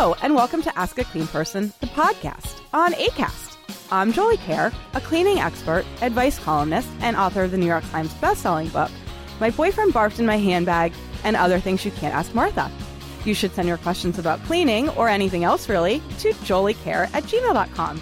Hello, 0.00 0.14
and 0.22 0.32
welcome 0.32 0.62
to 0.62 0.78
Ask 0.78 0.96
a 1.00 1.02
Clean 1.02 1.26
Person, 1.26 1.72
the 1.80 1.88
podcast 1.88 2.60
on 2.72 2.92
ACAST. 2.92 3.56
I'm 3.90 4.12
Jolie 4.12 4.36
Kerr, 4.36 4.70
a 4.94 5.00
cleaning 5.00 5.40
expert, 5.40 5.84
advice 6.02 6.38
columnist, 6.38 6.88
and 7.00 7.16
author 7.16 7.42
of 7.42 7.50
the 7.50 7.58
New 7.58 7.66
York 7.66 7.82
Times 7.90 8.14
bestselling 8.14 8.72
book, 8.72 8.92
My 9.40 9.50
Boyfriend 9.50 9.92
Barfed 9.92 10.20
in 10.20 10.26
My 10.26 10.38
Handbag, 10.38 10.92
and 11.24 11.34
Other 11.34 11.58
Things 11.58 11.84
You 11.84 11.90
Can't 11.90 12.14
Ask 12.14 12.32
Martha. 12.32 12.70
You 13.24 13.34
should 13.34 13.52
send 13.56 13.66
your 13.66 13.78
questions 13.78 14.20
about 14.20 14.40
cleaning 14.44 14.88
or 14.90 15.08
anything 15.08 15.42
else 15.42 15.68
really 15.68 15.98
to 16.20 16.32
joliekerr 16.32 17.12
at 17.12 17.24
gmail.com. 17.24 18.00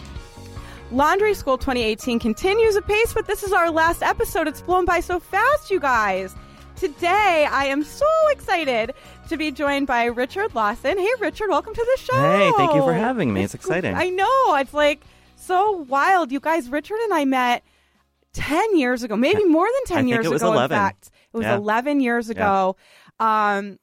Laundry 0.93 1.33
School 1.33 1.57
2018 1.57 2.19
continues 2.19 2.77
apace, 2.77 3.15
but 3.15 3.27
this 3.27 3.43
is 3.43 3.55
our 3.55 3.71
last 3.71 4.03
episode. 4.03 4.47
It's 4.47 4.61
blown 4.61 4.85
by 4.85 5.01
so 5.01 5.19
fast, 5.19 5.71
you 5.71 5.81
guys. 5.81 6.37
Today, 6.77 7.49
I 7.51 7.65
am 7.67 7.83
so 7.83 8.07
excited 8.31 8.93
to 9.31 9.37
be 9.39 9.51
joined 9.51 9.87
by 9.87 10.05
Richard 10.05 10.55
Lawson. 10.55 10.99
Hey, 10.99 11.09
Richard, 11.21 11.49
welcome 11.49 11.75
to 11.75 11.87
the 11.97 12.03
show. 12.03 12.15
Hey, 12.21 12.53
thank 12.57 12.75
you 12.75 12.83
for 12.83 12.93
having 12.93 13.33
me. 13.33 13.43
It's 13.45 13.55
exciting. 13.55 13.95
I 13.95 14.11
know. 14.11 14.57
It's 14.57 14.75
like 14.75 15.03
so 15.37 15.71
wild. 15.73 16.31
You 16.33 16.39
guys, 16.41 16.69
Richard 16.69 16.99
and 17.05 17.15
I 17.15 17.25
met 17.25 17.65
10 18.35 18.77
years 18.77 19.03
ago, 19.03 19.17
maybe 19.17 19.45
more 19.45 19.67
than 19.67 19.85
10 19.87 19.97
I 19.97 20.01
think 20.03 20.09
years 20.15 20.27
it 20.27 20.33
was 20.33 20.43
ago, 20.43 20.53
11. 20.53 20.75
in 20.75 20.79
fact. 20.79 21.11
It 21.33 21.37
was 21.39 21.45
Yeah. 21.45 21.57
11 21.57 22.01
years 22.01 22.29
ago. 22.29 22.77
Um, 23.19 23.79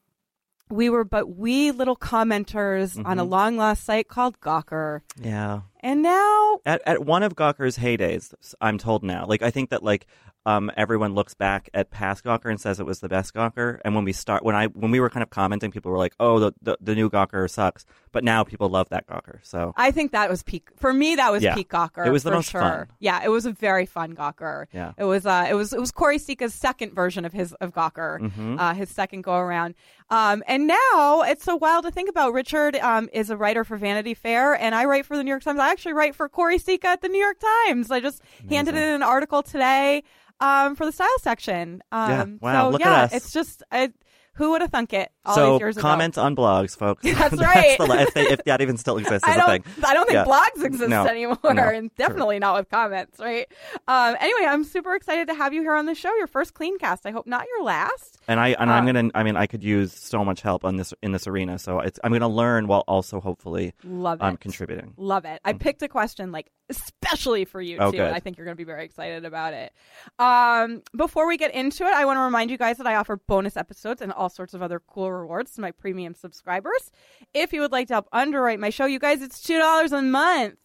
we 0.70 0.90
were 0.90 1.04
but 1.04 1.36
we 1.36 1.72
little 1.72 1.96
commenters 1.96 2.98
on 2.98 3.04
Mm-hmm. 3.06 3.20
a 3.20 3.24
long 3.24 3.58
lost 3.58 3.84
site 3.86 4.08
called 4.08 4.40
Gawker. 4.40 5.02
Yeah. 5.20 5.62
And 5.82 6.02
now 6.04 6.60
At 6.66 6.82
at 6.86 7.04
one 7.06 7.24
of 7.24 7.36
Gawker's 7.36 7.78
heydays, 7.80 8.34
I'm 8.62 8.78
told 8.78 9.04
now. 9.04 9.26
Like 9.28 9.42
I 9.42 9.50
think 9.52 9.72
that 9.72 9.84
like 9.84 10.06
um 10.46 10.72
everyone 10.76 11.14
looks 11.14 11.34
back 11.34 11.70
at 11.74 11.90
past 11.90 12.24
Gawker 12.24 12.50
and 12.50 12.60
says 12.60 12.80
it 12.80 12.86
was 12.86 13.00
the 13.00 13.10
best 13.10 13.34
Gawker. 13.34 13.80
And 13.86 13.96
when 13.96 14.04
we 14.04 14.14
start 14.14 14.44
when 14.44 14.56
I 14.56 14.68
when 14.68 14.92
we 14.92 15.00
were 15.00 15.10
kind 15.10 15.24
of 15.24 15.30
commenting, 15.30 15.72
people 15.72 15.92
were 15.92 15.98
like, 15.98 16.14
"Oh, 16.20 16.40
the 16.40 16.54
the, 16.62 16.78
the 16.82 16.96
new 16.96 17.10
Gawker 17.10 17.50
sucks." 17.50 17.86
But 18.12 18.24
now 18.24 18.44
people 18.44 18.70
love 18.70 18.90
that 18.90 19.08
Gawker. 19.08 19.40
So 19.44 19.74
I 19.76 19.92
think 19.92 20.12
that 20.12 20.30
was 20.30 20.44
peak 20.44 20.70
for 20.76 20.94
me. 20.94 21.16
That 21.16 21.32
was 21.32 21.44
Yeah. 21.44 21.56
peak 21.56 21.70
Gawker. 21.70 22.06
It 22.06 22.12
was 22.12 22.24
the 22.24 22.32
most 22.32 22.52
sure. 22.52 22.62
fun. 22.62 22.88
Yeah, 23.00 23.22
it 23.24 23.30
was 23.30 23.46
a 23.46 23.52
very 23.52 23.86
fun 23.86 24.16
Gawker. 24.16 24.68
Yeah. 24.72 24.94
it 24.98 25.06
was. 25.06 25.26
Uh, 25.26 25.48
it 25.50 25.54
was. 25.54 25.74
It 25.74 25.80
was 25.80 25.92
Choire 25.92 26.20
Sicha's 26.20 26.54
second 26.54 26.94
version 26.94 27.26
of 27.26 27.34
his 27.34 27.54
of 27.54 27.74
Gawker. 27.74 28.20
Mm-hmm. 28.20 28.60
Uh, 28.60 28.74
his 28.74 28.90
second 28.90 29.24
go 29.24 29.36
around. 29.36 29.76
Um, 30.10 30.44
and 30.48 30.68
now 30.68 31.24
it's 31.26 31.44
so 31.44 31.56
wild 31.56 31.86
to 31.86 31.92
think 31.92 32.10
about. 32.10 32.34
Richard 32.34 32.76
um, 32.76 33.10
is 33.14 33.30
a 33.30 33.38
writer 33.38 33.64
for 33.64 33.78
Vanity 33.78 34.14
Fair, 34.14 34.54
and 34.54 34.76
I 34.76 34.86
write 34.86 35.06
for 35.06 35.18
the 35.18 35.24
New 35.24 35.30
York 35.32 35.44
Times. 35.44 35.60
I 35.60 35.72
actually 35.72 35.94
write 35.94 36.16
for 36.16 36.30
Corey 36.30 36.58
Sika 36.60 36.88
at 36.90 37.02
the 37.02 37.08
New 37.08 37.20
York 37.20 37.38
Times. 37.66 37.90
I 37.90 38.00
just 38.00 38.22
handed 38.50 38.76
in 38.76 38.84
an 38.84 39.02
article 39.02 39.42
today 39.42 40.04
um, 40.44 40.76
for 40.76 40.86
the 40.86 40.92
style 40.92 41.08
section. 41.22 41.82
Um, 41.92 42.10
Yeah. 42.10 42.26
Wow, 42.42 42.64
So 42.66 42.70
look 42.72 42.82
at 42.82 42.88
yeah, 42.88 43.04
us. 43.04 43.14
it's 43.14 43.32
just. 43.32 43.64
I, 43.72 43.92
who 44.36 44.50
would 44.50 44.62
have 44.62 44.72
thunk 44.72 44.94
it? 44.94 45.12
All 45.26 45.36
so 45.36 45.52
these 45.52 45.60
years 45.60 45.78
ago? 45.78 45.84
comment 45.84 46.18
on 46.18 46.36
blogs, 46.36 46.76
folks. 46.76 47.04
That's 47.04 47.40
right. 47.40 47.78
That's 47.78 47.88
the, 47.88 48.00
if, 48.02 48.14
they, 48.16 48.22
if 48.24 48.44
that 48.46 48.62
even 48.62 48.78
still 48.78 48.98
exists 48.98 49.28
as 49.30 49.32
I 49.38 49.44
a 49.44 49.46
don't. 49.60 49.64
thing. 49.64 49.84
I 49.86 49.94
don't 49.94 50.08
think 50.10 50.16
Yeah. 50.16 50.26
blogs 50.26 50.64
exist 50.66 50.90
No. 50.90 51.06
anymore, 51.06 51.38
No. 51.54 51.62
and 51.70 51.94
definitely 51.98 52.40
not 52.40 52.56
with 52.56 52.68
comments, 52.68 53.20
right? 53.20 53.46
Um, 53.88 54.16
anyway, 54.20 54.48
I'm 54.50 54.64
super 54.64 54.96
excited 54.96 55.28
to 55.28 55.36
have 55.36 55.54
you 55.54 55.62
here 55.62 55.76
on 55.76 55.86
the 55.86 55.94
show. 55.94 56.12
Your 56.16 56.26
first 56.26 56.56
clean 56.56 56.80
cast. 56.80 57.06
I 57.06 57.12
hope 57.12 57.28
not 57.28 57.46
your 57.48 57.64
last. 57.64 58.18
And 58.28 58.40
I 58.40 58.56
and 58.60 58.72
I'm 58.72 58.86
Uh, 58.88 58.92
gonna. 58.94 59.10
I 59.14 59.22
mean, 59.22 59.36
I 59.36 59.46
could 59.46 59.64
use 59.64 59.94
so 59.94 60.26
much 60.26 60.42
help 60.42 60.66
on 60.66 60.78
this 60.78 60.96
in 61.04 61.12
this 61.12 61.28
arena. 61.28 61.60
So 61.60 61.80
it's, 61.82 62.00
I'm 62.04 62.12
gonna 62.12 62.28
learn 62.28 62.66
while 62.66 62.84
also 62.88 63.20
hopefully 63.20 63.74
Love 63.84 64.20
it. 64.20 64.24
um, 64.24 64.38
contributing. 64.38 64.96
Love 64.98 65.26
it. 65.26 65.42
I 65.46 65.54
picked 65.54 65.84
a 65.84 65.88
question 65.88 66.32
like 66.32 66.50
especially 66.70 67.46
for 67.46 67.62
you 67.62 67.78
Oh, 67.80 67.92
too. 67.92 67.98
good. 67.98 68.12
I 68.12 68.20
think 68.20 68.38
you're 68.38 68.46
going 68.46 68.56
to 68.56 68.62
be 68.62 68.64
very 68.64 68.84
excited 68.86 69.26
about 69.26 69.54
it. 69.54 69.74
Um, 70.20 70.82
before 70.96 71.28
we 71.28 71.38
get 71.38 71.54
into 71.54 71.84
it, 71.86 71.94
I 71.94 72.06
want 72.06 72.18
to 72.18 72.22
remind 72.22 72.50
you 72.52 72.58
guys 72.58 72.78
that 72.78 72.88
I 72.88 72.96
offer 72.96 73.18
bonus 73.18 73.58
episodes 73.58 74.02
and 74.02 74.12
all 74.12 74.30
sorts 74.30 74.54
of 74.54 74.62
other 74.62 74.80
cool 74.80 75.12
rewards 75.12 75.52
to 75.54 75.62
my 75.62 75.72
premium 75.72 76.14
subscribers. 76.14 76.92
If 77.34 77.54
you 77.54 77.62
would 77.62 77.72
like 77.72 77.88
to 77.90 77.96
help 77.96 78.08
underwrite 78.12 78.60
my 78.60 78.70
show, 78.70 78.86
you 78.86 79.00
guys, 79.00 79.22
it's 79.22 79.42
two 79.42 79.60
dollars 79.60 79.92
a 79.92 80.02
month. 80.02 80.56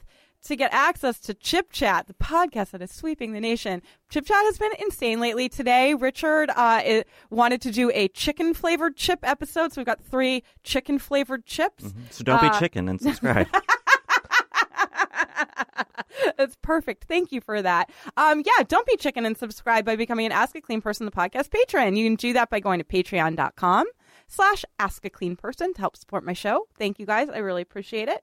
To 0.44 0.54
get 0.54 0.72
access 0.72 1.19
to 1.22 1.34
Chip 1.34 1.72
Chat, 1.72 2.06
the 2.06 2.15
podcast 2.15 2.70
that 2.70 2.80
is 2.80 2.92
sweeping 2.92 3.32
the 3.32 3.41
nation. 3.41 3.82
Chip 4.09 4.25
Chat 4.25 4.44
has 4.44 4.56
been 4.56 4.70
insane 4.78 5.19
lately. 5.19 5.48
Today, 5.48 5.94
Richard 5.94 6.50
uh, 6.54 6.80
it 6.84 7.09
wanted 7.28 7.60
to 7.62 7.72
do 7.72 7.91
a 7.92 8.06
chicken 8.06 8.54
flavored 8.54 8.97
chip 8.97 9.19
episode. 9.25 9.72
So 9.72 9.80
we've 9.80 9.86
got 9.86 10.00
three 10.00 10.44
chicken 10.62 11.00
flavored 11.00 11.44
chips. 11.44 11.92
So 12.10 12.22
don't 12.22 12.41
be 12.41 12.47
Uh, 12.47 12.59
chicken 12.60 12.88
and 12.88 13.00
subscribe. 13.00 13.48
That's 16.37 16.56
perfect. 16.62 17.04
Thank 17.04 17.32
you 17.32 17.41
for 17.41 17.60
that. 17.62 17.91
Um, 18.16 18.43
yeah, 18.44 18.65
don't 18.66 18.87
be 18.87 18.97
chicken 18.97 19.26
and 19.26 19.37
subscribe 19.37 19.84
by 19.84 19.97
becoming 19.97 20.26
an 20.26 20.32
Ask 20.32 20.56
a 20.56 20.60
Clean 20.60 20.81
Person, 20.81 21.06
the 21.06 21.12
podcast 21.12 21.50
patron. 21.50 21.97
You 21.97 22.06
can 22.06 22.16
do 22.16 22.32
that 22.32 22.50
by 22.50 22.60
going 22.60 22.78
to 22.78 22.84
patreon.com 22.84 23.87
slash 24.28 24.65
ask 24.78 25.04
a 25.04 25.10
clean 25.10 25.37
person 25.37 25.72
to 25.75 25.81
help 25.81 25.97
support 25.97 26.25
my 26.25 26.32
show. 26.34 26.69
Thank 26.78 26.98
you 26.98 27.06
guys. 27.06 27.28
I 27.28 27.38
really 27.38 27.62
appreciate 27.62 28.09
it. 28.09 28.22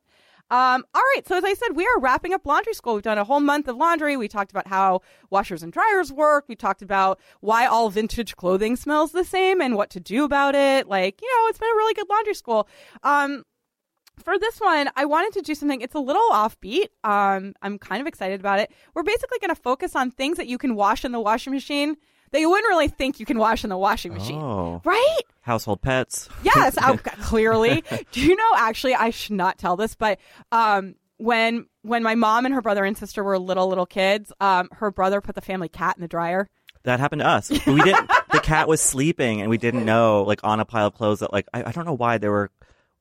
Um, 0.51 0.85
all 0.93 1.01
right. 1.15 1.27
So 1.27 1.35
as 1.35 1.43
I 1.43 1.55
said, 1.55 1.75
we 1.75 1.87
are 1.87 1.99
wrapping 1.99 2.33
up 2.33 2.45
laundry 2.45 2.75
school. 2.75 2.93
We've 2.93 3.03
done 3.03 3.17
a 3.17 3.23
whole 3.23 3.39
month 3.39 3.67
of 3.67 3.77
laundry. 3.77 4.15
We 4.15 4.27
talked 4.27 4.51
about 4.51 4.67
how 4.67 5.01
washers 5.31 5.63
and 5.63 5.73
dryers 5.73 6.13
work. 6.13 6.45
We 6.47 6.55
talked 6.55 6.83
about 6.83 7.19
why 7.39 7.65
all 7.65 7.89
vintage 7.89 8.35
clothing 8.35 8.75
smells 8.75 9.11
the 9.11 9.23
same 9.23 9.59
and 9.59 9.75
what 9.75 9.89
to 9.91 9.99
do 9.99 10.23
about 10.23 10.53
it. 10.53 10.87
Like, 10.87 11.19
you 11.19 11.27
know, 11.27 11.49
it's 11.49 11.57
been 11.57 11.69
a 11.69 11.77
really 11.77 11.95
good 11.95 12.09
laundry 12.09 12.35
school. 12.35 12.69
Um, 13.01 13.43
for 14.23 14.37
this 14.39 14.59
one, 14.59 14.89
I 14.95 15.05
wanted 15.05 15.33
to 15.33 15.41
do 15.41 15.55
something. 15.55 15.81
It's 15.81 15.95
a 15.95 15.99
little 15.99 16.27
offbeat. 16.31 16.87
Um, 17.03 17.53
I'm 17.61 17.77
kind 17.79 18.01
of 18.01 18.07
excited 18.07 18.39
about 18.39 18.59
it. 18.59 18.71
We're 18.93 19.03
basically 19.03 19.39
going 19.39 19.53
to 19.55 19.61
focus 19.61 19.95
on 19.95 20.11
things 20.11 20.37
that 20.37 20.47
you 20.47 20.57
can 20.57 20.75
wash 20.75 21.03
in 21.05 21.11
the 21.11 21.19
washing 21.19 21.53
machine 21.53 21.95
that 22.31 22.39
you 22.39 22.49
wouldn't 22.49 22.67
really 22.69 22.87
think 22.87 23.19
you 23.19 23.25
can 23.25 23.37
wash 23.37 23.63
in 23.63 23.69
the 23.69 23.77
washing 23.77 24.13
machine, 24.13 24.41
Oh. 24.41 24.81
right? 24.83 25.19
Household 25.41 25.81
pets. 25.81 26.27
Yes, 26.43 26.77
I, 26.77 26.97
clearly. 26.97 27.83
Do 28.11 28.21
you 28.21 28.35
know? 28.35 28.51
Actually, 28.57 28.95
I 28.95 29.09
should 29.11 29.35
not 29.35 29.57
tell 29.57 29.75
this, 29.77 29.95
but 29.95 30.19
um, 30.51 30.95
when 31.17 31.67
when 31.83 32.03
my 32.03 32.15
mom 32.15 32.45
and 32.45 32.53
her 32.55 32.61
brother 32.61 32.83
and 32.83 32.97
sister 32.97 33.23
were 33.23 33.37
little 33.39 33.67
little 33.67 33.85
kids, 33.85 34.31
um, 34.41 34.69
her 34.73 34.91
brother 34.91 35.21
put 35.21 35.35
the 35.35 35.41
family 35.41 35.69
cat 35.69 35.95
in 35.97 36.01
the 36.01 36.07
dryer. 36.07 36.49
That 36.83 36.99
happened 36.99 37.21
to 37.21 37.27
us. 37.27 37.49
We 37.49 37.81
didn't. 37.81 38.09
the 38.31 38.39
cat 38.41 38.67
was 38.67 38.81
sleeping, 38.81 39.41
and 39.41 39.49
we 39.49 39.57
didn't 39.57 39.85
know, 39.85 40.23
like, 40.23 40.39
on 40.43 40.59
a 40.59 40.65
pile 40.65 40.87
of 40.87 40.93
clothes 40.93 41.19
that, 41.21 41.33
like, 41.33 41.47
I, 41.53 41.63
I 41.63 41.71
don't 41.71 41.85
know 41.85 41.95
why 41.95 42.17
they 42.19 42.27
were. 42.29 42.51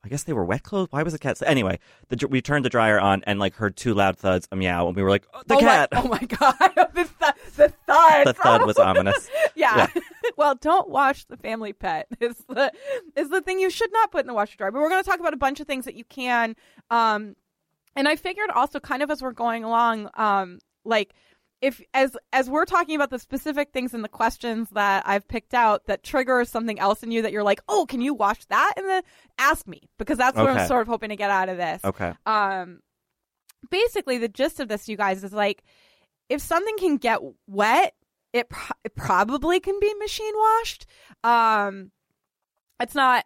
I 0.04 0.08
guess 0.08 0.24
they 0.24 0.34
were 0.34 0.44
wet 0.44 0.62
clothes. 0.62 0.88
Why 0.90 1.02
was 1.02 1.14
the 1.14 1.18
cat? 1.18 1.40
Anyway, 1.46 1.78
the, 2.08 2.28
we 2.28 2.42
turned 2.42 2.64
the 2.64 2.68
dryer 2.68 3.00
on 3.00 3.22
and 3.26 3.38
like 3.38 3.54
heard 3.54 3.74
two 3.76 3.94
loud 3.94 4.18
thuds, 4.18 4.46
a 4.52 4.56
meow, 4.56 4.86
and 4.86 4.94
we 4.94 5.02
were 5.02 5.08
like, 5.08 5.26
oh, 5.32 5.42
"The 5.46 5.54
oh 5.54 5.60
cat!" 5.60 5.88
My, 5.92 6.00
oh 6.00 6.08
my 6.08 6.18
god, 6.18 6.54
the, 6.94 7.08
th- 7.18 7.34
the 7.56 7.68
thud. 7.86 8.26
the 8.26 8.34
thud 8.34 8.66
was 8.66 8.76
ominous. 8.76 9.30
yeah. 9.54 9.86
well, 10.36 10.54
don't 10.56 10.90
wash 10.90 11.24
the 11.24 11.38
family 11.38 11.72
pet. 11.72 12.06
Is 12.20 12.36
the 12.48 12.70
is 13.16 13.30
the 13.30 13.40
thing 13.40 13.58
you 13.58 13.70
should 13.70 13.92
not 13.92 14.12
put 14.12 14.20
in 14.20 14.26
the 14.26 14.34
washer 14.34 14.56
dryer. 14.58 14.70
But 14.70 14.82
we're 14.82 14.90
going 14.90 15.02
to 15.02 15.08
talk 15.08 15.20
about 15.20 15.32
a 15.32 15.38
bunch 15.38 15.60
of 15.60 15.66
things 15.66 15.86
that 15.86 15.94
you 15.94 16.04
can. 16.04 16.54
Um, 16.90 17.34
and 17.96 18.06
I 18.06 18.16
figured 18.16 18.50
also 18.50 18.80
kind 18.80 19.02
of 19.02 19.10
as 19.10 19.22
we're 19.22 19.32
going 19.32 19.64
along, 19.64 20.10
um, 20.14 20.58
like 20.84 21.14
if 21.64 21.80
as 21.94 22.16
as 22.32 22.48
we're 22.50 22.64
talking 22.66 22.94
about 22.94 23.10
the 23.10 23.18
specific 23.18 23.72
things 23.72 23.94
in 23.94 24.02
the 24.02 24.08
questions 24.08 24.68
that 24.72 25.02
I've 25.06 25.26
picked 25.26 25.54
out 25.54 25.86
that 25.86 26.02
trigger 26.02 26.44
something 26.44 26.78
else 26.78 27.02
in 27.02 27.10
you 27.10 27.22
that 27.22 27.32
you're 27.32 27.42
like, 27.42 27.60
oh, 27.68 27.86
can 27.86 28.00
you 28.00 28.12
wash 28.12 28.44
that? 28.46 28.74
And 28.76 28.86
then 28.86 29.02
ask 29.38 29.66
me 29.66 29.88
because 29.98 30.18
that's 30.18 30.36
what 30.36 30.50
I'm 30.50 30.56
sort 30.68 30.82
of 30.82 30.88
hoping 30.88 31.08
to 31.08 31.16
get 31.16 31.30
out 31.30 31.48
of 31.48 31.56
this 31.56 31.84
Okay. 31.84 32.12
um 32.26 32.80
basically 33.70 34.18
the 34.18 34.28
gist 34.28 34.60
of 34.60 34.68
this 34.68 34.88
you 34.88 34.96
guys 34.96 35.24
is 35.24 35.32
like 35.32 35.64
if 36.28 36.40
something 36.40 36.76
can 36.78 36.96
get 36.98 37.20
wet 37.46 37.94
it, 38.32 38.48
pro- 38.48 38.76
it 38.84 38.94
probably 38.94 39.58
can 39.60 39.78
be 39.80 39.92
machine 39.94 40.34
washed 40.36 40.86
um 41.22 41.90
it's 42.80 42.94
not 42.94 43.24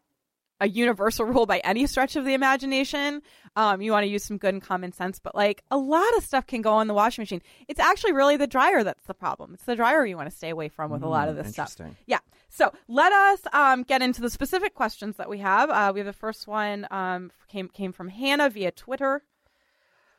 a 0.60 0.68
universal 0.68 1.24
rule 1.24 1.46
by 1.46 1.58
any 1.58 1.86
stretch 1.86 2.16
of 2.16 2.24
the 2.24 2.34
imagination 2.34 3.22
um 3.56 3.80
you 3.80 3.92
want 3.92 4.04
to 4.04 4.08
use 4.08 4.24
some 4.24 4.38
good 4.38 4.54
and 4.54 4.62
common 4.62 4.92
sense 4.92 5.18
but 5.18 5.34
like 5.34 5.62
a 5.70 5.76
lot 5.78 6.16
of 6.16 6.24
stuff 6.24 6.46
can 6.46 6.62
go 6.62 6.80
in 6.80 6.88
the 6.88 6.94
washing 6.94 7.22
machine 7.22 7.42
it's 7.68 7.80
actually 7.80 8.12
really 8.12 8.36
the 8.36 8.46
dryer 8.46 8.82
that's 8.84 9.06
the 9.06 9.14
problem 9.14 9.54
it's 9.54 9.64
the 9.64 9.76
dryer 9.76 10.04
you 10.04 10.16
want 10.16 10.28
to 10.28 10.36
stay 10.36 10.50
away 10.50 10.68
from 10.68 10.90
with 10.90 11.02
a 11.02 11.08
lot 11.08 11.28
of 11.28 11.34
Mm, 11.34 11.42
this 11.44 11.52
stuff 11.52 11.68
yeah. 12.06 12.18
So 12.50 12.72
let 12.88 13.12
us 13.12 13.40
um, 13.52 13.82
get 13.82 14.00
into 14.00 14.22
the 14.22 14.30
specific 14.30 14.74
questions 14.74 15.16
that 15.16 15.28
we 15.28 15.38
have. 15.38 15.68
Uh, 15.68 15.92
we 15.92 16.00
have 16.00 16.06
the 16.06 16.12
first 16.14 16.48
one 16.48 16.86
um, 16.90 17.30
came 17.48 17.68
came 17.68 17.92
from 17.92 18.08
Hannah 18.08 18.48
via 18.48 18.70
Twitter. 18.70 19.22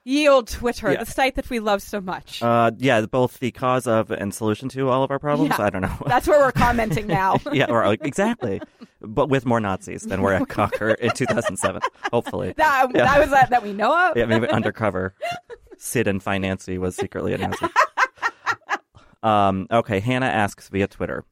Ye 0.06 0.28
old 0.28 0.48
Twitter, 0.48 0.92
Yeah. 0.94 1.04
the 1.04 1.12
site 1.12 1.36
that 1.36 1.50
we 1.50 1.60
love 1.60 1.82
so 1.82 2.00
much. 2.02 2.42
Uh, 2.42 2.72
yeah, 2.78 3.02
both 3.06 3.40
the 3.40 3.52
cause 3.52 3.86
of 3.86 4.10
and 4.12 4.34
solution 4.34 4.70
to 4.70 4.90
all 4.90 5.04
of 5.04 5.12
our 5.12 5.20
problems. 5.20 5.54
Yeah. 5.60 5.66
I 5.66 5.70
don't 5.70 5.82
know. 5.82 5.98
That's 6.08 6.28
where 6.28 6.40
we're 6.40 6.52
commenting 6.52 7.06
now. 7.08 7.38
yeah, 7.52 7.66
or 7.70 7.86
like, 7.86 8.04
exactly, 8.06 8.62
but 9.02 9.28
with 9.30 9.46
more 9.46 9.60
Nazis 9.60 10.04
than 10.04 10.22
were 10.22 10.34
at 10.34 10.42
Gawker 10.48 10.96
in 10.96 11.12
2007. 11.12 11.82
Hopefully, 12.12 12.54
that, 12.58 12.88
Yeah. 12.96 13.04
that 13.04 13.20
was 13.20 13.30
that, 13.30 13.50
that 13.50 13.62
we 13.62 13.74
know 13.74 14.10
of. 14.10 14.18
yeah, 14.18 14.26
maybe 14.26 14.48
undercover. 14.48 15.14
Sid 15.78 16.08
and 16.08 16.24
Financy 16.24 16.78
was 16.78 16.96
secretly 16.96 17.34
a 17.34 17.38
Nazi. 17.38 17.68
Um, 19.22 19.68
okay, 19.72 20.00
Hannah 20.00 20.28
asks 20.28 20.70
via 20.70 20.88
Twitter 20.88 21.26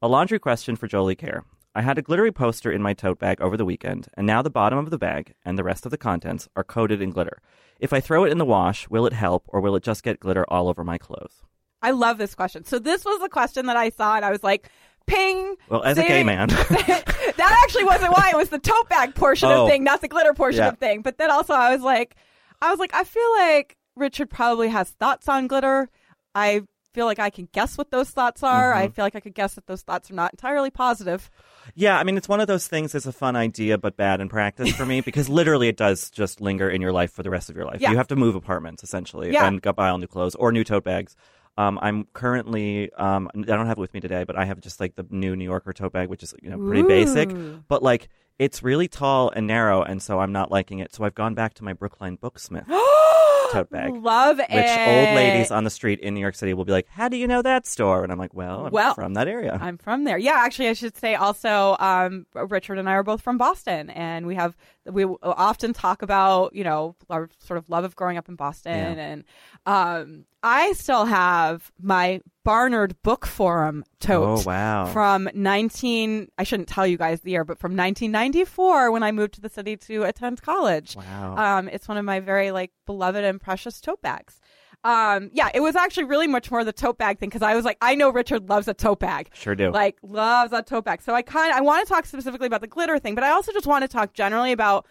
a 0.00 0.08
laundry 0.08 0.38
question 0.38 0.76
for 0.76 0.86
Jolie 0.88 1.14
Kerr. 1.14 1.42
I 1.74 1.82
had 1.82 1.98
a 1.98 2.02
glittery 2.02 2.32
poster 2.32 2.70
in 2.70 2.82
my 2.82 2.94
tote 2.94 3.18
bag 3.18 3.40
over 3.40 3.56
the 3.56 3.64
weekend, 3.64 4.08
and 4.14 4.26
now 4.26 4.42
the 4.42 4.50
bottom 4.50 4.78
of 4.78 4.90
the 4.90 4.98
bag 4.98 5.34
and 5.44 5.58
the 5.58 5.64
rest 5.64 5.84
of 5.84 5.90
the 5.90 5.98
contents 5.98 6.48
are 6.56 6.64
coated 6.64 7.02
in 7.02 7.10
glitter. 7.10 7.40
If 7.80 7.92
I 7.92 8.00
throw 8.00 8.24
it 8.24 8.32
in 8.32 8.38
the 8.38 8.44
wash, 8.44 8.88
will 8.88 9.06
it 9.06 9.12
help, 9.12 9.44
or 9.48 9.60
will 9.60 9.76
it 9.76 9.82
just 9.82 10.02
get 10.02 10.20
glitter 10.20 10.44
all 10.48 10.68
over 10.68 10.84
my 10.84 10.98
clothes? 10.98 11.42
I 11.82 11.90
love 11.90 12.18
this 12.18 12.34
question. 12.34 12.64
So 12.64 12.78
this 12.78 13.04
was 13.04 13.20
the 13.20 13.28
question 13.28 13.66
that 13.66 13.76
I 13.76 13.90
saw, 13.90 14.16
and 14.16 14.24
I 14.24 14.30
was 14.30 14.42
like, 14.42 14.70
"Ping." 15.06 15.56
Well, 15.68 15.82
as 15.82 15.98
a 15.98 16.02
gay 16.02 16.24
man, 16.24 16.48
that 16.98 17.60
actually 17.64 17.84
wasn't 17.84 18.12
why. 18.12 18.30
It 18.32 18.36
was 18.36 18.48
the 18.48 18.58
tote 18.58 18.88
bag 18.88 19.14
portion 19.14 19.50
Oh. 19.50 19.64
of 19.64 19.68
thing, 19.70 19.84
not 19.84 20.00
the 20.00 20.08
glitter 20.08 20.32
portion 20.34 20.62
Yeah. 20.62 20.68
of 20.70 20.78
thing. 20.78 21.02
But 21.02 21.18
then 21.18 21.30
also, 21.30 21.52
I 21.52 21.70
was 21.72 21.82
like, 21.82 22.16
I 22.62 22.70
was 22.70 22.78
like, 22.78 22.94
I 22.94 23.04
feel 23.04 23.30
like 23.36 23.76
Richard 23.96 24.30
probably 24.30 24.68
has 24.68 24.90
thoughts 24.90 25.28
on 25.28 25.46
glitter. 25.46 25.90
I 26.34 26.62
feel 26.94 27.06
like 27.06 27.18
I 27.18 27.28
can 27.30 27.48
guess 27.52 27.76
what 27.76 27.90
those 27.90 28.08
thoughts 28.10 28.42
are. 28.42 28.72
Mm-hmm. 28.72 28.82
I 28.82 28.88
feel 28.88 29.04
like 29.04 29.16
I 29.16 29.20
could 29.20 29.34
guess 29.34 29.54
that 29.54 29.66
those 29.66 29.82
thoughts 29.82 30.10
are 30.10 30.14
not 30.14 30.32
entirely 30.32 30.70
positive. 30.70 31.30
Yeah, 31.74 31.98
I 31.98 32.04
mean, 32.04 32.16
it's 32.16 32.28
one 32.28 32.40
of 32.40 32.46
those 32.46 32.66
things 32.68 32.92
that's 32.92 33.06
a 33.06 33.12
fun 33.12 33.36
idea, 33.36 33.78
but 33.78 33.96
bad 33.96 34.20
in 34.20 34.28
practice 34.28 34.72
for 34.72 34.84
me 34.86 35.00
because 35.04 35.28
literally 35.28 35.68
it 35.68 35.76
does 35.76 36.10
just 36.10 36.40
linger 36.40 36.68
in 36.68 36.80
your 36.80 36.92
life 36.92 37.12
for 37.12 37.22
the 37.22 37.30
rest 37.30 37.50
of 37.50 37.56
your 37.56 37.64
life. 37.64 37.80
Yeah. 37.80 37.90
You 37.90 37.96
have 37.96 38.08
to 38.08 38.16
move 38.16 38.34
apartments 38.34 38.82
essentially 38.82 39.32
Yeah. 39.32 39.46
and 39.46 39.60
go 39.62 39.72
buy 39.72 39.88
all 39.88 39.98
new 39.98 40.06
clothes 40.06 40.34
or 40.34 40.52
new 40.52 40.64
tote 40.64 40.84
bags. 40.84 41.16
Um, 41.56 41.78
I'm 41.80 42.08
currently, 42.12 42.92
um, 42.94 43.30
I 43.34 43.40
don't 43.42 43.66
have 43.66 43.78
it 43.78 43.80
with 43.80 43.94
me 43.94 44.00
today, 44.00 44.24
but 44.24 44.36
I 44.36 44.44
have 44.44 44.60
just 44.60 44.80
like 44.80 44.96
the 44.96 45.06
new 45.10 45.36
New 45.36 45.44
Yorker 45.44 45.72
tote 45.72 45.92
bag, 45.92 46.08
which 46.08 46.22
is 46.24 46.34
you 46.42 46.50
know 46.50 46.58
pretty 46.58 46.82
basic, 46.82 47.30
but 47.68 47.80
like 47.82 48.08
it's 48.40 48.62
really 48.64 48.88
tall 48.88 49.30
and 49.30 49.46
narrow, 49.46 49.80
and 49.82 50.02
so 50.02 50.18
I'm 50.18 50.32
not 50.32 50.50
liking 50.50 50.80
it. 50.80 50.92
So 50.92 51.04
I've 51.04 51.14
gone 51.14 51.34
back 51.34 51.54
to 51.54 51.64
my 51.64 51.72
Brookline 51.72 52.16
Booksmith 52.16 52.66
tote 53.54 53.70
bag. 53.70 53.92
Love 53.94 54.38
it. 54.40 54.50
Which 54.50 54.64
old 54.66 55.16
ladies 55.16 55.50
on 55.50 55.64
the 55.64 55.70
street 55.70 56.00
in 56.00 56.14
New 56.14 56.20
York 56.20 56.34
City 56.34 56.54
will 56.54 56.64
be 56.64 56.72
like, 56.72 56.88
"How 56.88 57.08
do 57.08 57.16
you 57.16 57.26
know 57.26 57.42
that 57.42 57.66
store?" 57.66 58.02
And 58.02 58.12
I'm 58.12 58.18
like, 58.18 58.34
"Well, 58.34 58.66
I'm 58.66 58.72
Well, 58.72 58.94
from 58.94 59.14
that 59.14 59.28
area." 59.28 59.58
I'm 59.60 59.78
from 59.78 60.04
there. 60.04 60.18
Yeah, 60.18 60.34
actually, 60.36 60.68
I 60.68 60.72
should 60.74 60.96
say 60.96 61.14
also, 61.14 61.76
um, 61.80 62.26
Richard 62.34 62.78
and 62.78 62.88
I 62.88 62.92
are 62.92 63.02
both 63.02 63.22
from 63.22 63.38
Boston, 63.38 63.90
and 63.90 64.26
we 64.26 64.34
have 64.34 64.56
we 64.86 65.04
often 65.22 65.72
talk 65.72 66.02
about 66.02 66.54
you 66.54 66.64
know 66.64 66.94
our 67.08 67.28
sort 67.38 67.58
of 67.58 67.68
love 67.70 67.84
of 67.84 67.96
growing 67.96 68.18
up 68.18 68.28
in 68.28 68.36
Boston, 68.36 68.96
Yeah. 68.96 69.02
and 69.04 69.24
um, 69.66 70.24
I 70.42 70.72
still 70.74 71.06
have 71.06 71.72
my 71.80 72.20
Barnard 72.44 73.00
Book 73.02 73.24
Forum 73.24 73.82
tote. 74.00 74.40
Oh, 74.40 74.42
wow. 74.44 74.84
From 74.84 75.30
19, 75.32 76.28
I 76.36 76.42
shouldn't 76.44 76.68
tell 76.68 76.86
you 76.86 76.98
guys 76.98 77.22
the 77.22 77.30
year, 77.30 77.42
but 77.44 77.58
from 77.58 77.74
1994 77.74 78.90
when 78.90 79.02
I 79.02 79.12
moved 79.12 79.32
to 79.34 79.40
the 79.40 79.48
city 79.48 79.78
to 79.78 80.02
attend 80.02 80.42
college. 80.42 80.94
Wow. 80.96 81.36
Um, 81.38 81.68
it's 81.68 81.88
one 81.88 81.96
of 81.96 82.04
my 82.04 82.20
very 82.20 82.50
like 82.50 82.72
beloved 82.84 83.24
and 83.24 83.40
precious 83.44 83.80
tote 83.80 84.00
bags. 84.00 84.40
Um, 84.84 85.30
yeah, 85.32 85.50
it 85.54 85.60
was 85.60 85.76
actually 85.76 86.04
really 86.04 86.26
much 86.26 86.50
more 86.50 86.64
the 86.64 86.72
tote 86.72 86.98
bag 86.98 87.18
thing 87.18 87.28
because 87.28 87.42
I 87.42 87.54
was 87.54 87.64
like, 87.64 87.78
I 87.80 87.94
know 87.94 88.10
Richard 88.10 88.48
loves 88.48 88.68
a 88.68 88.74
tote 88.74 89.00
bag. 89.00 89.30
Sure 89.34 89.54
do. 89.54 89.70
Like 89.70 89.96
loves 90.02 90.52
a 90.52 90.62
tote 90.62 90.84
bag. 90.84 91.02
So 91.02 91.14
I 91.14 91.22
kind 91.22 91.52
of 91.52 91.58
I 91.58 91.60
want 91.60 91.86
to 91.86 91.92
talk 91.92 92.06
specifically 92.06 92.46
about 92.46 92.60
the 92.60 92.66
glitter 92.66 92.98
thing, 92.98 93.14
but 93.14 93.24
I 93.24 93.30
also 93.30 93.52
just 93.52 93.66
want 93.66 93.82
to 93.82 93.88
talk 93.88 94.12
generally 94.14 94.52
about 94.52 94.86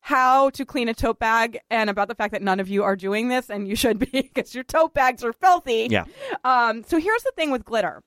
how 0.00 0.50
to 0.50 0.66
clean 0.66 0.88
a 0.88 0.94
tote 0.94 1.18
bag 1.18 1.58
and 1.70 1.88
about 1.88 2.08
the 2.08 2.14
fact 2.14 2.32
that 2.32 2.42
none 2.42 2.60
of 2.60 2.68
you 2.68 2.82
are 2.84 2.94
doing 2.94 3.28
this 3.28 3.48
and 3.48 3.66
you 3.66 3.74
should 3.74 3.98
be 3.98 4.06
because 4.12 4.54
your 4.54 4.64
tote 4.64 4.92
bags 4.92 5.24
are 5.24 5.32
filthy. 5.32 5.88
Yeah. 5.90 6.04
Um, 6.44 6.82
so 6.82 6.98
here's 6.98 7.22
the 7.22 7.32
thing 7.34 7.50
with 7.50 7.64
glitter. 7.64 8.02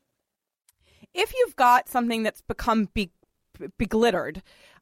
If 1.13 1.33
you've 1.33 1.55
got 1.55 1.89
something 1.89 2.21
that's 2.21 2.41
become 2.41 2.89
be- 2.93 3.11
beglittered, 3.79 4.41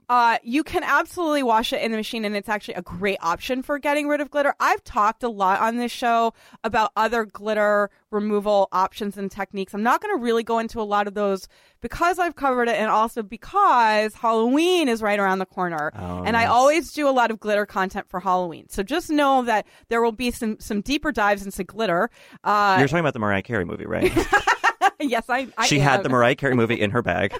uh, 0.10 0.38
you 0.44 0.64
can 0.64 0.84
absolutely 0.84 1.44
wash 1.44 1.74
it 1.74 1.82
in 1.82 1.92
the 1.92 1.98
machine, 1.98 2.26
and 2.26 2.36
it's 2.36 2.50
actually 2.50 2.76
a 2.76 2.82
great 2.82 3.18
option 3.22 3.62
for 3.64 3.80
getting 3.80 4.08
rid 4.08 4.22
of 4.22 4.30
glitter. 4.30 4.54
I've 4.60 4.84
talked 4.84 5.24
a 5.24 5.30
lot 5.30 5.62
on 5.62 5.78
this 5.78 5.92
show 5.92 6.34
about 6.64 6.92
other 6.96 7.26
glitter 7.26 7.90
removal 8.12 8.68
options 8.72 9.18
and 9.18 9.32
techniques. 9.32 9.74
I'm 9.74 9.84
not 9.84 10.02
going 10.02 10.16
to 10.18 10.22
really 10.24 10.44
go 10.44 10.60
into 10.60 10.80
a 10.80 10.84
lot 10.84 11.08
of 11.08 11.14
those 11.16 11.48
because 11.82 12.20
I've 12.20 12.36
covered 12.36 12.68
it, 12.70 12.76
and 12.76 12.90
also 12.90 13.24
because 13.24 14.14
Halloween 14.16 14.88
is 14.88 15.02
right 15.02 15.20
around 15.20 15.40
the 15.40 15.46
corner, 15.46 15.92
Oh, 15.96 16.24
and 16.24 16.36
I 16.38 16.46
always 16.46 16.92
do 16.94 17.08
a 17.08 17.12
lot 17.12 17.32
of 17.32 17.40
glitter 17.40 17.66
content 17.66 18.08
for 18.10 18.20
Halloween. 18.20 18.68
So 18.70 18.84
just 18.84 19.10
know 19.10 19.44
that 19.44 19.66
there 19.90 20.02
will 20.02 20.12
be 20.12 20.32
some 20.32 20.58
some 20.60 20.82
deeper 20.82 21.12
dives 21.12 21.44
into 21.46 21.64
glitter. 21.64 22.10
Uh, 22.44 22.76
You're 22.80 22.88
talking 22.88 23.00
about 23.00 23.14
the 23.14 23.20
Mariah 23.20 23.42
Carey 23.42 23.66
movie, 23.66 23.86
right? 23.86 24.12
yes, 25.00 25.26
I. 25.30 25.48
I 25.58 25.68
she 25.68 25.80
had 25.80 26.04
the 26.04 26.10
Mariah 26.10 26.36
Carey 26.36 26.56
movie 26.56 26.80
in 26.80 26.92
her 26.92 27.02
bag, 27.02 27.40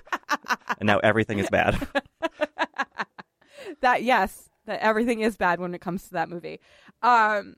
and 0.80 0.88
now 0.88 1.00
everything 1.00 1.40
is 1.40 1.50
bad. 1.50 1.88
that 3.82 4.04
yes 4.04 4.50
that 4.66 4.80
everything 4.80 5.22
is 5.22 5.38
bad 5.38 5.60
when 5.60 5.74
it 5.74 5.82
comes 5.82 6.04
to 6.04 6.12
that 6.12 6.30
movie 6.30 6.60
um 7.02 7.56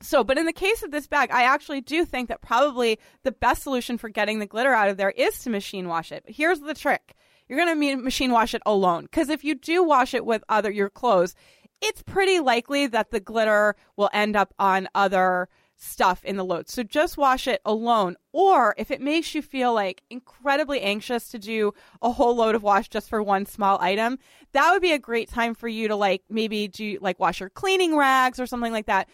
so 0.00 0.22
but 0.22 0.38
in 0.38 0.46
the 0.46 0.52
case 0.52 0.82
of 0.82 0.90
this 0.90 1.06
bag 1.06 1.30
i 1.32 1.42
actually 1.42 1.80
do 1.80 2.04
think 2.04 2.28
that 2.28 2.40
probably 2.40 2.98
the 3.24 3.32
best 3.32 3.62
solution 3.62 3.98
for 3.98 4.08
getting 4.08 4.38
the 4.38 4.46
glitter 4.46 4.72
out 4.72 4.88
of 4.88 4.96
there 4.96 5.10
is 5.10 5.38
to 5.40 5.50
machine 5.50 5.88
wash 5.88 6.12
it 6.12 6.22
but 6.24 6.34
here's 6.34 6.60
the 6.60 6.74
trick 6.74 7.14
you're 7.48 7.58
going 7.58 7.80
to 7.80 7.96
machine 7.96 8.32
wash 8.32 8.54
it 8.54 8.62
alone 8.66 9.04
because 9.04 9.28
if 9.28 9.44
you 9.44 9.54
do 9.54 9.82
wash 9.82 10.14
it 10.14 10.24
with 10.24 10.42
other 10.48 10.70
your 10.70 10.90
clothes 10.90 11.34
it's 11.80 12.02
pretty 12.02 12.40
likely 12.40 12.86
that 12.88 13.10
the 13.10 13.20
glitter 13.20 13.76
will 13.96 14.10
end 14.12 14.34
up 14.34 14.52
on 14.58 14.88
other 14.94 15.48
stuff 15.78 16.24
in 16.24 16.36
the 16.36 16.44
load. 16.44 16.68
So 16.68 16.82
just 16.82 17.16
wash 17.16 17.46
it 17.46 17.60
alone. 17.64 18.16
Or 18.32 18.74
if 18.76 18.90
it 18.90 19.00
makes 19.00 19.34
you 19.34 19.42
feel 19.42 19.72
like 19.72 20.02
incredibly 20.10 20.80
anxious 20.80 21.28
to 21.28 21.38
do 21.38 21.72
a 22.02 22.10
whole 22.10 22.34
load 22.36 22.54
of 22.54 22.62
wash 22.62 22.88
just 22.88 23.08
for 23.08 23.22
one 23.22 23.46
small 23.46 23.78
item, 23.80 24.18
that 24.52 24.70
would 24.72 24.82
be 24.82 24.92
a 24.92 24.98
great 24.98 25.30
time 25.30 25.54
for 25.54 25.68
you 25.68 25.88
to 25.88 25.96
like 25.96 26.22
maybe 26.28 26.68
do 26.68 26.98
like 27.00 27.18
wash 27.18 27.40
your 27.40 27.50
cleaning 27.50 27.96
rags 27.96 28.40
or 28.40 28.46
something 28.46 28.72
like 28.72 28.86
that. 28.86 29.08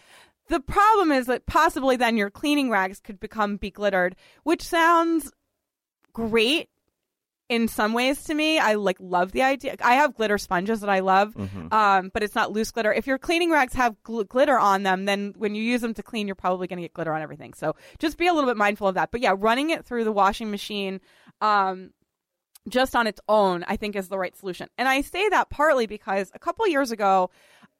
The 0.47 0.59
problem 0.59 1.11
is 1.11 1.27
that 1.27 1.45
possibly 1.45 1.95
then 1.95 2.17
your 2.17 2.29
cleaning 2.29 2.69
rags 2.69 2.99
could 2.99 3.19
become 3.19 3.57
beglittered, 3.57 4.13
which 4.43 4.61
sounds 4.61 5.31
great 6.13 6.69
in 7.47 7.67
some 7.67 7.93
ways 7.93 8.23
to 8.25 8.33
me. 8.33 8.57
I 8.59 8.73
like 8.73 8.97
love 8.99 9.31
the 9.31 9.43
idea. 9.43 9.75
I 9.83 9.95
have 9.95 10.15
glitter 10.15 10.37
sponges 10.37 10.81
that 10.81 10.89
I 10.89 10.99
love, 10.99 11.35
um, 11.71 12.09
but 12.13 12.23
it's 12.23 12.35
not 12.35 12.51
loose 12.51 12.71
glitter. 12.71 12.91
If 12.91 13.05
your 13.07 13.17
cleaning 13.17 13.51
rags 13.51 13.73
have 13.73 13.95
gl- 14.03 14.27
glitter 14.27 14.57
on 14.57 14.83
them, 14.83 15.05
then 15.05 15.33
when 15.37 15.53
you 15.55 15.63
use 15.63 15.81
them 15.81 15.93
to 15.93 16.03
clean, 16.03 16.27
you're 16.27 16.35
probably 16.35 16.67
going 16.67 16.77
to 16.77 16.83
get 16.83 16.93
glitter 16.93 17.13
on 17.13 17.21
everything. 17.21 17.53
So 17.53 17.75
just 17.99 18.17
be 18.17 18.27
a 18.27 18.33
little 18.33 18.49
bit 18.49 18.57
mindful 18.57 18.87
of 18.87 18.95
that. 18.95 19.11
But 19.11 19.21
yeah, 19.21 19.35
running 19.37 19.69
it 19.69 19.85
through 19.85 20.05
the 20.05 20.11
washing 20.11 20.49
machine. 20.49 21.01
Um, 21.41 21.91
just 22.67 22.95
on 22.95 23.05
its 23.05 23.21
own, 23.29 23.63
I 23.67 23.77
think 23.77 23.95
is 23.95 24.07
the 24.07 24.17
right 24.17 24.35
solution. 24.35 24.69
And 24.77 24.87
I 24.87 25.01
say 25.01 25.29
that 25.29 25.49
partly 25.51 25.85
because 25.85 26.31
a 26.33 26.39
couple 26.39 26.67
years 26.67 26.91
ago, 26.91 27.29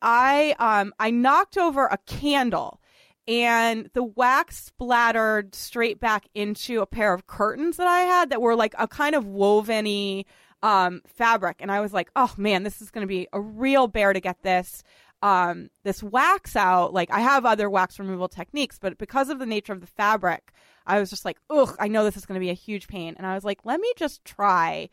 I 0.01 0.55
um 0.59 0.93
I 0.99 1.09
knocked 1.09 1.57
over 1.57 1.87
a 1.87 1.97
candle 2.05 2.79
and 3.27 3.89
the 3.93 4.03
wax 4.03 4.65
splattered 4.65 5.55
straight 5.55 5.99
back 5.99 6.27
into 6.35 6.81
a 6.81 6.85
pair 6.85 7.13
of 7.13 7.27
curtains 7.27 7.77
that 7.77 7.87
I 7.87 8.01
had 8.01 8.29
that 8.29 8.41
were 8.41 8.55
like 8.55 8.75
a 8.77 8.87
kind 8.87 9.15
of 9.15 9.25
woven-y 9.25 10.25
um 10.63 11.01
fabric 11.05 11.57
and 11.59 11.71
I 11.71 11.81
was 11.81 11.93
like, 11.93 12.09
"Oh 12.15 12.33
man, 12.37 12.63
this 12.63 12.81
is 12.81 12.91
going 12.91 13.03
to 13.03 13.07
be 13.07 13.27
a 13.33 13.41
real 13.41 13.87
bear 13.87 14.13
to 14.13 14.19
get 14.19 14.41
this 14.41 14.83
um 15.21 15.69
this 15.83 16.03
wax 16.03 16.55
out. 16.55 16.93
Like 16.93 17.11
I 17.11 17.19
have 17.19 17.45
other 17.45 17.69
wax 17.69 17.99
removal 17.99 18.27
techniques, 18.27 18.77
but 18.79 18.97
because 18.97 19.29
of 19.29 19.39
the 19.39 19.45
nature 19.45 19.73
of 19.73 19.81
the 19.81 19.87
fabric, 19.87 20.51
I 20.85 20.99
was 20.99 21.09
just 21.09 21.25
like, 21.25 21.37
"Ugh, 21.49 21.75
I 21.79 21.87
know 21.87 22.03
this 22.03 22.17
is 22.17 22.25
going 22.25 22.39
to 22.39 22.45
be 22.45 22.51
a 22.51 22.53
huge 22.53 22.87
pain." 22.87 23.15
And 23.17 23.25
I 23.25 23.35
was 23.35 23.43
like, 23.43 23.59
"Let 23.65 23.79
me 23.79 23.91
just 23.97 24.23
try 24.25 24.89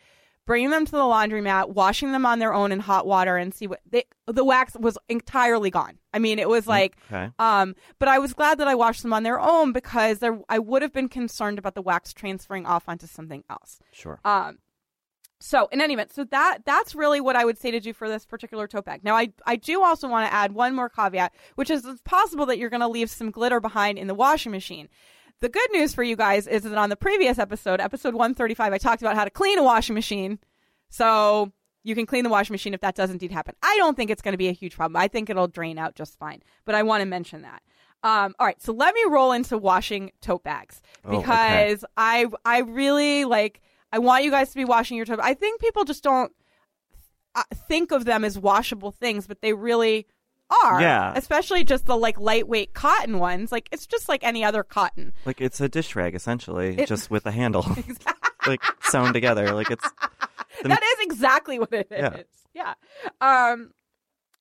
bringing 0.46 0.70
them 0.70 0.84
to 0.84 0.92
the 0.92 0.99
laundromat, 0.99 1.70
washing 1.70 2.12
them 2.12 2.26
on 2.26 2.38
their 2.38 2.52
own 2.52 2.72
in 2.72 2.80
hot 2.80 3.06
water, 3.06 3.37
and 3.37 3.54
see 3.54 3.66
what 3.66 3.80
they, 3.88 4.04
the 4.26 4.44
wax 4.44 4.75
was 4.78 4.99
entirely 5.08 5.70
gone. 5.70 5.99
I 6.12 6.18
mean, 6.18 6.38
it 6.38 6.49
was 6.49 6.66
like, 6.66 6.96
Okay. 7.11 7.30
um, 7.38 7.75
but 7.99 8.08
I 8.08 8.18
was 8.18 8.32
glad 8.34 8.58
that 8.58 8.68
I 8.68 8.75
washed 8.75 9.02
them 9.02 9.12
on 9.12 9.22
their 9.22 9.38
own 9.40 9.72
because 9.72 10.18
there, 10.18 10.40
I 10.49 10.58
would 10.58 10.82
have 10.82 10.92
been 10.92 11.08
concerned 11.08 11.58
about 11.58 11.75
the 11.75 11.82
wax 11.82 12.12
transferring 12.12 12.66
off 12.66 12.88
onto 12.88 13.06
something 13.06 13.44
else. 13.49 13.78
Sure. 13.92 14.18
Um, 14.25 14.58
so 15.38 15.68
in 15.72 15.80
any 15.80 15.94
event, 15.94 16.12
so 16.12 16.22
that 16.25 16.58
that's 16.64 16.94
really 16.94 17.20
what 17.20 17.34
I 17.34 17.44
would 17.44 17.58
say 17.58 17.72
to 17.72 17.80
do 17.80 17.92
for 17.92 18.08
this 18.08 18.25
particular 18.25 18.68
tote 18.68 18.84
bag. 18.84 19.02
Now, 19.02 19.16
I 19.16 19.32
I 19.44 19.56
do 19.56 19.82
also 19.82 20.06
want 20.08 20.28
to 20.28 20.32
add 20.32 20.52
one 20.52 20.72
more 20.72 20.88
caveat, 20.88 21.32
which 21.56 21.68
is 21.68 21.84
it's 21.84 22.00
possible 22.02 22.46
that 22.46 22.58
you're 22.58 22.70
going 22.70 22.80
to 22.80 22.87
leave 22.88 23.11
some 23.11 23.32
glitter 23.32 23.58
behind 23.58 23.99
in 23.99 24.06
the 24.06 24.14
washing 24.14 24.52
machine. 24.52 24.88
The 25.42 25.49
good 25.49 25.72
news 25.72 25.92
for 25.92 26.04
you 26.04 26.14
guys 26.14 26.46
is 26.46 26.62
that 26.62 26.78
on 26.78 26.88
the 26.88 26.94
previous 26.94 27.37
episode, 27.37 27.80
episode 27.80 28.14
135, 28.14 28.72
I 28.72 28.78
talked 28.78 29.02
about 29.02 29.16
how 29.16 29.25
to 29.25 29.30
clean 29.30 29.58
a 29.58 29.64
washing 29.64 29.92
machine. 29.92 30.38
So 30.88 31.50
you 31.82 31.96
can 31.96 32.06
clean 32.06 32.22
the 32.22 32.30
washing 32.30 32.54
machine 32.54 32.75
if 32.75 32.80
that 32.82 32.94
does 32.94 33.11
indeed 33.11 33.32
happen. 33.32 33.56
I 33.61 33.76
don't 33.76 33.96
think 33.96 34.08
it's 34.08 34.22
going 34.22 34.34
to 34.34 34.38
be 34.38 34.46
a 34.46 34.52
huge 34.52 34.76
problem. 34.76 34.96
I 34.96 35.08
think 35.08 35.28
it'll 35.28 35.49
drain 35.49 35.78
out 35.78 35.96
just 35.96 36.16
fine. 36.16 36.44
But 36.64 36.76
I 36.76 36.84
want 36.84 37.00
to 37.00 37.06
mention 37.06 37.42
that. 37.42 37.61
Um, 38.04 38.37
all 38.38 38.46
right, 38.46 38.62
so 38.62 38.72
let 38.72 38.94
me 38.94 39.02
roll 39.08 39.32
into 39.32 39.58
washing 39.58 40.12
tote 40.20 40.44
bags 40.44 40.80
Oh, 41.04 41.18
because 41.18 41.82
okay. 41.82 41.92
I 41.96 42.26
I 42.44 42.58
really 42.61 43.25
like 43.25 43.61
I 43.92 43.99
want 43.99 44.22
you 44.22 44.30
guys 44.30 44.50
to 44.50 44.56
be 44.56 44.64
washing 44.64 44.96
your 44.96 45.06
tote. 45.06 45.18
I 45.20 45.34
think 45.34 45.61
people 45.61 45.82
just 45.82 46.04
don't 46.04 46.32
uh, 47.34 47.42
think 47.68 47.90
of 47.90 48.04
them 48.04 48.25
as 48.25 48.38
washable 48.38 48.92
things, 48.92 49.26
but 49.26 49.40
they 49.40 49.54
really 49.54 50.06
are. 50.64 50.80
Yeah. 50.80 51.12
Especially 51.16 51.64
just 51.64 51.87
the 51.87 51.97
like 51.97 52.18
lightweight 52.21 52.75
cotton 52.75 53.18
ones. 53.18 53.50
Like 53.52 53.68
it's 53.73 53.87
just 53.87 54.09
like 54.09 54.23
any 54.25 54.44
other 54.44 54.62
cotton. 54.62 55.12
Like 55.25 55.40
it's 55.40 55.61
a 55.61 55.68
dish 55.68 55.94
rag 55.97 56.14
essentially, 56.14 56.78
It- 56.78 56.88
just 56.88 57.11
with 57.11 57.26
a 57.26 57.30
handle, 57.32 57.66
like 58.47 58.62
sewn 58.82 59.12
together. 59.12 59.52
Like 59.54 59.71
it's 59.71 59.88
the- 60.62 60.68
that 60.68 60.82
is 60.82 61.06
exactly 61.06 61.59
what 61.59 61.73
it 61.73 61.88
is. 61.90 62.25
Yeah. 62.54 62.75
Yeah. 63.21 63.50
Um. 63.52 63.71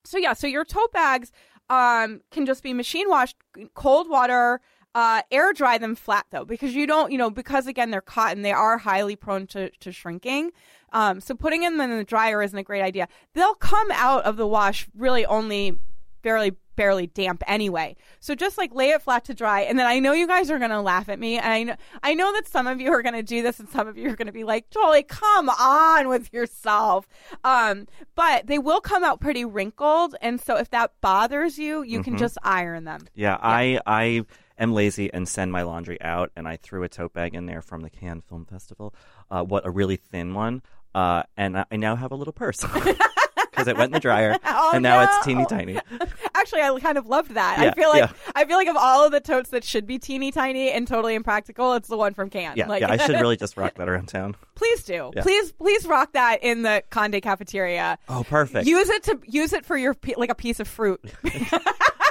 So 0.04 0.18
yeah. 0.18 0.34
So 0.34 0.48
your 0.48 0.66
tote 0.66 0.92
bags 0.92 1.32
um 1.70 2.22
can 2.32 2.46
just 2.46 2.64
be 2.64 2.74
machine 2.74 3.10
washed, 3.10 3.38
cold 3.74 4.10
water. 4.10 4.62
Uh, 4.94 5.22
air 5.32 5.54
dry 5.54 5.78
them 5.78 5.96
flat 5.96 6.26
though, 6.32 6.44
because 6.44 6.76
you 6.76 6.86
don't, 6.86 7.14
you 7.14 7.18
know, 7.18 7.30
because 7.30 7.66
again 7.66 7.92
they're 7.92 8.02
cotton, 8.02 8.42
they 8.42 8.52
are 8.52 8.78
highly 8.78 9.16
prone 9.16 9.48
to, 9.48 9.70
to 9.80 9.90
shrinking. 9.90 10.52
Um, 10.92 11.22
so 11.22 11.34
putting 11.34 11.62
them 11.62 11.80
in 11.80 11.92
the 11.92 12.04
dryer 12.04 12.42
isn't 12.44 12.60
a 12.60 12.62
great 12.64 12.82
idea. 12.82 13.08
They'll 13.34 13.54
come 13.56 13.90
out 13.92 14.26
of 14.26 14.36
the 14.36 14.46
wash 14.46 14.90
really 14.94 15.26
only 15.26 15.80
barely 16.22 16.56
barely 16.78 17.06
damp 17.06 17.44
anyway. 17.48 17.96
So 18.22 18.34
just 18.34 18.58
like 18.58 18.74
lay 18.74 18.90
it 18.90 19.02
flat 19.02 19.26
to 19.26 19.34
dry 19.34 19.62
and 19.62 19.78
then 19.78 19.86
I 19.86 20.00
know 20.00 20.14
you 20.14 20.26
guys 20.26 20.50
are 20.50 20.58
going 20.58 20.72
to 20.72 20.82
laugh 20.82 21.10
at 21.10 21.20
me 21.20 21.38
and 21.38 21.46
I 21.46 21.64
know 21.64 21.76
I 22.02 22.14
know 22.14 22.32
that 22.34 22.48
some 22.48 22.66
of 22.66 22.80
you 22.80 22.92
are 22.94 23.02
going 23.02 23.14
to 23.14 23.24
do 23.24 23.44
this 23.44 23.60
and 23.60 23.70
some 23.70 23.88
of 23.88 23.98
you 23.98 24.10
are 24.10 24.16
going 24.16 24.28
to 24.28 24.32
be 24.32 24.44
like, 24.46 24.70
"Jolie, 24.70 25.04
come 25.04 25.50
on 25.50 26.08
with 26.08 26.32
yourself." 26.34 27.08
Um, 27.44 27.88
but 28.16 28.48
they 28.48 28.58
will 28.58 28.82
come 28.82 29.04
out 29.04 29.20
pretty 29.20 29.46
wrinkled 29.46 30.16
and 30.22 30.40
so 30.40 30.56
if 30.58 30.70
that 30.72 30.94
bothers 31.02 31.60
you, 31.60 31.84
you 31.84 32.02
can 32.02 32.18
just 32.18 32.38
iron 32.44 32.86
them. 32.86 33.02
yeah. 33.16 33.38
I 33.42 33.80
I 33.86 34.26
am 34.58 34.74
lazy 34.74 35.12
and 35.12 35.28
send 35.28 35.52
my 35.52 35.64
laundry 35.64 36.00
out, 36.02 36.32
and 36.36 36.48
I 36.48 36.56
threw 36.56 36.84
a 36.84 36.90
tote 36.90 37.14
bag 37.14 37.34
in 37.36 37.48
there 37.48 37.62
from 37.62 37.82
the 37.82 37.90
Cannes 37.90 38.22
Film 38.30 38.46
Festival. 38.46 38.94
Uh, 39.30 39.44
what 39.44 39.66
a 39.66 39.72
really 39.72 39.98
thin 39.98 40.34
one, 40.34 40.62
uh, 40.96 41.24
and 41.36 41.58
I 41.58 41.66
now 41.76 41.96
have 41.96 42.12
a 42.12 42.16
little 42.16 42.34
purse. 42.34 42.64
Because 43.62 43.68
it 43.74 43.78
went 43.78 43.90
in 43.90 43.94
the 43.94 44.00
dryer, 44.00 44.38
Oh, 44.46 44.72
and 44.74 44.84
now 44.84 45.04
no. 45.04 45.04
it's 45.10 45.26
teeny 45.26 45.46
tiny. 45.46 45.80
Actually, 46.36 46.62
I 46.62 46.80
kind 46.80 46.98
of 46.98 47.08
loved 47.08 47.32
that. 47.32 47.60
I 47.60 47.72
feel 47.72 47.90
like 47.90 48.02
yeah. 48.10 48.12
I 48.36 48.46
feel 48.46 48.58
like 48.58 48.68
of 48.68 48.76
all 48.76 49.06
of 49.06 49.12
the 49.12 49.20
totes 49.20 49.50
that 49.52 49.64
should 49.64 49.86
be 49.86 50.00
teeny 50.00 50.32
tiny 50.32 50.72
and 50.72 50.88
totally 50.88 51.16
impractical, 51.16 51.74
it's 51.74 51.88
the 51.88 51.98
one 51.98 52.14
from 52.14 52.30
Cannes. 52.30 52.58
Yeah, 52.58 52.68
like, 52.68 52.82
yeah. 52.82 52.92
I 52.92 52.98
should 52.98 53.16
really 53.22 53.38
just 53.46 53.58
rock 53.58 53.76
that 53.76 53.88
around 53.88 54.08
town. 54.08 54.36
please 54.56 54.84
do. 54.84 55.12
Yeah. 55.16 55.22
Please, 55.22 55.52
please 55.52 55.86
rock 55.86 56.14
that 56.14 56.44
in 56.44 56.64
the 56.64 56.84
Conde 56.90 57.22
cafeteria. 57.22 57.98
Oh, 58.10 58.24
perfect. 58.24 58.68
Use 58.68 58.90
it 58.90 59.04
to 59.04 59.20
use 59.26 59.54
it 59.54 59.66
for 59.66 59.78
your 59.78 59.96
like 60.18 60.30
a 60.32 60.36
piece 60.36 60.60
of 60.60 60.68
fruit. 60.68 61.00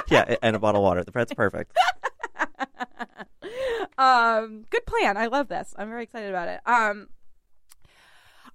yeah, 0.09 0.35
and 0.41 0.55
a 0.55 0.59
bottle 0.59 0.81
of 0.81 0.83
water. 0.83 1.03
That's 1.03 1.33
perfect. 1.33 1.75
um, 3.97 4.65
good 4.69 4.85
plan. 4.85 5.17
I 5.17 5.27
love 5.27 5.47
this. 5.47 5.73
I'm 5.77 5.89
very 5.89 6.03
excited 6.03 6.29
about 6.29 6.47
it. 6.47 6.61
Um, 6.65 7.09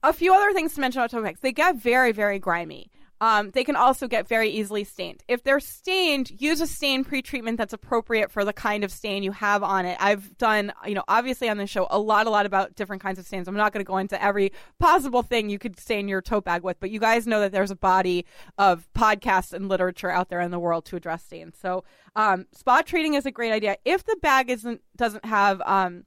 a 0.08 0.12
few 0.12 0.34
other 0.34 0.52
things 0.52 0.74
to 0.74 0.80
mention 0.80 1.00
about 1.00 1.10
tote 1.10 1.24
bags. 1.24 1.40
They 1.40 1.52
get 1.52 1.76
very, 1.76 2.12
very 2.12 2.38
grimy. 2.38 2.90
Um, 3.20 3.50
they 3.52 3.64
can 3.64 3.76
also 3.76 4.08
get 4.08 4.28
very 4.28 4.50
easily 4.50 4.84
stained. 4.84 5.22
If 5.26 5.42
they're 5.42 5.60
stained, 5.60 6.32
use 6.38 6.60
a 6.60 6.66
stain 6.66 7.02
pre-treatment 7.02 7.56
that's 7.56 7.72
appropriate 7.72 8.30
for 8.30 8.44
the 8.44 8.52
kind 8.52 8.84
of 8.84 8.92
stain 8.92 9.22
you 9.22 9.32
have 9.32 9.62
on 9.62 9.86
it. 9.86 9.96
I've 10.00 10.36
done, 10.36 10.72
you 10.86 10.94
know, 10.94 11.04
obviously 11.08 11.48
on 11.48 11.56
the 11.56 11.66
show 11.66 11.86
a 11.90 11.98
lot, 11.98 12.26
a 12.26 12.30
lot 12.30 12.44
about 12.44 12.74
different 12.74 13.02
kinds 13.02 13.18
of 13.18 13.26
stains. 13.26 13.48
I'm 13.48 13.56
not 13.56 13.72
going 13.72 13.84
to 13.84 13.88
go 13.88 13.96
into 13.96 14.22
every 14.22 14.52
possible 14.78 15.22
thing 15.22 15.48
you 15.48 15.58
could 15.58 15.80
stain 15.80 16.08
your 16.08 16.20
tote 16.20 16.44
bag 16.44 16.62
with, 16.62 16.78
but 16.78 16.90
you 16.90 17.00
guys 17.00 17.26
know 17.26 17.40
that 17.40 17.52
there's 17.52 17.70
a 17.70 17.76
body 17.76 18.26
of 18.58 18.86
podcasts 18.94 19.54
and 19.54 19.68
literature 19.68 20.10
out 20.10 20.28
there 20.28 20.40
in 20.40 20.50
the 20.50 20.58
world 20.58 20.84
to 20.86 20.96
address 20.96 21.24
stains. 21.24 21.56
So, 21.58 21.84
um, 22.16 22.46
spot 22.52 22.86
treating 22.86 23.14
is 23.14 23.24
a 23.24 23.30
great 23.30 23.52
idea. 23.52 23.78
If 23.86 24.04
the 24.04 24.16
bag 24.20 24.50
isn't 24.50 24.82
doesn't 24.94 25.24
have 25.24 25.62
um, 25.62 26.04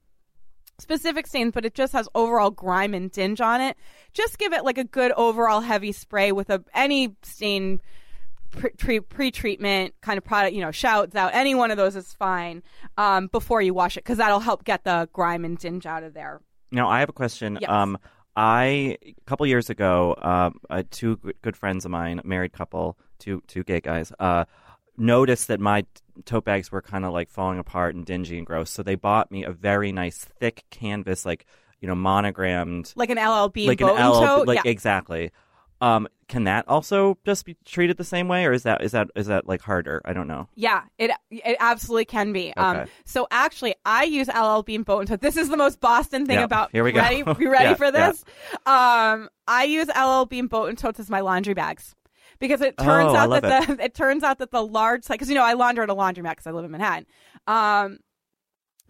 specific 0.79 1.27
stains, 1.27 1.51
but 1.53 1.65
it 1.65 1.73
just 1.73 1.93
has 1.93 2.07
overall 2.15 2.51
grime 2.51 2.93
and 2.93 3.11
dinge 3.11 3.41
on 3.41 3.61
it. 3.61 3.77
Just 4.13 4.37
give 4.37 4.53
it 4.53 4.63
like 4.63 4.77
a 4.77 4.83
good 4.83 5.11
overall 5.13 5.61
heavy 5.61 5.91
spray 5.91 6.31
with 6.31 6.49
a 6.49 6.63
any 6.73 7.15
stain 7.23 7.81
pre- 8.51 8.71
tre- 8.71 8.99
pre-treatment 8.99 9.93
kind 10.01 10.17
of 10.17 10.23
product. 10.23 10.53
You 10.55 10.61
know, 10.61 10.71
shouts 10.71 11.15
out 11.15 11.33
any 11.33 11.55
one 11.55 11.71
of 11.71 11.77
those 11.77 11.95
is 11.95 12.13
fine 12.13 12.63
um, 12.97 13.27
before 13.27 13.61
you 13.61 13.73
wash 13.73 13.97
it 13.97 14.03
because 14.03 14.17
that'll 14.17 14.39
help 14.39 14.63
get 14.63 14.83
the 14.83 15.09
grime 15.13 15.45
and 15.45 15.57
dinge 15.57 15.85
out 15.85 16.03
of 16.03 16.13
there. 16.13 16.41
Now, 16.71 16.89
I 16.89 16.99
have 16.99 17.09
a 17.09 17.13
question. 17.13 17.57
Yes. 17.61 17.69
Um, 17.69 17.97
I 18.35 18.97
a 19.05 19.15
couple 19.25 19.45
years 19.47 19.69
ago, 19.69 20.15
um, 20.21 20.59
uh, 20.69 20.83
two 20.91 21.17
good, 21.17 21.35
good 21.41 21.57
friends 21.57 21.85
of 21.85 21.91
mine, 21.91 22.21
married 22.23 22.53
couple, 22.53 22.97
two 23.17 23.41
two 23.47 23.63
gay 23.63 23.81
guys, 23.81 24.13
uh, 24.19 24.45
noticed 24.99 25.47
that 25.47 25.59
my 25.59 25.85
tote 26.25 26.45
bags 26.45 26.71
were 26.71 26.81
kind 26.81 27.05
of 27.05 27.13
like 27.13 27.29
falling 27.29 27.59
apart 27.59 27.95
and 27.95 28.05
dingy 28.05 28.37
and 28.37 28.45
gross. 28.45 28.69
So 28.69 28.83
they 28.83 28.95
bought 28.95 29.31
me 29.31 29.43
a 29.43 29.51
very 29.51 29.91
nice 29.91 30.17
thick 30.17 30.63
canvas, 30.69 31.25
like 31.25 31.45
you 31.81 31.87
know, 31.87 31.95
monogrammed, 31.95 32.91
Like 32.95 33.09
an 33.09 33.17
LLB 33.17 33.65
like 33.67 33.79
an 33.81 33.87
boat 33.87 33.93
and 33.95 34.03
L, 34.03 34.21
tote. 34.21 34.47
like 34.47 34.63
yeah. 34.65 34.71
exactly. 34.71 35.31
Um, 35.81 36.09
can 36.27 36.43
that 36.43 36.65
also 36.67 37.17
just 37.25 37.45
be 37.45 37.55
treated 37.63 37.95
the 37.95 38.03
same 38.03 38.27
way, 38.27 38.45
or 38.45 38.51
is 38.51 38.63
that 38.63 38.83
is 38.83 38.91
that 38.91 39.07
is 39.15 39.27
that 39.27 39.47
like 39.47 39.61
harder? 39.61 40.01
I 40.03 40.11
don't 40.11 40.27
know. 40.27 40.49
Yeah, 40.55 40.81
it 40.97 41.09
it 41.31 41.55
absolutely 41.61 42.03
can 42.03 42.33
be. 42.33 42.53
Um, 42.55 42.85
so 43.05 43.29
actually, 43.31 43.75
I 43.85 44.03
use 44.03 44.27
LL 44.27 44.61
Bean 44.61 44.83
boat 44.83 44.99
and 44.99 45.07
tote. 45.07 45.21
This 45.21 45.37
is 45.37 45.47
the 45.47 45.55
most 45.55 45.79
Boston 45.79 46.25
thing 46.25 46.35
Yeah, 46.39 46.43
about. 46.43 46.71
here 46.73 46.83
we 46.83 46.91
go. 46.91 46.99
Ready? 46.99 47.17
You 47.19 47.23
ready 47.49 47.63
Yeah, 47.69 47.73
for 47.75 47.91
this? 47.91 48.25
Um, 48.65 49.29
I 49.47 49.63
use 49.69 49.87
LL 49.87 50.25
Bean 50.25 50.47
boat 50.47 50.67
and 50.67 50.77
totes 50.77 50.99
as 50.99 51.09
my 51.09 51.21
laundry 51.21 51.53
bags 51.53 51.95
because 52.39 52.61
it 52.61 52.77
turns 52.77 53.13
Oh, 53.13 53.17
out 53.17 53.41
that 53.41 53.67
the 53.67 53.83
it 53.83 53.93
turns 53.93 54.23
out 54.23 54.39
that 54.39 54.51
the 54.51 54.63
large 54.65 55.03
size 55.03 55.15
because 55.15 55.29
you 55.29 55.35
know 55.35 55.43
I 55.43 55.53
launder 55.53 55.83
at 55.83 55.89
a 55.89 55.95
laundromat 55.95 56.31
because 56.31 56.47
I 56.47 56.51
live 56.51 56.65
in 56.65 56.71
Manhattan. 56.71 57.05
Um, 57.47 57.99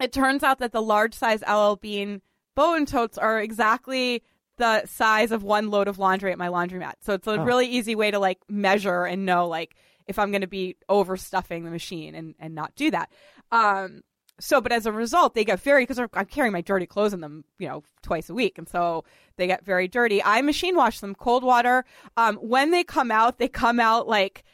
it 0.00 0.12
turns 0.12 0.42
out 0.42 0.58
that 0.60 0.72
the 0.72 0.82
large 0.82 1.14
size 1.14 1.42
LL 1.48 1.74
Bean 1.76 2.22
and 2.56 2.86
totes 2.88 3.16
are 3.16 3.40
exactly 3.40 4.22
the 4.58 4.84
size 4.86 5.32
of 5.32 5.42
one 5.42 5.70
load 5.70 5.88
of 5.88 5.98
laundry 5.98 6.30
at 6.32 6.36
my 6.38 6.48
laundromat. 6.48 6.92
So 7.00 7.14
it's 7.14 7.26
a 7.26 7.40
Oh. 7.40 7.44
really 7.44 7.66
easy 7.66 7.94
way 7.94 8.10
to 8.10 8.18
like 8.18 8.38
measure 8.48 9.04
and 9.04 9.24
know 9.24 9.46
like 9.48 9.74
if 10.06 10.18
I'm 10.18 10.30
going 10.30 10.42
to 10.42 10.46
be 10.46 10.76
overstuffing 10.90 11.64
the 11.64 11.70
machine 11.70 12.14
and 12.14 12.34
and 12.38 12.54
not 12.54 12.74
do 12.74 12.90
that. 12.90 13.10
Um 13.50 14.02
so 14.40 14.60
but 14.60 14.72
as 14.72 14.86
a 14.86 14.92
result 14.92 15.34
they 15.34 15.44
get 15.44 15.60
very 15.60 15.82
because 15.82 15.98
I'm 15.98 16.26
carrying 16.26 16.52
my 16.52 16.60
dirty 16.60 16.86
clothes 16.86 17.12
in 17.12 17.20
them, 17.20 17.44
you 17.58 17.68
know, 17.68 17.82
twice 18.02 18.28
a 18.28 18.34
week 18.34 18.58
and 18.58 18.68
so 18.68 19.04
they 19.36 19.46
get 19.46 19.64
very 19.64 19.88
dirty. 19.88 20.22
I 20.22 20.42
machine 20.42 20.76
wash 20.76 21.00
them 21.00 21.14
cold 21.14 21.44
water. 21.44 21.84
Um 22.16 22.36
when 22.36 22.70
they 22.70 22.84
come 22.84 23.10
out, 23.10 23.38
they 23.38 23.48
come 23.48 23.80
out 23.80 24.08
like 24.08 24.44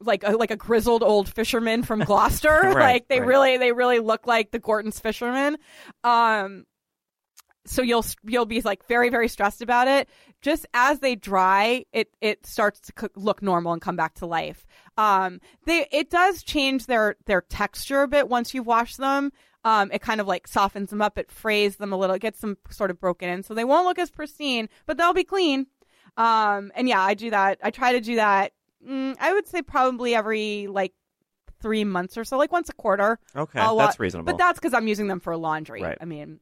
like 0.00 0.22
a, 0.24 0.30
like 0.30 0.50
a 0.50 0.56
grizzled 0.56 1.02
old 1.02 1.28
fisherman 1.28 1.82
from 1.82 2.00
Gloucester. 2.04 2.48
Right, 2.48 2.74
like 2.74 3.08
they 3.08 3.20
right. 3.20 3.28
really 3.28 3.56
they 3.58 3.72
really 3.72 3.98
look 3.98 4.26
like 4.26 4.50
the 4.50 4.58
Gorton's 4.58 5.00
fisherman. 5.00 5.56
Um 6.04 6.64
so 7.66 7.82
you'll 7.82 8.04
you'll 8.24 8.46
be 8.46 8.60
like 8.60 8.86
very 8.86 9.10
very 9.10 9.28
stressed 9.28 9.60
about 9.60 9.88
it. 9.88 10.08
Just 10.40 10.66
as 10.74 11.00
they 11.00 11.16
dry, 11.16 11.84
it 11.92 12.08
it 12.20 12.46
starts 12.46 12.80
to 12.80 12.92
cook, 12.92 13.12
look 13.16 13.42
normal 13.42 13.72
and 13.72 13.82
come 13.82 13.96
back 13.96 14.14
to 14.14 14.26
life. 14.26 14.64
Um, 14.96 15.40
they 15.64 15.86
it 15.92 16.10
does 16.10 16.42
change 16.42 16.86
their 16.86 17.16
their 17.26 17.42
texture 17.42 18.02
a 18.02 18.08
bit 18.08 18.28
once 18.28 18.54
you've 18.54 18.66
washed 18.66 18.98
them. 18.98 19.32
Um, 19.64 19.90
it 19.92 20.00
kind 20.00 20.20
of 20.20 20.28
like 20.28 20.46
softens 20.46 20.90
them 20.90 21.02
up, 21.02 21.18
it 21.18 21.30
frays 21.30 21.76
them 21.76 21.92
a 21.92 21.96
little, 21.96 22.14
it 22.14 22.22
gets 22.22 22.40
them 22.40 22.56
sort 22.70 22.92
of 22.92 23.00
broken 23.00 23.28
in, 23.28 23.42
so 23.42 23.52
they 23.52 23.64
won't 23.64 23.84
look 23.84 23.98
as 23.98 24.10
pristine, 24.10 24.68
but 24.86 24.96
they'll 24.96 25.12
be 25.12 25.24
clean. 25.24 25.66
Um, 26.16 26.70
and 26.76 26.88
yeah, 26.88 27.02
I 27.02 27.14
do 27.14 27.30
that. 27.30 27.58
I 27.62 27.70
try 27.72 27.92
to 27.92 28.00
do 28.00 28.14
that. 28.14 28.52
Mm, 28.88 29.16
I 29.18 29.32
would 29.32 29.48
say 29.48 29.62
probably 29.62 30.14
every 30.14 30.68
like 30.68 30.92
three 31.60 31.82
months 31.82 32.16
or 32.16 32.24
so, 32.24 32.38
like 32.38 32.52
once 32.52 32.68
a 32.68 32.74
quarter. 32.74 33.18
Okay, 33.34 33.58
I'll 33.58 33.76
that's 33.76 33.98
reasonable. 33.98 34.32
But 34.32 34.38
that's 34.38 34.58
because 34.58 34.72
I'm 34.72 34.86
using 34.86 35.08
them 35.08 35.20
for 35.20 35.36
laundry. 35.36 35.82
Right. 35.82 35.98
I 36.00 36.04
mean, 36.04 36.38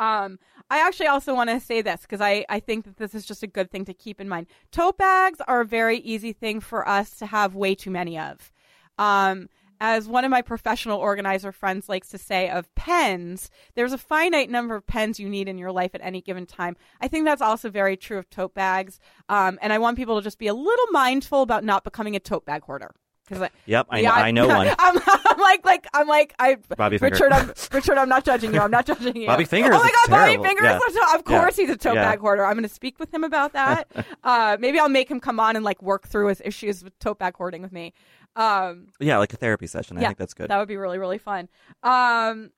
um, 0.00 0.38
I 0.70 0.80
actually 0.86 1.08
also 1.08 1.34
want 1.34 1.50
to 1.50 1.60
say 1.60 1.82
this 1.82 2.00
because 2.02 2.22
I, 2.22 2.44
I 2.48 2.58
think 2.58 2.86
that 2.86 2.96
this 2.96 3.14
is 3.14 3.26
just 3.26 3.42
a 3.42 3.46
good 3.46 3.70
thing 3.70 3.84
to 3.84 3.94
keep 3.94 4.20
in 4.20 4.28
mind. 4.28 4.46
Tote 4.72 4.96
bags 4.96 5.40
are 5.46 5.60
a 5.60 5.66
very 5.66 5.98
easy 5.98 6.32
thing 6.32 6.60
for 6.60 6.88
us 6.88 7.10
to 7.18 7.26
have 7.26 7.54
way 7.54 7.74
too 7.74 7.90
many 7.90 8.18
of. 8.18 8.50
Um, 8.98 9.48
as 9.78 10.08
one 10.08 10.24
of 10.24 10.30
my 10.30 10.42
professional 10.42 10.98
organizer 10.98 11.52
friends 11.52 11.88
likes 11.88 12.08
to 12.10 12.18
say 12.18 12.48
of 12.48 12.74
pens, 12.74 13.50
there's 13.74 13.92
a 13.92 13.98
finite 13.98 14.50
number 14.50 14.74
of 14.74 14.86
pens 14.86 15.20
you 15.20 15.28
need 15.28 15.48
in 15.48 15.58
your 15.58 15.72
life 15.72 15.94
at 15.94 16.02
any 16.02 16.20
given 16.20 16.46
time. 16.46 16.76
I 17.00 17.08
think 17.08 17.24
that's 17.24 17.42
also 17.42 17.70
very 17.70 17.96
true 17.96 18.18
of 18.18 18.28
tote 18.30 18.54
bags. 18.54 19.00
Um, 19.28 19.58
and 19.60 19.72
I 19.72 19.78
want 19.78 19.98
people 19.98 20.16
to 20.16 20.22
just 20.22 20.38
be 20.38 20.48
a 20.48 20.54
little 20.54 20.86
mindful 20.92 21.42
about 21.42 21.64
not 21.64 21.84
becoming 21.84 22.16
a 22.16 22.20
tote 22.20 22.44
bag 22.44 22.62
hoarder. 22.62 22.94
Because 23.30 23.48
Yep, 23.66 23.86
I, 23.90 24.00
yeah, 24.00 24.12
I 24.12 24.30
know 24.32 24.48
one. 24.56 24.68
I'm, 24.78 24.98
I'm 25.06 25.38
like, 25.38 25.64
like, 25.64 25.86
I'm 25.94 26.08
like, 26.08 26.34
I, 26.38 26.56
Bobby 26.76 26.98
Finger. 26.98 27.14
Richard, 27.14 27.32
I'm, 27.32 27.52
Richard, 27.72 27.96
I'm 27.96 28.08
not 28.08 28.24
judging 28.24 28.52
you. 28.52 28.60
I'm 28.60 28.70
not 28.70 28.84
judging 28.86 29.16
you. 29.16 29.26
Bobby 29.26 29.44
Fingers 29.44 29.74
Oh 29.74 29.78
my 29.78 29.90
God, 29.90 30.06
terrible. 30.16 30.42
Bobby 30.42 30.48
Fingers. 30.48 30.64
Yeah. 30.64 30.78
is 30.86 30.94
to- 30.94 31.16
Of 31.16 31.24
course, 31.24 31.56
Yeah. 31.58 31.66
he's 31.66 31.74
a 31.74 31.78
tote 31.78 31.94
bag 31.94 32.18
hoarder. 32.18 32.44
I'm 32.44 32.54
going 32.54 32.64
to 32.68 32.74
speak 32.74 32.98
with 32.98 33.14
him 33.14 33.24
about 33.24 33.52
that. 33.52 33.90
uh, 34.24 34.56
maybe 34.60 34.78
I'll 34.78 34.88
make 34.88 35.08
him 35.10 35.20
come 35.20 35.38
on 35.40 35.56
and 35.56 35.64
like 35.64 35.80
work 35.82 36.08
through 36.08 36.28
his 36.28 36.42
issues 36.44 36.82
with 36.84 36.98
tote 36.98 37.18
bag 37.20 37.36
hoarding 37.36 37.62
with 37.62 37.72
me. 37.72 37.92
Um, 38.36 38.88
Yeah, 39.00 39.18
like 39.18 39.32
a 39.32 39.36
therapy 39.36 39.66
session. 39.66 39.96
I 39.96 40.02
yeah, 40.02 40.06
think 40.08 40.18
that's 40.18 40.34
good. 40.34 40.50
That 40.50 40.58
would 40.58 40.68
be 40.68 40.76
really, 40.76 40.98
really 40.98 41.18
fun. 41.18 41.48
Um, 41.82 42.50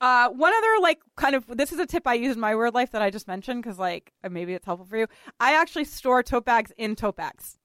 uh, 0.00 0.28
one 0.28 0.52
other 0.56 0.80
like 0.80 1.00
kind 1.16 1.34
of 1.34 1.44
this 1.48 1.72
is 1.72 1.78
a 1.80 1.86
tip 1.86 2.06
I 2.06 2.14
use 2.14 2.34
in 2.36 2.40
my 2.40 2.54
word 2.54 2.72
life 2.72 2.92
that 2.92 3.02
I 3.02 3.10
just 3.10 3.26
mentioned 3.26 3.62
because 3.62 3.78
like 3.80 4.12
maybe 4.30 4.54
it's 4.54 4.64
helpful 4.64 4.86
for 4.86 4.96
you. 4.96 5.06
I 5.40 5.54
actually 5.54 5.84
store 5.86 6.22
tote 6.22 6.44
bags 6.44 6.72
in 6.78 6.94
tote 6.94 7.16
bags. 7.16 7.57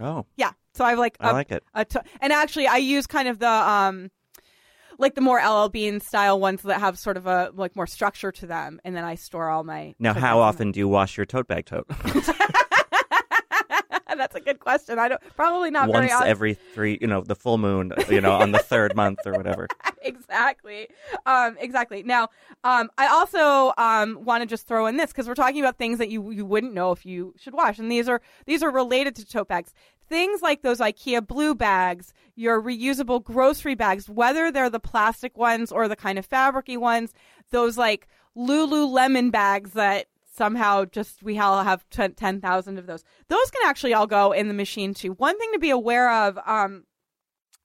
Oh, 0.00 0.26
Yeah, 0.36 0.52
so 0.74 0.84
I 0.84 0.90
have 0.90 0.98
like 0.98 1.16
I 1.20 1.30
a- 1.30 1.32
like 1.32 1.50
it. 1.52 1.64
and 2.20 2.32
actually 2.32 2.66
I 2.66 2.76
use 2.78 3.06
kind 3.06 3.28
of 3.28 3.38
the 3.38 3.48
um 3.48 4.10
like 4.98 5.14
the 5.16 5.20
more 5.20 5.38
LL 5.44 5.68
Bean 5.68 5.98
style 6.00 6.38
ones 6.38 6.62
that 6.62 6.78
have 6.80 6.98
sort 6.98 7.16
of 7.16 7.26
a 7.26 7.50
like 7.54 7.74
more 7.74 7.86
structure 7.86 8.30
to 8.32 8.46
them, 8.46 8.80
and 8.84 8.94
then 8.96 9.02
I 9.04 9.16
store 9.16 9.48
all 9.50 9.64
my. 9.64 9.94
Now, 9.98 10.14
how 10.14 10.38
often 10.38 10.70
do 10.70 10.78
you 10.78 10.86
wash 10.88 11.16
your 11.16 11.26
tote 11.26 11.48
bag 11.48 11.66
tote? 11.66 11.86
That's 14.18 14.34
a 14.34 14.40
good 14.40 14.60
question. 14.60 14.98
I 14.98 15.08
don't 15.08 15.20
probably 15.36 15.70
not 15.70 15.88
Once 15.88 16.12
every 16.24 16.54
three, 16.54 16.98
you 17.00 17.06
know, 17.06 17.22
the 17.22 17.34
full 17.34 17.58
moon, 17.58 17.92
you 18.08 18.20
know, 18.20 18.32
on 18.32 18.52
the 18.52 18.58
third 18.58 18.94
month 18.96 19.20
or 19.26 19.32
whatever. 19.32 19.68
exactly. 20.02 20.88
Um, 21.26 21.56
exactly. 21.58 22.02
Now, 22.02 22.28
um, 22.62 22.90
I 22.98 23.08
also 23.08 23.72
um, 23.76 24.24
want 24.24 24.42
to 24.42 24.46
just 24.46 24.66
throw 24.66 24.86
in 24.86 24.96
this 24.96 25.10
because 25.10 25.26
we're 25.26 25.34
talking 25.34 25.60
about 25.60 25.78
things 25.78 25.98
that 25.98 26.10
you 26.10 26.30
you 26.30 26.44
wouldn't 26.44 26.74
know 26.74 26.92
if 26.92 27.04
you 27.04 27.34
should 27.36 27.54
wash, 27.54 27.78
and 27.78 27.90
these 27.90 28.08
are 28.08 28.20
these 28.46 28.62
are 28.62 28.70
related 28.70 29.16
to 29.16 29.26
tote 29.26 29.48
bags. 29.48 29.74
Things 30.08 30.42
like 30.42 30.62
those 30.62 30.80
IKEA 30.80 31.26
blue 31.26 31.54
bags, 31.54 32.12
your 32.34 32.60
reusable 32.60 33.24
grocery 33.24 33.74
bags, 33.74 34.08
whether 34.08 34.52
they're 34.52 34.68
the 34.68 34.80
plastic 34.80 35.36
ones 35.36 35.72
or 35.72 35.88
the 35.88 35.96
kind 35.96 36.18
of 36.18 36.28
fabricy 36.28 36.76
ones, 36.76 37.14
those 37.50 37.78
like 37.78 38.06
Lululemon 38.36 39.30
bags 39.30 39.70
that 39.70 40.06
somehow 40.36 40.84
just 40.84 41.22
we 41.22 41.38
all 41.38 41.62
have 41.62 41.84
10,000 41.90 42.78
of 42.78 42.86
those. 42.86 43.04
Those 43.28 43.50
can 43.50 43.68
actually 43.68 43.94
all 43.94 44.06
go 44.06 44.32
in 44.32 44.48
the 44.48 44.54
machine 44.54 44.94
too. 44.94 45.12
One 45.12 45.38
thing 45.38 45.50
to 45.52 45.58
be 45.58 45.70
aware 45.70 46.10
of 46.10 46.38
um, 46.46 46.84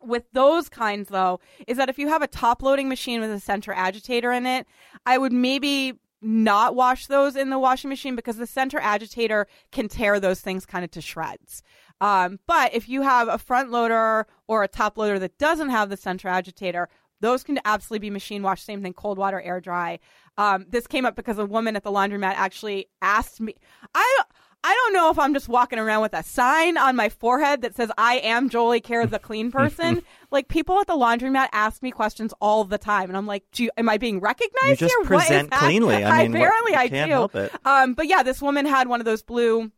with 0.01 0.23
those 0.33 0.69
kinds 0.69 1.09
though 1.09 1.39
is 1.67 1.77
that 1.77 1.89
if 1.89 1.97
you 1.97 2.07
have 2.07 2.21
a 2.21 2.27
top 2.27 2.61
loading 2.61 2.89
machine 2.89 3.21
with 3.21 3.31
a 3.31 3.39
center 3.39 3.73
agitator 3.73 4.31
in 4.31 4.45
it, 4.45 4.67
I 5.05 5.17
would 5.17 5.33
maybe 5.33 5.99
not 6.21 6.75
wash 6.75 7.07
those 7.07 7.35
in 7.35 7.49
the 7.49 7.59
washing 7.59 7.89
machine 7.89 8.15
because 8.15 8.37
the 8.37 8.47
center 8.47 8.79
agitator 8.79 9.47
can 9.71 9.87
tear 9.87 10.19
those 10.19 10.41
things 10.41 10.65
kind 10.65 10.83
of 10.83 10.91
to 10.91 11.01
shreds. 11.01 11.63
Um, 12.01 12.39
but 12.47 12.73
if 12.73 12.87
you 12.87 13.01
have 13.01 13.27
a 13.27 13.37
front 13.37 13.71
loader 13.71 14.27
or 14.47 14.63
a 14.63 14.67
top 14.67 14.97
loader 14.97 15.19
that 15.19 15.37
doesn't 15.37 15.69
have 15.69 15.89
the 15.89 15.97
center 15.97 16.27
agitator, 16.27 16.89
those 17.21 17.43
can 17.43 17.59
absolutely 17.65 18.07
be 18.07 18.09
machine 18.11 18.43
washed. 18.43 18.65
Same 18.65 18.81
thing, 18.81 18.93
cold 18.93 19.17
water, 19.17 19.41
air 19.41 19.59
dry. 19.59 19.99
Um, 20.39 20.65
this 20.69 20.87
came 20.87 21.05
up 21.05 21.15
because 21.15 21.37
a 21.37 21.45
woman 21.45 21.75
at 21.75 21.83
the 21.83 21.91
laundromat 21.91 22.33
actually 22.35 22.87
asked 23.01 23.41
me. 23.41 23.55
I 23.93 24.23
I 24.63 24.73
don't 24.73 24.93
know 24.93 25.09
if 25.09 25.17
I'm 25.17 25.33
just 25.33 25.47
walking 25.47 25.79
around 25.79 26.01
with 26.01 26.13
a 26.13 26.23
sign 26.23 26.77
on 26.77 26.95
my 26.95 27.09
forehead 27.09 27.61
that 27.61 27.75
says 27.75 27.91
I 27.97 28.15
am 28.19 28.49
Jolie 28.49 28.81
Kerr, 28.81 29.05
the 29.05 29.19
clean 29.19 29.51
person. 29.59 30.01
like 30.31 30.47
people 30.47 30.79
at 30.79 30.87
the 30.87 30.93
laundromat 30.93 31.47
ask 31.51 31.81
me 31.81 31.91
questions 31.91 32.33
all 32.41 32.63
the 32.63 32.77
time, 32.77 33.09
and 33.09 33.17
I'm 33.17 33.25
like, 33.27 33.43
do 33.51 33.63
you, 33.63 33.71
am 33.77 33.89
I 33.89 33.97
being 33.97 34.19
recognized 34.19 34.81
You 34.81 34.87
just 34.87 34.95
here? 34.95 35.09
What 35.09 35.23
is 35.23 35.27
present 35.27 35.51
cleanly. 35.51 35.95
I 36.05 36.23
mean, 36.23 36.35
apparently 36.35 36.71
you 36.73 36.77
I 36.79 36.87
can't 36.89 37.09
do. 37.09 37.13
help 37.13 37.35
it. 37.35 37.51
Um, 37.65 37.93
but 37.93 38.07
yeah, 38.07 38.23
this 38.23 38.41
woman 38.41 38.65
had 38.65 38.87
one 38.87 38.99
of 39.01 39.05
those 39.05 39.23
blue 39.23 39.71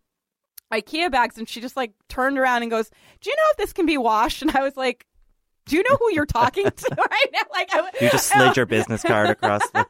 IKEA 0.71 1.11
bags, 1.11 1.37
and 1.37 1.49
she 1.49 1.59
just 1.61 1.75
like 1.77 1.93
turned 2.07 2.37
around 2.39 2.61
and 2.61 2.71
goes, 2.71 2.89
"Do 3.21 3.29
you 3.29 3.35
know 3.35 3.49
if 3.51 3.57
this 3.57 3.73
can 3.73 3.85
be 3.85 3.97
washed?" 3.97 4.41
And 4.43 4.51
I 4.55 4.61
was 4.61 4.77
like. 4.77 5.05
Do 5.67 5.75
you 5.75 5.83
know 5.87 5.95
who 5.95 6.11
you're 6.11 6.25
talking 6.25 6.65
to 6.65 6.95
right 6.97 7.25
now? 7.31 7.41
Like, 7.51 7.69
I, 7.71 7.91
You 8.01 8.09
just 8.09 8.27
slid 8.27 8.57
your 8.57 8.65
business 8.65 9.03
card 9.03 9.29
across 9.29 9.61
the. 9.69 9.85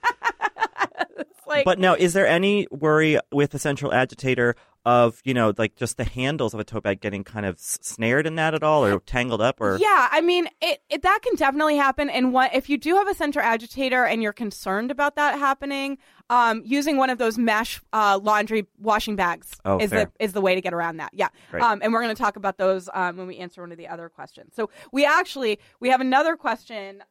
Like, 1.52 1.66
But 1.66 1.80
no, 1.80 1.94
is 1.94 2.14
there 2.14 2.28
any 2.28 2.68
worry 2.72 3.20
with 3.32 3.52
the 3.52 3.60
central 3.60 3.94
agitator 3.94 4.56
of 4.84 5.22
you 5.24 5.34
know 5.36 5.54
like 5.60 5.76
just 5.76 5.98
the 5.98 6.04
handles 6.04 6.56
of 6.56 6.60
a 6.60 6.64
tote 6.64 6.82
bag 6.82 7.00
getting 7.02 7.24
kind 7.24 7.46
of 7.46 7.60
snared 7.60 8.26
in 8.26 8.34
that 8.34 8.56
at 8.56 8.64
all 8.64 8.84
or 8.84 9.00
tangled 9.02 9.40
up 9.42 9.62
or? 9.62 9.78
Yeah, 9.78 10.08
I 10.12 10.22
mean, 10.22 10.48
it, 10.60 10.82
it 10.90 11.02
that 11.04 11.20
can 11.22 11.36
definitely 11.36 11.78
happen. 11.78 12.10
And 12.10 12.34
what 12.34 12.54
if 12.56 12.68
you 12.70 12.78
do 12.80 12.96
have 12.96 13.08
a 13.08 13.14
center 13.14 13.40
agitator 13.40 14.04
and 14.06 14.24
you're 14.24 14.34
concerned 14.34 14.90
about 14.90 15.16
that 15.16 15.38
happening? 15.38 15.98
Um, 16.32 16.62
using 16.66 16.96
one 16.96 17.10
of 17.10 17.18
those 17.18 17.38
mesh 17.38 17.82
uh, 17.92 18.18
laundry 18.24 18.66
washing 18.80 19.18
bags 19.18 19.58
Oh, 19.66 19.80
is 19.80 19.90
fair. 19.90 20.06
the 20.06 20.24
is 20.24 20.32
the 20.32 20.40
way 20.40 20.56
to 20.56 20.62
get 20.62 20.74
around 20.74 20.98
that. 20.98 21.12
Yeah, 21.14 21.28
um, 21.60 21.82
and 21.84 21.92
we're 21.92 22.02
going 22.02 22.16
to 22.16 22.22
talk 22.22 22.38
about 22.38 22.58
those 22.58 22.90
um, 22.94 23.18
when 23.18 23.28
we 23.28 23.38
answer 23.38 23.62
one 23.62 23.72
of 23.74 23.78
the 23.78 23.90
other 23.90 24.08
questions. 24.08 24.54
So 24.56 24.70
we 24.94 25.06
actually 25.06 25.60
we 25.82 25.90
have 25.90 26.00
another 26.02 26.38
question. 26.38 27.04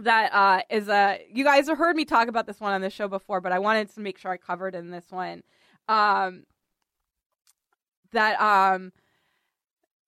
That 0.00 0.32
uh, 0.34 0.62
is 0.68 0.88
a 0.88 1.20
you 1.32 1.42
guys 1.42 1.68
have 1.68 1.78
heard 1.78 1.96
me 1.96 2.04
talk 2.04 2.28
about 2.28 2.46
this 2.46 2.60
one 2.60 2.72
on 2.72 2.82
the 2.82 2.90
show 2.90 3.08
before, 3.08 3.40
but 3.40 3.52
I 3.52 3.58
wanted 3.58 3.92
to 3.94 4.00
make 4.00 4.18
sure 4.18 4.30
I 4.30 4.36
covered 4.36 4.74
in 4.74 4.90
this 4.90 5.06
one. 5.10 5.42
Um, 5.88 6.44
that 8.12 8.40
um 8.40 8.92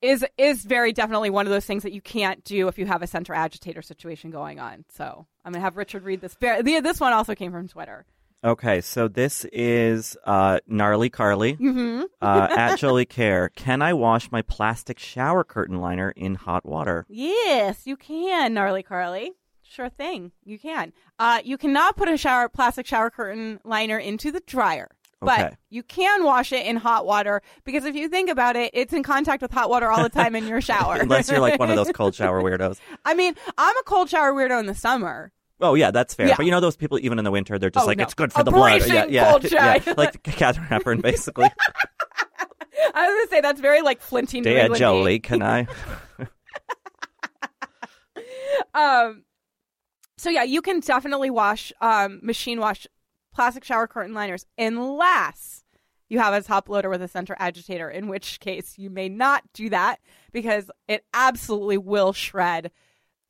is 0.02 0.24
is 0.36 0.62
very 0.64 0.92
definitely 0.92 1.30
one 1.30 1.46
of 1.46 1.50
those 1.50 1.64
things 1.64 1.82
that 1.82 1.92
you 1.92 2.00
can't 2.02 2.44
do 2.44 2.68
if 2.68 2.78
you 2.78 2.86
have 2.86 3.02
a 3.02 3.06
center 3.06 3.32
agitator 3.34 3.80
situation 3.82 4.30
going 4.30 4.60
on. 4.60 4.84
So 4.94 5.26
I'm 5.44 5.52
gonna 5.52 5.64
have 5.64 5.76
Richard 5.76 6.04
read 6.04 6.20
this. 6.20 6.36
This 6.38 7.00
one 7.00 7.12
also 7.14 7.34
came 7.34 7.50
from 7.50 7.66
Twitter. 7.66 8.04
Okay, 8.44 8.80
so 8.82 9.08
this 9.08 9.44
is 9.52 10.16
uh, 10.24 10.60
gnarly 10.68 11.10
Carly 11.10 11.54
Mm-hmm. 11.56 12.02
uh, 12.22 12.46
at 12.50 12.76
Jolie 12.76 13.04
Kerr. 13.04 13.48
Can 13.56 13.82
I 13.82 13.94
wash 13.94 14.30
my 14.30 14.42
plastic 14.42 14.98
shower 15.00 15.42
curtain 15.42 15.80
liner 15.80 16.12
in 16.12 16.36
hot 16.36 16.64
water? 16.64 17.04
Yes, 17.08 17.84
you 17.84 17.96
can, 17.96 18.54
gnarly 18.54 18.84
Carly. 18.84 19.32
Sure 19.70 19.88
thing, 19.90 20.32
you 20.44 20.58
can. 20.58 20.92
Uh, 21.18 21.40
you 21.44 21.58
cannot 21.58 21.96
put 21.96 22.08
a 22.08 22.16
shower 22.16 22.48
plastic 22.48 22.86
shower 22.86 23.10
curtain 23.10 23.60
liner 23.64 23.98
into 23.98 24.32
the 24.32 24.40
dryer. 24.40 24.88
But 25.20 25.40
Okay. 25.40 25.56
you 25.68 25.82
can 25.82 26.22
wash 26.24 26.52
it 26.52 26.64
in 26.64 26.76
hot 26.76 27.04
water 27.04 27.42
because 27.64 27.84
if 27.84 27.94
you 27.96 28.08
think 28.08 28.30
about 28.30 28.54
it, 28.56 28.70
it's 28.72 28.92
in 28.92 29.02
contact 29.02 29.42
with 29.42 29.50
hot 29.50 29.68
water 29.68 29.90
all 29.90 30.02
the 30.02 30.08
time 30.08 30.36
in 30.36 30.46
your 30.46 30.60
shower. 30.60 30.94
Unless 31.00 31.28
you're 31.28 31.40
like 31.40 31.58
one 31.58 31.70
of 31.70 31.76
those 31.76 31.90
cold 31.92 32.14
shower 32.14 32.40
weirdos. 32.40 32.78
I 33.04 33.14
mean, 33.14 33.34
I'm 33.58 33.76
a 33.76 33.82
cold 33.82 34.08
shower 34.08 34.32
weirdo 34.32 34.58
in 34.60 34.66
the 34.66 34.74
summer. 34.76 35.32
Oh 35.60 35.74
yeah, 35.74 35.90
that's 35.90 36.14
fair. 36.14 36.28
Yeah. 36.28 36.36
But 36.36 36.46
you 36.46 36.52
know 36.52 36.60
those 36.60 36.76
people 36.76 36.98
even 37.00 37.18
in 37.18 37.24
the 37.24 37.32
winter, 37.32 37.58
they're 37.58 37.68
just 37.68 37.82
Oh, 37.82 37.86
like 37.88 37.98
no. 37.98 38.04
it's 38.04 38.14
good 38.14 38.32
for 38.32 38.44
the 38.44 38.52
blood. 38.52 38.86
Yeah, 38.86 39.06
yeah, 39.08 39.38
yeah. 39.42 39.94
Like 39.96 40.22
Katharine 40.22 40.66
Hepburn, 40.68 41.00
basically. 41.00 41.46
I 42.94 43.06
was 43.08 43.14
gonna 43.16 43.28
say 43.28 43.40
that's 43.40 43.60
very 43.60 43.82
like 43.82 44.00
Flinty. 44.00 44.40
Dear 44.40 44.68
Jolie, 44.70 45.18
can 45.18 45.42
I? 45.42 45.66
Um, 48.74 49.24
so 50.18 50.30
yeah, 50.30 50.42
you 50.42 50.60
can 50.60 50.80
definitely 50.80 51.30
wash, 51.30 51.72
um, 51.80 52.20
machine 52.22 52.60
wash 52.60 52.86
plastic 53.32 53.64
shower 53.64 53.86
curtain 53.86 54.14
liners 54.14 54.44
unless 54.58 55.64
you 56.08 56.18
have 56.18 56.34
a 56.34 56.42
top 56.42 56.68
loader 56.68 56.88
with 56.88 57.02
a 57.02 57.08
center 57.08 57.36
agitator, 57.38 57.88
in 57.88 58.08
which 58.08 58.40
case 58.40 58.78
you 58.78 58.90
may 58.90 59.08
not 59.08 59.44
do 59.52 59.68
that 59.70 60.00
because 60.32 60.70
it 60.88 61.04
absolutely 61.14 61.78
will 61.78 62.12
shred 62.12 62.70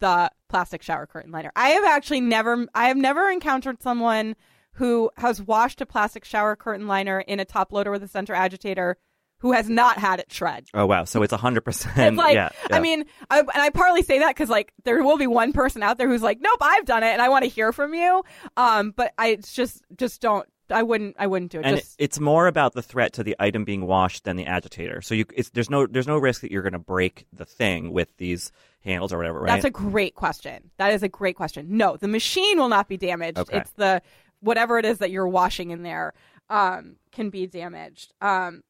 the 0.01 0.31
plastic 0.49 0.83
shower 0.83 1.07
curtain 1.07 1.33
liner. 1.33 1.53
I 1.57 1.71
have 1.71 1.85
actually 1.85 2.21
never, 2.21 2.67
I 2.75 2.89
have 2.89 2.97
never 2.97 3.29
encountered 3.29 3.83
someone 3.83 4.37
who 4.75 5.11
has 5.17 5.43
washed 5.43 5.81
a 5.81 5.87
plastic 5.87 6.25
shower 6.25 6.55
curtain 6.55 6.87
liner 6.87 7.21
in 7.21 7.41
a 7.41 7.45
top 7.45 7.73
loader 7.73 7.91
with 7.91 8.03
a 8.03 8.09
center 8.09 8.33
agitator 8.33 8.97
who 9.41 9.53
has 9.53 9.69
not 9.69 9.99
had 9.99 10.21
it 10.21 10.33
shred. 10.33 10.67
Oh 10.75 10.87
wow, 10.87 11.05
so 11.05 11.23
it's 11.23 11.33
hundred 11.33 11.63
percent. 11.63 12.17
Like, 12.17 12.35
yeah, 12.35 12.51
I 12.71 12.81
mean, 12.81 13.05
I, 13.31 13.41
and 13.41 13.49
I 13.55 13.71
partly 13.71 14.03
say 14.03 14.19
that 14.21 14.29
because 14.35 14.49
like 14.49 14.73
there 14.85 15.03
will 15.03 15.17
be 15.19 15.27
one 15.27 15.53
person 15.53 15.83
out 15.83 15.99
there 15.99 16.09
who's 16.09 16.23
like, 16.23 16.39
nope, 16.41 16.59
I've 16.61 16.85
done 16.85 17.03
it, 17.03 17.09
and 17.13 17.23
I 17.23 17.29
want 17.29 17.45
to 17.45 17.49
hear 17.51 17.73
from 17.73 17.95
you. 17.95 18.23
Um, 18.57 18.93
but 18.97 19.13
I 19.19 19.29
it's 19.29 19.53
just 19.53 19.83
just 19.97 20.21
don't. 20.21 20.49
I 20.71 20.83
wouldn't. 20.83 21.17
I 21.19 21.27
wouldn't 21.29 21.51
do 21.51 21.61
it. 21.61 21.65
and 21.65 21.77
just 21.79 21.99
it- 21.99 22.05
it's 22.05 22.21
more 22.21 22.47
about 22.47 22.75
the 22.75 22.83
threat 22.83 23.15
to 23.15 23.23
the 23.23 23.35
item 23.39 23.65
being 23.65 23.87
washed 23.87 24.25
than 24.25 24.37
the 24.37 24.45
agitator. 24.45 25.01
So 25.01 25.15
you, 25.15 25.25
it's, 25.35 25.49
there's 25.51 25.71
no 25.71 25.87
there's 25.87 26.07
no 26.07 26.19
risk 26.19 26.43
that 26.43 26.51
you're 26.53 26.61
going 26.63 26.75
to 26.75 26.79
break 26.79 27.27
the 27.33 27.47
thing 27.47 27.91
with 27.93 28.15
these 28.19 28.53
handles 28.85 29.13
or 29.13 29.17
whatever, 29.17 29.41
right? 29.41 29.49
that's 29.49 29.65
a 29.65 29.71
great 29.71 30.15
question. 30.15 30.71
That 30.77 30.93
is 30.93 31.03
a 31.03 31.09
great 31.09 31.37
question. 31.37 31.67
No, 31.79 31.97
the 31.97 32.07
machine 32.09 32.59
will 32.59 32.69
not 32.69 32.87
be 32.87 32.97
damaged. 32.99 33.39
Okay. 33.39 33.59
It's 33.59 33.71
the 33.73 34.03
whatever 34.41 34.79
it 34.79 34.85
is 34.85 34.99
that 34.99 35.11
you're 35.11 35.27
washing 35.29 35.71
in 35.71 35.83
there 35.83 36.13
um, 36.51 36.97
can 37.13 37.31
be 37.31 37.47
damaged. 37.47 38.13
Um, 38.21 38.63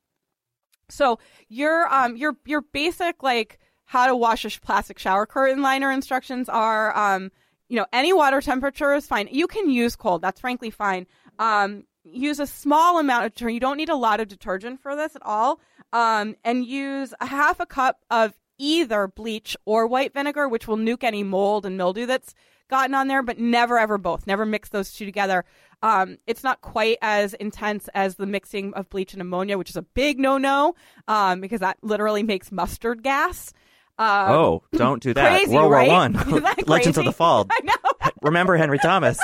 so 0.88 1.18
your 1.48 1.92
um 1.92 2.16
your 2.16 2.36
your 2.44 2.62
basic 2.62 3.22
like 3.22 3.58
how 3.84 4.06
to 4.06 4.14
wash 4.14 4.44
a 4.44 4.60
plastic 4.60 4.98
shower 4.98 5.26
curtain 5.26 5.62
liner 5.62 5.90
instructions 5.90 6.48
are 6.48 6.96
um 6.96 7.30
you 7.68 7.76
know 7.76 7.86
any 7.92 8.12
water 8.12 8.40
temperature 8.40 8.94
is 8.94 9.06
fine. 9.06 9.28
You 9.30 9.46
can 9.46 9.70
use 9.70 9.96
cold. 9.96 10.22
That's 10.22 10.40
frankly 10.40 10.70
fine. 10.70 11.06
Um, 11.38 11.84
use 12.04 12.40
a 12.40 12.46
small 12.46 12.98
amount 12.98 13.26
of 13.26 13.34
detergent. 13.34 13.54
You 13.54 13.60
don't 13.60 13.76
need 13.76 13.90
a 13.90 13.96
lot 13.96 14.20
of 14.20 14.28
detergent 14.28 14.80
for 14.80 14.96
this 14.96 15.14
at 15.14 15.22
all. 15.24 15.60
Um, 15.92 16.36
and 16.44 16.64
use 16.64 17.14
a 17.20 17.26
half 17.26 17.60
a 17.60 17.66
cup 17.66 18.00
of 18.10 18.36
either 18.58 19.06
bleach 19.06 19.56
or 19.64 19.86
white 19.86 20.12
vinegar, 20.12 20.48
which 20.48 20.66
will 20.66 20.76
nuke 20.76 21.04
any 21.04 21.22
mold 21.22 21.64
and 21.64 21.76
mildew 21.76 22.06
that's 22.06 22.34
gotten 22.68 22.94
on 22.94 23.08
there, 23.08 23.22
but 23.22 23.38
never 23.38 23.78
ever 23.78 23.98
both. 23.98 24.26
Never 24.26 24.44
mix 24.44 24.68
those 24.68 24.92
two 24.92 25.06
together. 25.06 25.44
Um, 25.82 26.18
it's 26.26 26.42
not 26.42 26.60
quite 26.60 26.98
as 27.02 27.34
intense 27.34 27.88
as 27.94 28.16
the 28.16 28.26
mixing 28.26 28.74
of 28.74 28.88
bleach 28.90 29.12
and 29.12 29.22
ammonia, 29.22 29.58
which 29.58 29.70
is 29.70 29.76
a 29.76 29.82
big 29.82 30.18
no 30.18 30.38
no, 30.38 30.74
um, 31.06 31.40
because 31.40 31.60
that 31.60 31.78
literally 31.82 32.22
makes 32.22 32.50
mustard 32.50 33.02
gas. 33.02 33.52
Um, 33.98 34.30
oh, 34.30 34.62
don't 34.72 35.02
do 35.02 35.14
that. 35.14 35.28
crazy, 35.28 35.54
World 35.54 35.72
right? 35.72 35.88
War 35.88 35.98
One, 35.98 36.12
Legends 36.66 36.98
of 36.98 37.04
the 37.04 37.12
Fall. 37.12 37.46
I 37.50 37.60
know. 37.62 38.10
Remember 38.22 38.56
Henry 38.56 38.78
Thomas? 38.78 39.20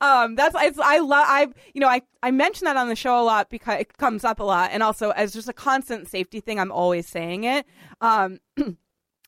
um 0.00 0.34
that's 0.36 0.54
it's, 0.60 0.78
i 0.78 0.98
love 0.98 1.24
i 1.28 1.46
you 1.74 1.80
know 1.80 1.88
i 1.88 2.00
i 2.22 2.30
mention 2.30 2.64
that 2.66 2.76
on 2.76 2.88
the 2.88 2.96
show 2.96 3.20
a 3.20 3.24
lot 3.24 3.50
because 3.50 3.80
it 3.80 3.96
comes 3.98 4.24
up 4.24 4.40
a 4.40 4.44
lot 4.44 4.70
and 4.72 4.82
also 4.82 5.10
as 5.10 5.32
just 5.32 5.48
a 5.48 5.52
constant 5.52 6.08
safety 6.08 6.40
thing 6.40 6.60
i'm 6.60 6.70
always 6.70 7.06
saying 7.06 7.44
it 7.44 7.66
um 8.00 8.38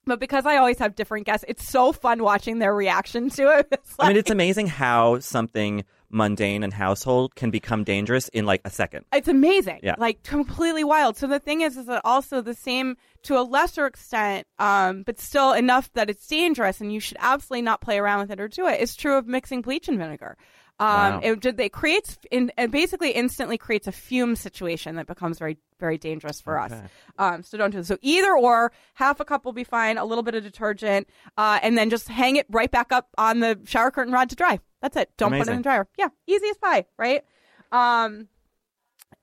but 0.09 0.19
because 0.21 0.47
i 0.47 0.57
always 0.57 0.79
have 0.79 0.95
different 0.95 1.27
guests 1.27 1.45
it's 1.49 1.67
so 1.69 1.93
fun 1.93 2.23
watching 2.23 2.59
their 2.59 2.75
reaction 2.75 3.29
to 3.31 3.49
it 3.59 3.69
it's 3.73 3.95
I 3.99 4.09
mean, 4.09 4.17
it's 4.17 4.31
amazing 4.31 4.67
how 4.67 5.19
something 5.21 5.85
mundane 6.11 6.63
and 6.63 6.73
household 6.73 7.35
can 7.35 7.51
become 7.51 7.85
dangerous 7.85 8.29
in 8.29 8.47
like 8.47 8.63
a 8.65 8.71
second. 8.71 9.05
it's 9.13 9.29
amazing 9.29 9.81
Yeah. 9.83 9.95
like 9.99 10.23
completely 10.23 10.83
wild 10.83 11.17
so 11.19 11.27
the 11.27 11.39
thing 11.39 11.61
is 11.61 11.77
is 11.77 11.87
that 11.87 12.01
also 12.05 12.41
the 12.41 12.55
same 12.55 12.97
to 13.25 13.39
a 13.39 13.43
lesser 13.43 13.87
extent 13.87 14.47
um 14.59 15.03
but 15.03 15.21
still 15.21 15.53
enough 15.53 15.93
that 15.93 16.09
it's 16.09 16.27
dangerous 16.27 16.81
and 16.81 16.93
you 16.93 17.01
should 17.01 17.19
absolutely 17.21 17.63
not 17.63 17.81
play 17.83 17.99
around 17.99 18.21
with 18.21 18.31
it 18.31 18.41
or 18.41 18.49
do 18.49 18.67
it. 18.67 18.75
it 18.75 18.81
is 18.81 18.97
true 18.97 19.17
of 19.19 19.27
mixing 19.27 19.61
bleach 19.61 19.87
and 19.89 19.99
vinegar 19.99 20.37
Um, 20.81 20.89
Wow. 20.89 21.21
it, 21.25 21.45
it 21.61 21.73
creates 21.73 22.17
in, 22.31 22.53
it 22.57 22.71
basically 22.71 23.11
instantly 23.11 23.59
creates 23.59 23.89
a 23.89 23.93
fume 23.93 24.37
situation 24.37 24.95
that 24.97 25.07
becomes 25.09 25.39
very 25.39 25.59
very 25.81 25.99
dangerous 25.99 26.41
for 26.41 26.59
us. 26.59 26.73
Um, 27.19 27.43
so 27.43 27.57
don't 27.59 27.71
do 27.71 27.79
this. 27.79 27.89
So 27.89 27.99
either 28.01 28.37
or, 28.37 28.73
half 28.95 29.21
a 29.21 29.25
cup 29.25 29.45
will 29.45 29.53
be 29.53 29.65
fine. 29.65 29.97
A 29.99 30.05
little 30.05 30.23
bit 30.25 30.35
of 30.35 30.43
detergent, 30.43 31.09
uh, 31.37 31.59
and 31.63 31.77
then 31.79 31.89
just 31.91 32.09
hang 32.09 32.37
it 32.37 32.47
right 32.51 32.71
back 32.71 32.93
up 32.93 33.09
on 33.17 33.41
the 33.41 33.59
shower 33.65 33.91
curtain 33.91 34.13
rod 34.13 34.31
to 34.31 34.37
dry. 34.37 34.61
That's 34.83 34.97
it. 34.97 35.11
Don't 35.17 35.31
put 35.33 35.49
it 35.49 35.53
in 35.53 35.57
the 35.59 35.63
dryer. 35.65 35.89
Yeah, 35.97 36.09
easy 36.27 36.47
as 36.49 36.57
pie, 36.59 36.85
right? 36.97 37.25
Um, 37.73 38.29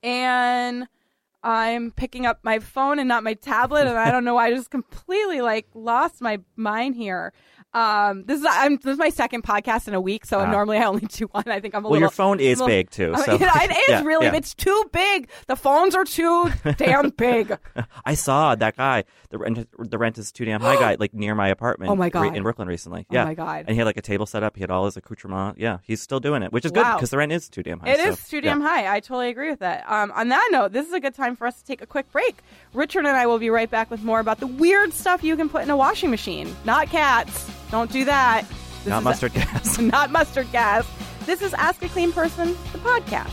and 0.03 0.87
I'm 1.43 1.91
picking 1.91 2.25
up 2.25 2.39
my 2.43 2.59
phone 2.59 2.99
and 2.99 3.07
not 3.07 3.23
my 3.23 3.33
tablet, 3.35 3.87
and 3.87 3.97
I 3.97 4.11
don't 4.11 4.25
know 4.25 4.33
why 4.35 4.47
I 4.47 4.51
just 4.53 4.71
completely 4.71 5.41
like 5.41 5.67
lost 5.73 6.21
my 6.21 6.39
mind 6.55 6.95
here. 6.95 7.33
Um, 7.75 8.23
this 8.25 8.39
is 8.39 8.47
I'm 8.49 8.77
this 8.77 8.93
is 8.93 8.97
my 8.97 9.09
second 9.09 9.43
podcast 9.43 9.87
in 9.89 9.93
a 9.93 9.99
week, 10.01 10.25
so 10.25 10.39
Ah. 10.39 10.49
normally 10.49 10.77
I 10.77 10.85
only 10.85 11.01
do 11.11 11.25
one. 11.25 11.43
I 11.47 11.59
think 11.59 11.75
I'm 11.75 11.83
a 11.83 11.89
Well, 11.89 11.91
little. 11.93 12.03
your 12.05 12.09
phone 12.09 12.39
is 12.39 12.61
I'm 12.61 12.67
big 12.67 12.89
too. 12.89 13.13
So 13.25 13.33
it 13.35 13.41
is 13.41 13.49
Yeah, 13.89 14.03
really. 14.03 14.27
yeah. 14.27 14.35
It's 14.35 14.53
too 14.53 14.89
big. 14.93 15.27
The 15.47 15.55
phones 15.57 15.93
are 15.93 16.05
too 16.05 16.49
damn 16.77 17.09
big. 17.09 17.57
I 18.05 18.13
saw 18.13 18.55
that 18.55 18.77
guy. 18.77 19.03
The 19.29 19.37
rent, 19.39 19.67
the 19.77 19.97
rent 19.97 20.17
is 20.17 20.31
too 20.31 20.45
damn 20.45 20.61
high 20.61 20.75
guy, 20.77 20.95
like 20.99 21.13
near 21.13 21.35
my 21.35 21.49
apartment. 21.49 21.91
Oh 21.91 21.95
my 21.97 22.05
re- 22.05 22.09
God. 22.11 22.37
in 22.37 22.43
Brooklyn 22.43 22.67
recently. 22.69 23.05
Yeah. 23.09 23.19
Oh 23.19 23.21
Yeah. 23.23 23.25
my 23.25 23.33
God. 23.33 23.65
And 23.67 23.71
he 23.71 23.75
had 23.77 23.85
like 23.85 23.97
a 23.97 24.01
table 24.01 24.25
set 24.25 24.41
up. 24.41 24.55
He 24.55 24.61
had 24.61 24.71
all 24.71 24.85
his 24.85 24.95
accoutrement. 24.95 25.57
Yeah, 25.57 25.79
he's 25.83 26.01
still 26.01 26.21
doing 26.21 26.43
it, 26.43 26.53
which 26.53 26.63
is 26.63 26.71
good 26.71 26.85
because 26.95 27.09
the 27.09 27.17
rent 27.17 27.33
is 27.33 27.49
too 27.49 27.61
damn 27.61 27.79
high. 27.81 27.89
It 27.91 27.99
so, 27.99 28.07
is 28.09 28.27
too 28.29 28.37
yeah. 28.37 28.41
damn 28.43 28.61
high. 28.61 28.93
I 28.95 29.01
totally 29.01 29.27
agree 29.29 29.49
with 29.49 29.59
that. 29.59 29.83
Um, 29.91 30.11
on 30.15 30.29
that 30.29 30.47
note, 30.51 30.71
this 30.71 30.87
is 30.87 30.93
a 30.93 30.99
good 31.01 31.13
time 31.15 31.35
for 31.35 31.45
us 31.45 31.57
to 31.59 31.65
take 31.65 31.81
a 31.81 31.85
quick 31.85 32.09
break. 32.13 32.37
Richard 32.73 32.99
and 32.99 33.17
I 33.17 33.25
will 33.25 33.39
be 33.39 33.49
right 33.49 33.69
back 33.69 33.91
with 33.91 34.01
more 34.01 34.21
about 34.21 34.39
the 34.39 34.47
weird 34.47 34.93
stuff 34.93 35.23
you 35.23 35.35
can 35.35 35.49
put 35.49 35.63
in 35.63 35.69
a 35.69 35.75
washing 35.77 36.09
machine. 36.09 36.55
Not 36.63 36.87
cats. 36.89 37.51
Don't 37.71 37.91
do 37.91 38.05
that. 38.05 38.45
This 38.83 38.87
Not 38.87 38.99
is- 38.99 39.03
mustard 39.05 39.33
gas. 39.33 39.77
not 39.79 40.11
mustard 40.11 40.51
gas. 40.51 40.85
This 41.25 41.41
is 41.41 41.53
Ask 41.55 41.81
a 41.83 41.87
Clean 41.89 42.11
Person, 42.11 42.49
the 42.71 42.77
podcast. 42.79 43.31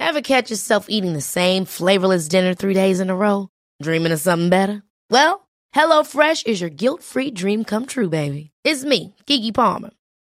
Ever 0.00 0.20
catch 0.20 0.50
yourself 0.50 0.86
eating 0.88 1.12
the 1.14 1.20
same 1.20 1.64
flavorless 1.64 2.28
dinner 2.28 2.54
three 2.54 2.74
days 2.74 3.00
in 3.00 3.10
a 3.10 3.16
row? 3.16 3.48
Dreaming 3.82 4.12
of 4.12 4.20
something 4.20 4.50
better? 4.50 4.82
Well, 5.10 5.48
HelloFresh 5.74 6.46
is 6.46 6.60
your 6.60 6.70
guilt-free 6.70 7.30
dream 7.32 7.64
come 7.64 7.86
true, 7.86 8.08
baby. 8.08 8.50
It's 8.64 8.84
me, 8.84 9.14
Keke 9.26 9.54
Palmer. 9.54 9.90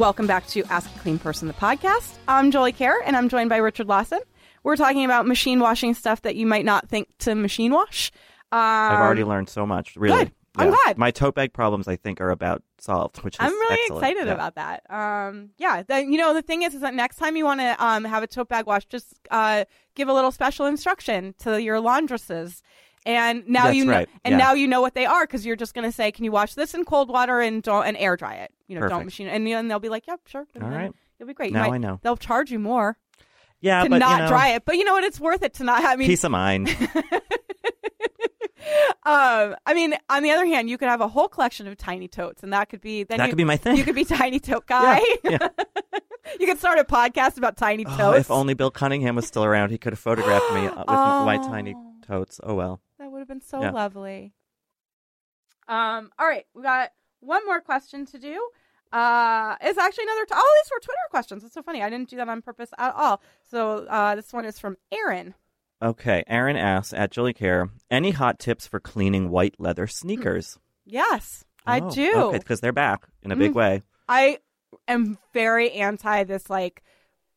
Welcome 0.00 0.26
back 0.26 0.46
to 0.48 0.64
Ask 0.70 0.90
a 0.96 0.98
Clean 1.00 1.18
Person, 1.18 1.46
the 1.46 1.52
podcast. 1.52 2.16
I'm 2.26 2.50
Jolie 2.50 2.72
Kerr, 2.72 3.02
and 3.04 3.14
I'm 3.14 3.28
joined 3.28 3.50
by 3.50 3.58
Richard 3.58 3.86
Lawson. 3.86 4.20
We're 4.62 4.76
talking 4.76 5.04
about 5.04 5.26
machine 5.26 5.60
washing 5.60 5.92
stuff 5.92 6.22
that 6.22 6.36
you 6.36 6.46
might 6.46 6.64
not 6.64 6.88
think 6.88 7.08
to 7.18 7.34
machine 7.34 7.70
wash. 7.70 8.10
Um, 8.50 8.58
I've 8.60 8.98
already 9.00 9.24
learned 9.24 9.50
so 9.50 9.66
much. 9.66 9.96
Really. 9.96 10.24
Good. 10.24 10.32
I'm 10.56 10.70
glad. 10.70 10.96
My 10.96 11.10
tote 11.10 11.34
bag 11.34 11.52
problems, 11.52 11.86
I 11.86 11.96
think, 11.96 12.18
are 12.22 12.30
about 12.30 12.62
solved, 12.78 13.18
which 13.18 13.34
is 13.34 13.40
I'm 13.40 13.52
really 13.52 13.78
excellent. 13.82 14.02
excited 14.04 14.26
Yeah. 14.26 14.32
about 14.32 14.54
that. 14.54 14.90
Um, 14.90 15.50
yeah, 15.58 15.82
the, 15.82 16.00
you 16.02 16.16
know 16.16 16.32
the 16.32 16.42
thing 16.42 16.62
is, 16.62 16.74
is 16.74 16.80
that 16.80 16.94
next 16.94 17.16
time 17.16 17.36
you 17.36 17.44
want 17.44 17.60
to 17.60 17.76
um, 17.84 18.04
have 18.04 18.22
a 18.22 18.26
tote 18.26 18.48
bag 18.48 18.66
wash, 18.66 18.86
just 18.86 19.20
uh, 19.30 19.66
give 19.94 20.08
a 20.08 20.14
little 20.14 20.32
special 20.32 20.64
instruction 20.64 21.34
to 21.40 21.62
your 21.62 21.76
laundresses, 21.76 22.62
and 23.06 23.46
now 23.48 23.64
That's 23.64 23.76
you 23.76 23.84
know, 23.86 23.92
right, 23.92 24.08
and 24.24 24.32
yeah. 24.32 24.38
now 24.38 24.52
you 24.54 24.66
know 24.68 24.80
what 24.80 24.94
they 24.94 25.06
are 25.06 25.24
because 25.24 25.44
you're 25.46 25.56
just 25.56 25.74
going 25.74 25.84
to 25.88 25.92
say, 25.92 26.12
"Can 26.12 26.24
you 26.24 26.32
wash 26.32 26.54
this 26.54 26.74
in 26.74 26.84
cold 26.84 27.08
water 27.08 27.40
and 27.40 27.62
don't 27.62 27.86
and 27.86 27.96
air 27.96 28.16
dry 28.16 28.34
it? 28.36 28.52
You 28.68 28.74
know, 28.74 28.82
don't 28.82 28.90
Perfect. 28.90 29.04
machine." 29.06 29.28
And, 29.28 29.46
and 29.48 29.70
they'll 29.70 29.78
be 29.80 29.88
like, 29.88 30.06
"Yep, 30.06 30.20
sure." 30.26 30.46
And 30.54 30.62
All 30.64 30.70
right. 30.70 30.92
You'll 31.18 31.28
be 31.28 31.34
great. 31.34 31.52
Now 31.52 31.68
might- 31.68 31.74
I 31.74 31.78
know. 31.78 31.98
They'll 32.02 32.16
charge 32.16 32.50
you 32.50 32.58
more 32.58 32.96
Yeah, 33.60 33.84
to 33.84 33.90
but 33.90 33.98
not 33.98 34.12
you 34.12 34.18
know, 34.24 34.28
dry 34.28 34.48
it, 34.50 34.64
but 34.64 34.76
you 34.76 34.84
know 34.84 34.94
what? 34.94 35.04
It's 35.04 35.20
worth 35.20 35.42
it 35.42 35.54
to 35.54 35.64
not. 35.64 35.84
I 35.84 35.96
mean, 35.96 36.08
Peace 36.08 36.24
of 36.24 36.30
mind. 36.30 36.68
um, 39.04 39.56
I 39.66 39.74
mean, 39.74 39.94
on 40.08 40.22
the 40.22 40.30
other 40.30 40.46
hand, 40.46 40.68
you 40.70 40.78
could 40.78 40.88
have 40.88 41.00
a 41.00 41.08
whole 41.08 41.28
collection 41.28 41.66
of 41.66 41.76
tiny 41.76 42.08
totes, 42.08 42.42
and 42.42 42.52
that 42.52 42.68
could 42.68 42.80
be 42.80 43.04
then 43.04 43.18
That 43.18 43.24
you, 43.26 43.30
could 43.32 43.38
be 43.38 43.44
my 43.44 43.56
thing. 43.56 43.76
You 43.76 43.84
could 43.84 43.94
be 43.94 44.04
tiny 44.04 44.38
tote 44.40 44.66
guy. 44.66 45.00
yeah. 45.24 45.48
you 46.40 46.46
could 46.46 46.58
start 46.58 46.78
a 46.78 46.84
podcast 46.84 47.36
about 47.38 47.56
tiny 47.56 47.84
totes. 47.84 47.98
Oh, 48.00 48.12
if 48.12 48.30
only 48.30 48.54
Bill 48.54 48.70
Cunningham 48.70 49.16
was 49.16 49.26
still 49.26 49.44
around, 49.44 49.70
he 49.70 49.78
could 49.78 49.92
have 49.92 50.00
photographed 50.00 50.52
me 50.52 50.66
uh, 50.66 50.78
with 50.78 50.86
my 50.88 51.38
Oh. 51.40 51.48
tiny 51.48 51.74
totes. 52.06 52.40
Oh 52.42 52.54
well. 52.54 52.80
That 53.20 53.28
would 53.28 53.34
have 53.34 53.40
been 53.42 53.46
so 53.46 53.60
Yeah. 53.60 53.70
lovely. 53.72 54.32
Um. 55.68 56.10
All 56.18 56.26
right, 56.26 56.46
we 56.54 56.62
got 56.62 56.90
one 57.20 57.44
more 57.44 57.60
question 57.60 58.06
to 58.06 58.18
do. 58.18 58.48
Uh, 58.92 59.56
it's 59.60 59.78
actually 59.78 60.04
another. 60.04 60.24
T- 60.24 60.34
oh, 60.34 60.60
these 60.64 60.70
were 60.72 60.80
Twitter 60.80 60.98
questions. 61.10 61.44
It's 61.44 61.52
so 61.54 61.62
funny. 61.62 61.82
I 61.82 61.90
didn't 61.90 62.08
do 62.08 62.16
that 62.16 62.28
on 62.30 62.40
purpose 62.40 62.70
at 62.78 62.94
all. 62.94 63.20
So 63.50 63.84
uh, 63.86 64.14
this 64.16 64.32
one 64.32 64.46
is 64.46 64.58
from 64.58 64.78
Aaron. 64.90 65.34
Okay, 65.82 66.24
Aaron 66.28 66.56
asks 66.56 66.92
at 66.94 67.10
Julie 67.10 67.34
Kerr, 67.34 67.68
any 67.90 68.10
hot 68.10 68.38
tips 68.38 68.66
for 68.66 68.80
cleaning 68.80 69.28
white 69.30 69.54
leather 69.58 69.86
sneakers? 69.86 70.58
Yes, 70.86 71.44
I 71.66 71.80
Oh, 71.80 71.90
do. 71.90 72.12
Okay, 72.16 72.38
because 72.38 72.60
they're 72.60 72.72
back 72.72 73.06
in 73.22 73.32
a 73.32 73.36
big 73.36 73.52
Mm. 73.52 73.56
way. 73.56 73.82
I 74.08 74.38
am 74.88 75.18
very 75.34 75.70
anti 75.72 76.24
this 76.24 76.48
like 76.50 76.82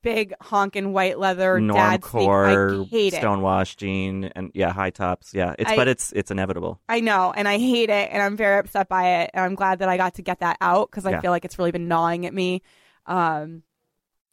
big 0.04 0.34
honking 0.40 0.94
white 0.94 1.18
leather 1.18 1.60
dad 1.60 2.02
Normcore, 2.02 2.88
hate 2.90 3.14
it. 3.16 3.22
stonewash 3.24 3.76
jean, 3.78 4.26
and 4.36 4.52
yeah, 4.54 4.72
high 4.72 4.92
tops. 4.92 5.34
Yeah, 5.34 5.56
it's 5.58 5.72
I- 5.72 5.76
but 5.76 5.88
it's 5.88 6.12
it's 6.12 6.30
inevitable. 6.30 6.80
I 6.88 7.00
know, 7.00 7.34
and 7.36 7.48
I 7.48 7.58
hate 7.58 7.90
it, 7.90 8.10
and 8.12 8.22
I'm 8.22 8.38
very 8.38 8.60
upset 8.60 8.88
by 8.88 9.22
it. 9.24 9.32
And 9.34 9.44
I'm 9.44 9.56
glad 9.56 9.80
that 9.80 9.90
I 9.90 9.98
got 9.98 10.14
to 10.16 10.22
get 10.22 10.42
that 10.42 10.58
out 10.62 10.92
because 10.92 11.08
I 11.08 11.12
Yeah. 11.12 11.22
feel 11.22 11.32
like 11.32 11.46
it's 11.46 11.58
really 11.58 11.72
been 11.72 11.88
gnawing 11.88 12.28
at 12.28 12.34
me. 12.36 12.62
Um, 13.08 13.64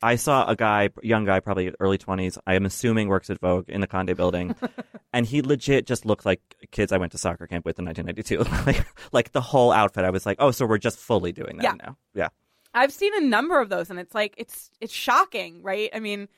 I 0.03 0.17
saw 0.17 0.47
a 0.49 0.57
guy, 0.57 0.89
young 1.03 1.27
guy, 1.27 1.41
probably 1.41 1.73
early 1.79 1.99
twenties. 1.99 2.39
I 2.47 2.55
am 2.55 2.65
assuming 2.65 3.09
works 3.09 3.29
at 3.29 3.39
Vogue 3.39 3.69
in 3.69 3.83
the 3.83 3.87
Conde 3.87 4.17
building, 4.17 4.55
and 5.13 5.27
he 5.27 5.43
legit 5.43 5.87
just 5.87 6.07
looked 6.07 6.25
like 6.25 6.41
kids 6.71 6.91
I 6.91 6.97
went 6.97 7.13
to 7.13 7.19
soccer 7.19 7.47
camp 7.47 7.67
with 7.67 7.79
in 7.79 7.85
1992. 7.85 8.65
like, 8.67 8.87
like 9.13 9.33
the 9.33 9.43
whole 9.43 9.73
outfit. 9.73 10.05
I 10.05 10.11
was 10.11 10.25
like, 10.25 10.37
oh, 10.41 10.53
so 10.53 10.65
we're 10.65 10.79
just 10.79 10.99
fully 10.99 11.33
doing 11.33 11.59
that 11.59 11.65
Yeah. 11.65 11.75
now. 11.87 11.97
Yeah, 12.15 12.29
I've 12.75 12.93
seen 12.93 13.13
a 13.17 13.21
number 13.27 13.61
of 13.61 13.69
those, 13.69 13.91
and 13.91 13.99
it's 13.99 14.15
like 14.15 14.35
it's 14.39 14.71
it's 14.81 14.93
shocking, 14.93 15.63
right? 15.63 15.91
I 15.93 15.99
mean, 16.01 16.29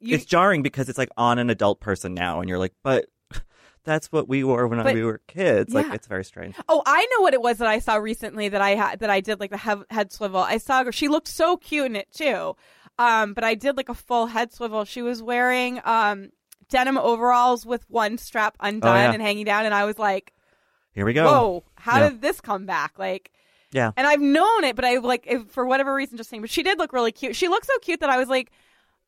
you, 0.00 0.14
it's 0.14 0.24
jarring 0.24 0.62
because 0.62 0.88
it's 0.88 0.98
like 0.98 1.10
on 1.16 1.38
an 1.38 1.50
adult 1.50 1.80
person 1.80 2.14
now, 2.14 2.40
and 2.40 2.48
you're 2.48 2.58
like, 2.58 2.74
but 2.82 3.06
that's 3.84 4.12
what 4.12 4.28
we 4.28 4.44
wore 4.44 4.66
when 4.68 4.82
But- 4.82 4.94
we 4.94 5.02
were 5.02 5.20
kids. 5.26 5.72
Like, 5.72 5.92
it's 5.92 6.06
very 6.06 6.24
strange. 6.24 6.54
Oh, 6.68 6.82
I 6.84 7.06
know 7.12 7.22
what 7.22 7.34
it 7.34 7.40
was 7.42 7.58
that 7.58 7.68
I 7.68 7.78
saw 7.78 7.96
recently 7.96 8.48
that 8.50 8.60
I 8.60 8.70
had 8.70 9.00
that 9.00 9.10
I 9.10 9.20
did 9.20 9.40
like 9.40 9.50
the 9.50 9.56
head, 9.56 9.78
head 9.90 10.12
swivel. 10.12 10.40
I 10.40 10.58
saw 10.58 10.84
her; 10.84 10.92
she 10.92 11.08
looked 11.08 11.28
so 11.28 11.56
cute 11.56 11.86
in 11.86 11.96
it 11.96 12.12
too. 12.12 12.56
Um, 12.98 13.34
but 13.34 13.42
I 13.42 13.54
did 13.54 13.76
like 13.76 13.88
a 13.88 13.94
full 13.94 14.26
head 14.26 14.52
swivel. 14.52 14.84
She 14.84 15.02
was 15.02 15.22
wearing 15.22 15.80
um 15.84 16.30
denim 16.68 16.96
overalls 16.98 17.66
with 17.66 17.84
one 17.90 18.16
strap 18.18 18.56
undone 18.60 18.90
Oh, 18.96 19.00
yeah. 19.00 19.12
and 19.12 19.22
hanging 19.22 19.44
down, 19.44 19.64
and 19.64 19.74
I 19.74 19.84
was 19.84 19.98
like, 19.98 20.32
Here 20.92 21.04
we 21.06 21.12
go. 21.12 21.24
"Whoa, 21.24 21.64
how 21.76 21.98
Yeah. 21.98 22.10
did 22.10 22.20
this 22.22 22.40
come 22.40 22.66
back?" 22.66 22.98
Like, 22.98 23.30
Yeah. 23.74 23.90
and 23.96 24.06
I've 24.06 24.20
known 24.20 24.62
it, 24.62 24.76
but 24.76 24.84
I 24.84 24.98
like 24.98 25.26
if, 25.26 25.50
for 25.50 25.66
whatever 25.66 25.92
reason 25.92 26.16
just 26.16 26.30
saying. 26.30 26.40
But 26.40 26.50
she 26.50 26.62
did 26.62 26.78
look 26.78 26.92
really 26.92 27.10
cute. 27.10 27.34
She 27.34 27.48
looked 27.48 27.66
so 27.66 27.76
cute 27.82 28.00
that 28.00 28.08
I 28.08 28.16
was 28.16 28.28
like, 28.28 28.52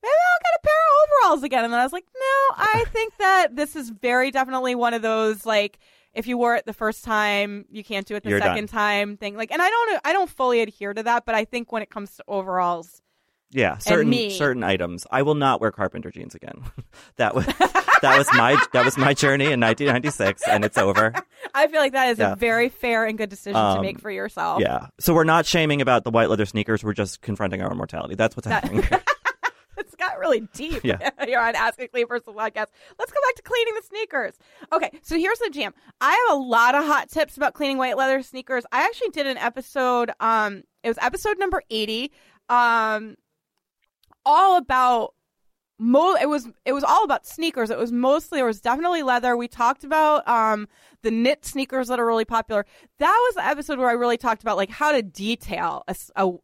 maybe 0.02 0.12
I'll 0.12 0.42
get 0.42 0.60
a 0.60 0.66
pair 0.66 0.74
of 0.74 1.30
overalls 1.30 1.44
again. 1.44 1.64
And 1.64 1.72
then 1.72 1.80
I 1.80 1.84
was 1.84 1.92
like, 1.92 2.06
no, 2.14 2.56
I 2.56 2.84
think 2.92 3.16
that 3.18 3.54
this 3.54 3.76
is 3.76 3.90
very 3.90 4.32
definitely 4.32 4.74
one 4.74 4.92
of 4.92 5.02
those 5.02 5.46
like 5.46 5.78
if 6.14 6.26
you 6.26 6.36
wore 6.36 6.56
it 6.56 6.66
the 6.66 6.72
first 6.72 7.04
time, 7.04 7.66
you 7.70 7.84
can't 7.84 8.06
do 8.06 8.16
it 8.16 8.24
the 8.24 8.30
You're 8.30 8.40
second 8.40 8.68
time 8.68 9.18
thing. 9.18 9.36
Like, 9.36 9.52
and 9.52 9.62
I 9.62 9.68
don't 9.68 10.00
I 10.04 10.12
don't 10.12 10.30
fully 10.30 10.60
adhere 10.62 10.92
to 10.94 11.02
that, 11.04 11.26
but 11.26 11.36
I 11.36 11.44
think 11.44 11.70
when 11.70 11.82
it 11.82 11.90
comes 11.90 12.16
to 12.16 12.24
overalls, 12.26 13.02
Yeah, 13.56 13.78
certain 13.78 14.30
certain 14.30 14.62
items. 14.62 15.06
I 15.10 15.22
will 15.22 15.34
not 15.34 15.60
wear 15.60 15.72
carpenter 15.72 16.10
jeans 16.10 16.34
again. 16.34 16.62
that 17.16 17.34
was 17.34 17.46
that 17.46 18.14
was 18.18 18.28
my 18.34 18.62
that 18.74 18.84
was 18.84 18.98
my 18.98 19.14
journey 19.14 19.46
in 19.46 19.60
1996, 19.60 20.42
and 20.46 20.64
it's 20.64 20.76
over. 20.76 21.14
I 21.54 21.66
feel 21.68 21.80
like 21.80 21.92
that 21.92 22.10
is 22.10 22.18
Yeah. 22.18 22.32
a 22.34 22.36
very 22.36 22.68
fair 22.68 23.06
and 23.06 23.16
good 23.16 23.30
decision 23.30 23.54
to 23.54 23.58
Um, 23.58 23.80
make 23.80 23.98
for 23.98 24.10
yourself. 24.10 24.60
Yeah. 24.60 24.88
So 25.00 25.14
we're 25.14 25.24
not 25.24 25.46
shaming 25.46 25.80
about 25.80 26.04
the 26.04 26.10
white 26.10 26.28
leather 26.28 26.44
sneakers. 26.44 26.84
We're 26.84 26.92
just 26.92 27.22
confronting 27.22 27.62
our 27.62 27.70
own 27.70 27.78
mortality. 27.78 28.14
That's 28.14 28.36
what's 28.36 28.46
That- 28.46 28.64
happening. 28.64 28.86
it's 29.78 29.94
got 29.94 30.18
really 30.18 30.40
deep 30.52 30.84
Yeah. 30.84 31.10
here 31.24 31.40
on 31.40 31.54
Ask 31.54 31.80
a 31.80 31.88
Clean 31.88 32.06
Person 32.06 32.34
podcast. 32.34 32.66
Let's 32.98 33.10
go 33.12 33.20
back 33.26 33.36
to 33.36 33.42
cleaning 33.42 33.74
the 33.74 33.82
sneakers. 33.86 34.34
Okay, 34.72 34.90
so 35.02 35.16
here's 35.16 35.38
the 35.38 35.48
jam. 35.50 35.72
I 36.00 36.10
have 36.28 36.36
a 36.36 36.40
lot 36.40 36.74
of 36.74 36.84
hot 36.84 37.08
tips 37.08 37.38
about 37.38 37.54
cleaning 37.54 37.78
white 37.78 37.96
leather 37.96 38.22
sneakers. 38.22 38.64
I 38.70 38.84
actually 38.84 39.10
did 39.10 39.26
an 39.26 39.38
episode. 39.38 40.10
Um, 40.20 40.62
it 40.82 40.88
was 40.88 40.98
episode 41.00 41.38
number 41.38 41.62
eighty. 41.70 42.12
Um, 42.48 43.16
all 44.26 44.58
about 44.58 45.14
mo 45.78 46.14
it 46.14 46.26
was 46.26 46.48
it 46.64 46.72
was 46.72 46.84
all 46.84 47.04
about 47.04 47.26
sneakers. 47.26 47.70
It 47.70 47.78
was 47.78 47.92
mostly 47.92 48.40
it 48.40 48.44
was 48.44 48.60
definitely 48.60 49.02
leather. 49.02 49.36
We 49.36 49.48
talked 49.48 49.84
about 49.84 50.26
um 50.28 50.68
the 51.02 51.10
knit 51.10 51.44
sneakers 51.44 51.88
that 51.88 51.98
are 52.00 52.06
really 52.06 52.24
popular. 52.24 52.66
That 52.98 53.18
was 53.28 53.34
the 53.36 53.46
episode 53.46 53.78
where 53.78 53.88
I 53.88 53.92
really 53.92 54.16
talked 54.16 54.42
about 54.42 54.56
like 54.56 54.70
how 54.70 54.92
to 54.92 55.02
detail 55.02 55.84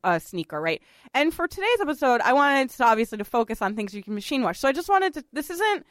a 0.04 0.20
sneaker, 0.20 0.60
right? 0.60 0.82
And 1.12 1.34
for 1.34 1.48
today's 1.48 1.80
episode, 1.80 2.20
I 2.20 2.32
wanted 2.32 2.70
to 2.70 2.84
obviously 2.84 3.18
to 3.18 3.24
focus 3.24 3.60
on 3.60 3.74
things 3.74 3.94
you 3.94 4.02
can 4.02 4.14
machine 4.14 4.42
wash. 4.42 4.58
So 4.58 4.68
I 4.68 4.72
just 4.72 4.88
wanted 4.88 5.14
to. 5.14 5.24
This 5.32 5.50
isn't 5.50 5.86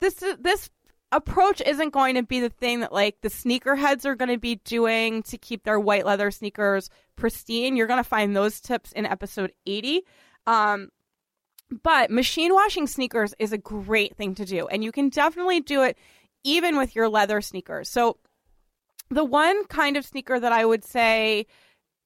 this 0.00 0.22
this 0.40 0.70
approach 1.10 1.62
isn't 1.62 1.90
going 1.90 2.14
to 2.16 2.22
be 2.22 2.40
the 2.40 2.50
thing 2.50 2.80
that 2.80 2.92
like 2.92 3.20
the 3.22 3.30
sneakerheads 3.30 4.04
are 4.04 4.14
going 4.14 4.28
to 4.28 4.38
be 4.38 4.56
doing 4.56 5.22
to 5.22 5.38
keep 5.38 5.64
their 5.64 5.80
white 5.80 6.04
leather 6.04 6.30
sneakers 6.30 6.90
pristine. 7.16 7.76
You're 7.76 7.86
going 7.86 8.02
to 8.02 8.08
find 8.08 8.36
those 8.36 8.60
tips 8.60 8.92
in 8.92 9.06
episode 9.06 9.52
80. 9.66 10.02
Um, 10.48 10.88
but 11.82 12.10
machine 12.10 12.54
washing 12.54 12.86
sneakers 12.86 13.34
is 13.38 13.52
a 13.52 13.58
great 13.58 14.16
thing 14.16 14.34
to 14.36 14.44
do, 14.44 14.66
and 14.68 14.82
you 14.82 14.90
can 14.90 15.10
definitely 15.10 15.60
do 15.60 15.82
it 15.82 15.98
even 16.42 16.78
with 16.78 16.96
your 16.96 17.08
leather 17.08 17.40
sneakers. 17.40 17.88
So, 17.90 18.16
the 19.10 19.24
one 19.24 19.64
kind 19.66 19.96
of 19.96 20.06
sneaker 20.06 20.40
that 20.40 20.52
I 20.52 20.64
would 20.64 20.84
say 20.84 21.46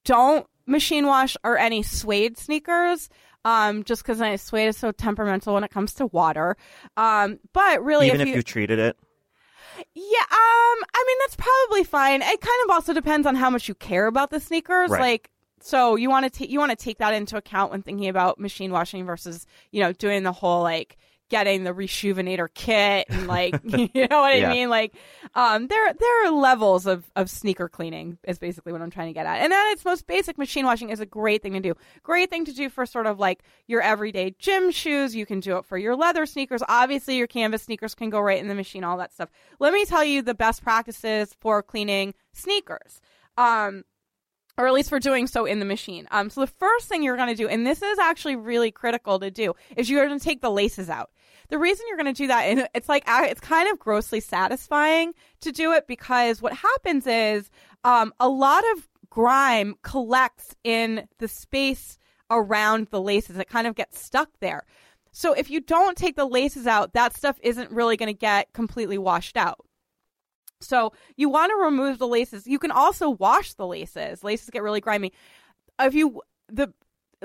don't 0.03 0.45
machine 0.65 1.07
wash 1.07 1.37
are 1.43 1.57
any 1.57 1.83
suede 1.83 2.37
sneakers. 2.37 3.09
Um, 3.45 3.83
just 3.83 4.05
because 4.05 4.41
suede 4.41 4.69
is 4.69 4.77
so 4.77 4.93
temperamental 4.93 5.53
when 5.53 5.65
it 5.65 5.71
comes 5.71 5.93
to 5.95 6.05
water. 6.05 6.55
Um, 6.95 7.39
but 7.51 7.83
really, 7.83 8.07
Even 8.07 8.21
if 8.21 8.27
if 8.27 8.31
you, 8.31 8.35
you 8.37 8.43
treated 8.43 8.79
it. 8.79 8.95
yeah, 9.93 10.21
um, 10.21 10.77
I 10.93 11.03
mean 11.07 11.17
that's 11.21 11.35
probably 11.35 11.83
fine. 11.83 12.21
It 12.21 12.41
kind 12.41 12.63
of 12.65 12.69
also 12.69 12.93
depends 12.93 13.27
on 13.27 13.35
how 13.35 13.49
much 13.49 13.67
you 13.67 13.75
care 13.75 14.07
about 14.07 14.29
the 14.29 14.39
sneakers. 14.39 14.89
Right. 14.89 15.01
Like, 15.01 15.29
so 15.63 15.95
you 15.95 16.09
want 16.09 16.25
to 16.25 16.29
take 16.29 16.49
you 16.49 16.59
want 16.59 16.71
to 16.71 16.75
take 16.75 16.97
that 16.99 17.13
into 17.13 17.37
account 17.37 17.71
when 17.71 17.81
thinking 17.81 18.09
about 18.09 18.39
machine 18.39 18.71
washing 18.71 19.05
versus 19.05 19.45
you 19.71 19.81
know 19.81 19.91
doing 19.93 20.23
the 20.23 20.31
whole 20.31 20.61
like 20.61 20.97
getting 21.29 21.63
the 21.63 21.71
rejuvenator 21.73 22.47
kit 22.53 23.07
and 23.09 23.25
like 23.25 23.55
you 23.63 24.07
know 24.07 24.21
what 24.21 24.37
Yeah. 24.37 24.49
I 24.49 24.53
mean. 24.53 24.69
Like, 24.69 24.93
um, 25.33 25.67
there 25.67 25.93
there 25.93 26.25
are 26.27 26.31
levels 26.31 26.85
of 26.85 27.09
of 27.15 27.27
sneaker 27.27 27.67
cleaning 27.67 28.19
is 28.27 28.37
basically 28.37 28.71
what 28.71 28.83
I'm 28.83 28.91
trying 28.91 29.07
to 29.07 29.13
get 29.13 29.25
at. 29.25 29.39
And 29.41 29.51
at 29.51 29.71
its 29.71 29.83
most 29.83 30.05
basic, 30.05 30.37
machine 30.37 30.65
washing 30.65 30.89
is 30.89 30.99
a 30.99 31.07
great 31.07 31.41
thing 31.41 31.53
to 31.53 31.59
do. 31.59 31.73
Great 32.03 32.29
thing 32.29 32.45
to 32.45 32.53
do 32.53 32.69
for 32.69 32.85
sort 32.85 33.07
of 33.07 33.17
like 33.19 33.41
your 33.65 33.81
everyday 33.81 34.35
gym 34.37 34.69
shoes. 34.69 35.15
You 35.15 35.25
can 35.25 35.39
do 35.39 35.57
it 35.57 35.65
for 35.65 35.77
your 35.77 35.95
leather 35.95 36.27
sneakers. 36.27 36.61
Obviously, 36.67 37.17
your 37.17 37.27
canvas 37.27 37.63
sneakers 37.63 37.95
can 37.95 38.11
go 38.11 38.19
right 38.19 38.39
in 38.39 38.47
the 38.47 38.53
machine. 38.55 38.83
All 38.83 38.97
that 38.97 39.13
stuff. 39.13 39.29
Let 39.59 39.73
me 39.73 39.85
tell 39.85 40.03
you 40.03 40.21
the 40.21 40.35
best 40.35 40.61
practices 40.61 41.33
for 41.39 41.63
cleaning 41.63 42.13
sneakers. 42.33 43.01
Um, 43.37 43.85
or 44.57 44.67
at 44.67 44.73
least 44.73 44.89
for 44.89 44.99
doing 44.99 45.27
so 45.27 45.45
in 45.45 45.59
the 45.59 45.65
machine. 45.65 46.07
Um, 46.11 46.29
so 46.29 46.41
the 46.41 46.47
first 46.47 46.87
thing 46.87 47.03
you're 47.03 47.17
going 47.17 47.29
to 47.29 47.35
do, 47.35 47.47
and 47.47 47.65
this 47.65 47.81
is 47.81 47.97
actually 47.97 48.35
really 48.35 48.71
critical 48.71 49.19
to 49.19 49.31
do, 49.31 49.53
is 49.75 49.89
you're 49.89 50.05
going 50.05 50.17
to 50.17 50.23
take 50.23 50.41
the 50.41 50.51
laces 50.51 50.89
out. 50.89 51.11
The 51.49 51.59
reason 51.59 51.85
you're 51.87 51.97
going 51.97 52.13
to 52.13 52.17
do 52.21 52.27
that, 52.27 52.43
and 52.43 52.67
it's 52.73 52.89
like 52.89 53.03
it's 53.07 53.41
kind 53.41 53.69
of 53.69 53.79
grossly 53.79 54.19
satisfying 54.19 55.13
to 55.41 55.51
do 55.51 55.73
it 55.73 55.87
because 55.87 56.41
what 56.41 56.53
happens 56.53 57.05
is 57.05 57.49
um, 57.83 58.13
a 58.19 58.29
lot 58.29 58.63
of 58.75 58.87
grime 59.09 59.75
collects 59.83 60.55
in 60.63 61.07
the 61.19 61.27
space 61.27 61.97
around 62.31 62.87
the 62.89 63.01
laces. 63.01 63.37
It 63.37 63.49
kind 63.49 63.67
of 63.67 63.75
gets 63.75 64.03
stuck 64.03 64.29
there. 64.39 64.63
So 65.11 65.33
if 65.33 65.51
you 65.51 65.61
don't 65.61 65.95
take 65.95 66.15
the 66.15 66.25
laces 66.25 66.65
out, 66.65 66.93
that 66.93 67.15
stuff 67.15 67.37
isn't 67.43 67.69
really 67.69 67.97
going 67.97 68.07
to 68.07 68.17
get 68.17 68.51
completely 68.53 68.97
washed 68.97 69.37
out. 69.37 69.63
So 70.63 70.93
you 71.15 71.29
want 71.29 71.51
to 71.51 71.63
remove 71.63 71.99
the 71.99 72.07
laces. 72.07 72.47
You 72.47 72.59
can 72.59 72.71
also 72.71 73.09
wash 73.09 73.53
the 73.53 73.67
laces. 73.67 74.23
Laces 74.23 74.49
get 74.49 74.63
really 74.63 74.81
grimy. 74.81 75.11
If 75.79 75.93
you 75.93 76.21
the 76.49 76.73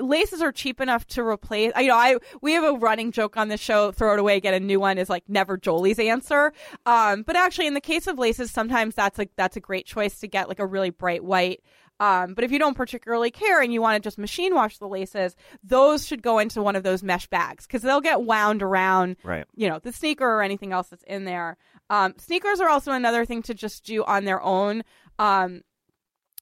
laces 0.01 0.41
are 0.41 0.51
cheap 0.51 0.81
enough 0.81 1.05
to 1.07 1.23
replace. 1.23 1.71
You 1.77 1.87
know, 1.87 1.95
I 1.95 2.17
we 2.41 2.53
have 2.53 2.63
a 2.63 2.73
running 2.73 3.11
joke 3.11 3.37
on 3.37 3.49
this 3.49 3.59
show: 3.59 3.91
throw 3.91 4.13
it 4.13 4.19
away, 4.19 4.39
get 4.39 4.53
a 4.53 4.59
new 4.59 4.79
one 4.79 4.97
is 4.97 5.09
like 5.09 5.23
never 5.27 5.57
Jolie's 5.57 5.99
answer. 5.99 6.53
Um, 6.85 7.23
but 7.23 7.35
actually, 7.35 7.67
in 7.67 7.73
the 7.73 7.81
case 7.81 8.07
of 8.07 8.17
laces, 8.17 8.51
sometimes 8.51 8.95
that's 8.95 9.17
like 9.17 9.31
that's 9.35 9.57
a 9.57 9.61
great 9.61 9.85
choice 9.85 10.19
to 10.19 10.27
get 10.27 10.47
like 10.47 10.59
a 10.59 10.65
really 10.65 10.89
bright 10.89 11.23
white. 11.23 11.61
Um, 11.99 12.33
but 12.33 12.43
if 12.45 12.51
you 12.51 12.59
don't 12.59 12.75
particularly 12.75 13.29
care 13.31 13.61
and 13.61 13.73
you 13.73 13.81
want 13.81 14.01
to 14.01 14.07
just 14.07 14.17
machine 14.17 14.55
wash 14.55 14.77
the 14.77 14.87
laces, 14.87 15.35
those 15.63 16.07
should 16.07 16.21
go 16.21 16.39
into 16.39 16.61
one 16.61 16.75
of 16.77 16.83
those 16.83 17.03
mesh 17.03 17.27
bags 17.27 17.67
because 17.67 17.81
they'll 17.81 17.99
get 18.01 18.21
wound 18.23 18.63
around 18.63 19.17
Right. 19.23 19.45
you 19.55 19.67
know, 19.67 19.79
the 19.79 19.91
sneaker 19.91 20.25
or 20.25 20.41
anything 20.41 20.71
else 20.71 20.87
that's 20.87 21.03
in 21.03 21.25
there. 21.25 21.57
Um, 21.89 22.13
sneakers 22.17 22.61
are 22.61 22.69
also 22.69 22.91
another 22.93 23.25
thing 23.25 23.41
to 23.43 23.53
just 23.53 23.83
do 23.83 24.03
on 24.05 24.23
their 24.23 24.41
own. 24.41 24.83
Um, 25.17 25.61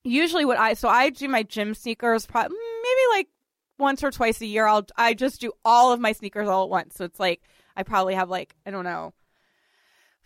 usually, 0.04 0.46
what 0.46 0.58
I 0.60 0.74
so 0.74 0.90
I 0.90 1.10
do 1.10 1.28
my 1.28 1.44
gym 1.44 1.74
sneakers 1.74 2.26
pro- 2.26 2.44
maybe 2.44 3.02
like 3.14 3.28
once 3.80 4.04
or 4.04 4.12
twice 4.12 4.42
a 4.42 4.46
year. 4.46 4.68
I'll 4.68 4.86
I 4.96 5.14
just 5.14 5.42
do 5.42 5.52
all 5.66 5.92
of 5.92 6.00
my 6.00 6.12
sneakers 6.12 6.48
all 6.48 6.64
at 6.66 6.70
once. 6.70 6.96
So 6.96 7.06
it's 7.06 7.20
like 7.20 7.42
I 7.76 7.84
probably 7.84 8.16
have 8.16 8.30
like 8.30 8.56
I 8.66 8.72
don't 8.72 8.84
know 8.84 9.14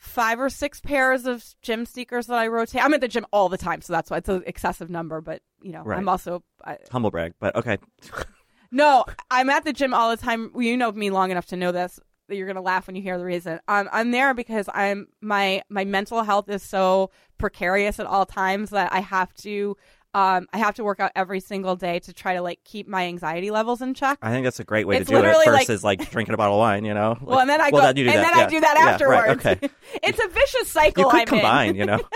five 0.02 0.40
or 0.40 0.50
six 0.50 0.82
pairs 0.82 1.28
of 1.28 1.46
gym 1.62 1.86
sneakers 1.86 2.26
that 2.26 2.40
I 2.40 2.48
rotate. 2.48 2.84
I'm 2.84 2.92
at 2.96 3.02
the 3.02 3.08
gym 3.08 3.24
all 3.32 3.50
the 3.50 3.58
time, 3.58 3.82
so 3.82 3.94
that's 3.94 4.10
why 4.10 4.18
it's 4.18 4.30
an 4.30 4.42
excessive 4.48 4.90
number. 4.90 5.22
But 5.22 5.44
you 5.62 5.72
know, 5.72 5.84
Right. 5.84 6.00
I'm 6.00 6.10
also 6.10 6.44
I, 6.66 6.80
Humble 6.92 7.12
brag, 7.12 7.34
but 7.40 7.56
okay. 7.56 7.78
no, 8.72 9.06
I'm 9.30 9.50
at 9.52 9.64
the 9.64 9.72
gym 9.74 9.94
all 9.94 10.10
the 10.10 10.18
time. 10.18 10.52
You 10.56 10.76
know 10.76 10.92
me 10.92 11.12
long 11.12 11.30
enough 11.30 11.46
to 11.48 11.56
know 11.56 11.72
this. 11.72 12.00
That 12.28 12.36
you're 12.36 12.48
gonna 12.48 12.62
laugh 12.62 12.88
when 12.88 12.96
you 12.96 13.02
hear 13.04 13.18
the 13.20 13.26
reason. 13.26 13.60
Um, 13.68 13.90
I'm 13.92 14.10
there 14.10 14.34
because 14.34 14.68
I'm 14.74 15.08
my 15.22 15.62
my 15.70 15.86
mental 15.86 16.24
health 16.24 16.50
is 16.50 16.64
so 16.64 17.12
precarious 17.38 18.00
at 18.00 18.08
all 18.08 18.26
times 18.26 18.72
that 18.72 18.92
I 18.92 19.02
have 19.02 19.32
to 19.36 19.78
um 20.14 20.48
I 20.54 20.58
have 20.58 20.76
to 20.76 20.84
work 20.84 21.00
out 21.00 21.12
every 21.16 21.40
single 21.40 21.76
day 21.76 22.00
to 22.00 22.14
try 22.14 22.34
to 22.36 22.42
like 22.42 22.60
keep 22.64 22.88
my 22.88 23.06
anxiety 23.08 23.52
levels 23.52 23.82
in 23.82 23.94
check. 23.94 24.18
I 24.22 24.32
think 24.32 24.44
that's 24.44 24.60
a 24.60 24.64
great 24.64 24.88
way 24.88 24.98
It's 24.98 25.08
to 25.08 25.12
do 25.16 25.18
it 25.20 25.22
literally 25.22 25.46
like- 25.48 25.68
versus 25.68 25.84
like, 25.84 26.10
drinking 26.12 26.34
a 26.34 26.38
bottle 26.38 26.56
of 26.56 26.60
wine, 26.60 26.84
you 26.86 26.94
know? 26.94 27.18
well, 27.22 27.40
and 27.40 27.50
then 27.50 27.62
I 27.62 27.72
go, 27.72 27.80
then 27.82 27.96
you 27.98 28.04
do 28.06 28.10
and 28.10 28.20
that, 28.20 28.32
then 28.34 28.38
yeah. 28.40 28.46
I 28.46 28.50
do 28.50 28.60
that 28.62 28.76
Yeah, 28.78 28.90
afterwards. 28.90 29.46
right, 29.46 29.56
okay. 29.58 29.70
it's 30.04 30.20
a 30.24 30.28
vicious 30.28 30.70
cycle. 30.70 31.04
You 31.06 31.10
could 31.10 31.20
I'm 31.22 31.26
combine, 31.28 31.70
in. 31.70 31.76
you 31.78 31.86
know? 31.86 32.00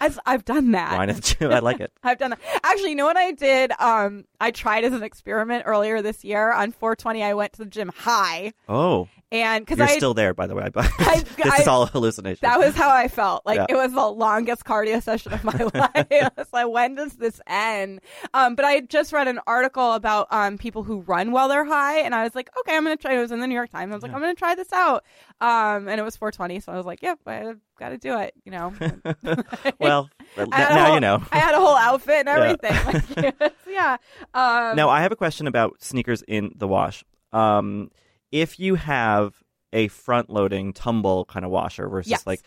I've, 0.00 0.18
I've 0.26 0.44
done 0.44 0.72
that. 0.72 0.96
Wine 0.96 1.10
and 1.10 1.22
chew. 1.22 1.50
I 1.50 1.58
like 1.60 1.80
it. 1.80 1.92
I've 2.02 2.18
done 2.18 2.30
that. 2.30 2.40
Actually, 2.62 2.90
you 2.90 2.96
know 2.96 3.04
what 3.06 3.16
I 3.16 3.32
did? 3.32 3.72
Um, 3.78 4.24
I 4.40 4.50
tried 4.50 4.84
as 4.84 4.92
an 4.92 5.02
experiment 5.02 5.64
earlier 5.66 6.02
this 6.02 6.24
year 6.24 6.52
on 6.52 6.72
420. 6.72 7.22
I 7.22 7.34
went 7.34 7.52
to 7.54 7.58
the 7.58 7.66
gym 7.66 7.90
high, 7.96 8.52
Oh, 8.68 9.08
and 9.30 9.64
because 9.64 9.78
you're 9.78 9.88
I 9.88 9.96
still 9.96 10.14
there, 10.14 10.34
by 10.34 10.46
the 10.46 10.54
way. 10.54 10.68
I- 10.76 11.24
this 11.36 11.60
is 11.60 11.66
all 11.68 11.84
a 11.84 11.86
hallucination. 11.86 12.40
That 12.42 12.58
was 12.58 12.74
how 12.74 12.90
I 12.90 13.08
felt. 13.08 13.46
Like 13.46 13.56
Yeah. 13.56 13.66
it 13.68 13.74
was 13.74 13.92
the 13.92 14.06
longest 14.06 14.64
cardio 14.64 15.02
session 15.02 15.32
of 15.32 15.42
my 15.44 15.52
life. 15.74 15.90
I 16.10 16.30
was 16.36 16.46
like, 16.52 16.68
when 16.68 16.94
does 16.96 17.14
this 17.14 17.40
end? 17.46 18.00
Um, 18.34 18.54
but 18.54 18.64
I 18.64 18.80
just 18.80 19.12
read 19.12 19.28
an 19.28 19.40
article 19.46 19.92
about 19.94 20.26
um 20.30 20.58
people 20.58 20.82
who 20.82 21.00
run 21.00 21.32
while 21.32 21.48
they're 21.48 21.64
high, 21.64 22.00
and 22.00 22.14
I 22.14 22.24
was 22.24 22.34
like, 22.34 22.50
okay, 22.60 22.76
I'm 22.76 22.82
gonna 22.84 22.96
try. 22.96 23.14
It 23.14 23.20
was 23.20 23.32
in 23.32 23.40
the 23.40 23.46
New 23.46 23.54
York 23.54 23.70
Times. 23.70 23.90
I 23.92 23.94
was 23.94 24.02
like, 24.02 24.12
I'm 24.12 24.20
gonna 24.20 24.34
try 24.34 24.54
this 24.54 24.72
out. 24.72 25.04
Um, 25.40 25.88
and 25.88 25.98
it 26.00 26.04
was 26.04 26.16
420, 26.16 26.60
so 26.60 26.72
I 26.72 26.76
was 26.76 26.86
like, 26.86 27.02
yep, 27.02 27.18
I 27.26 27.54
got 27.82 27.88
to 27.90 27.98
do 27.98 28.18
it. 28.18 28.32
You 28.44 28.52
know. 28.52 28.72
well, 29.80 30.08
n- 30.36 30.48
now 30.50 30.84
whole- 30.86 30.94
you 30.94 31.00
know. 31.00 31.22
I 31.32 31.38
had 31.38 31.54
a 31.54 31.58
whole 31.58 31.76
outfit 31.76 32.26
and 32.26 32.28
Yeah. 32.28 32.56
everything. 32.76 33.32
Like, 33.40 33.54
yeah. 33.68 33.96
Um, 34.34 34.76
Now, 34.76 34.88
I 34.88 35.02
have 35.02 35.12
a 35.12 35.16
question 35.16 35.46
about 35.46 35.82
sneakers 35.82 36.22
in 36.22 36.52
the 36.56 36.68
wash. 36.68 37.04
Um, 37.32 37.90
if 38.30 38.60
you 38.60 38.76
have 38.76 39.34
a 39.72 39.88
front 39.88 40.30
loading 40.30 40.72
tumble 40.72 41.24
kind 41.24 41.44
of 41.44 41.50
washer 41.50 41.88
versus 41.88 42.10
Yes. 42.10 42.26
like, 42.26 42.42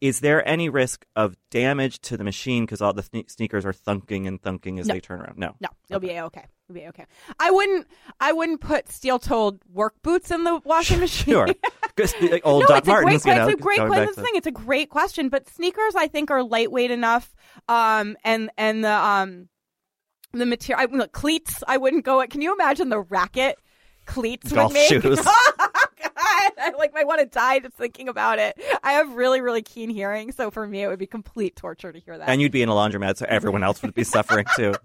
is 0.00 0.20
there 0.20 0.46
any 0.48 0.70
risk 0.70 1.04
of 1.14 1.36
damage 1.50 2.00
to 2.00 2.16
the 2.16 2.24
machine 2.24 2.64
because 2.64 2.80
all 2.80 2.94
the 2.94 3.02
sne- 3.02 3.30
sneakers 3.30 3.66
are 3.66 3.72
thunking 3.74 4.26
and 4.26 4.40
thunking 4.40 4.80
as 4.80 4.86
No. 4.86 4.94
they 4.94 5.00
turn 5.00 5.20
around? 5.20 5.36
No. 5.38 5.54
No, 5.60 5.68
it'll 5.90 6.00
be 6.00 6.18
okay. 6.18 6.46
Be 6.72 6.86
okay. 6.86 7.04
I 7.38 7.50
wouldn't. 7.50 7.86
I 8.18 8.32
wouldn't 8.32 8.62
put 8.62 8.90
steel-toed 8.90 9.60
work 9.70 9.94
boots 10.02 10.30
in 10.30 10.44
the 10.44 10.58
washing 10.64 11.00
machine. 11.00 11.34
Sure. 11.34 11.46
Like, 11.98 12.42
old 12.44 12.62
no, 12.62 12.66
Doc 12.68 12.78
it's 12.78 12.88
a 12.88 12.90
Martens, 12.90 13.22
great, 13.22 13.32
you 13.32 13.38
know, 13.38 13.48
it's 13.48 13.54
a 13.54 13.62
great 13.62 13.76
question. 13.76 13.90
back 13.90 14.06
That's 14.06 14.16
the 14.16 14.22
to- 14.22 14.26
thing. 14.26 14.36
It's 14.36 14.46
a 14.46 14.50
great 14.50 14.90
question, 14.90 15.28
but 15.28 15.48
sneakers, 15.48 15.94
I 15.94 16.08
think, 16.08 16.30
are 16.30 16.42
lightweight 16.42 16.90
enough. 16.90 17.34
Um, 17.68 18.16
and 18.24 18.50
and 18.56 18.84
the 18.84 18.92
um, 18.92 19.48
the 20.32 20.46
material. 20.46 20.88
I, 20.88 20.94
look, 20.96 21.12
cleats. 21.12 21.62
I 21.66 21.76
wouldn't 21.76 22.04
go. 22.04 22.24
Can 22.26 22.42
you 22.42 22.52
imagine 22.52 22.88
the 22.88 23.00
racket 23.00 23.56
cleats 24.06 24.52
Golf 24.52 24.72
would 24.72 24.74
make? 24.74 24.88
shoes. 25.02 25.20
oh 25.24 25.86
God, 26.02 26.10
I 26.16 26.72
like 26.76 26.92
might 26.92 27.06
want 27.06 27.20
to 27.20 27.26
die 27.26 27.60
just 27.60 27.74
thinking 27.76 28.08
about 28.08 28.38
it. 28.38 28.60
I 28.82 28.92
have 28.92 29.14
really 29.14 29.40
really 29.40 29.62
keen 29.62 29.88
hearing, 29.90 30.32
so 30.32 30.50
for 30.50 30.66
me, 30.66 30.82
it 30.82 30.88
would 30.88 30.98
be 30.98 31.06
complete 31.06 31.56
torture 31.56 31.92
to 31.92 31.98
hear 31.98 32.18
that. 32.18 32.28
And 32.28 32.42
you'd 32.42 32.52
be 32.52 32.62
in 32.62 32.68
a 32.68 32.72
laundromat, 32.72 33.16
so 33.16 33.26
everyone 33.28 33.62
else 33.62 33.82
would 33.82 33.94
be 33.94 34.04
suffering 34.04 34.46
too. 34.56 34.74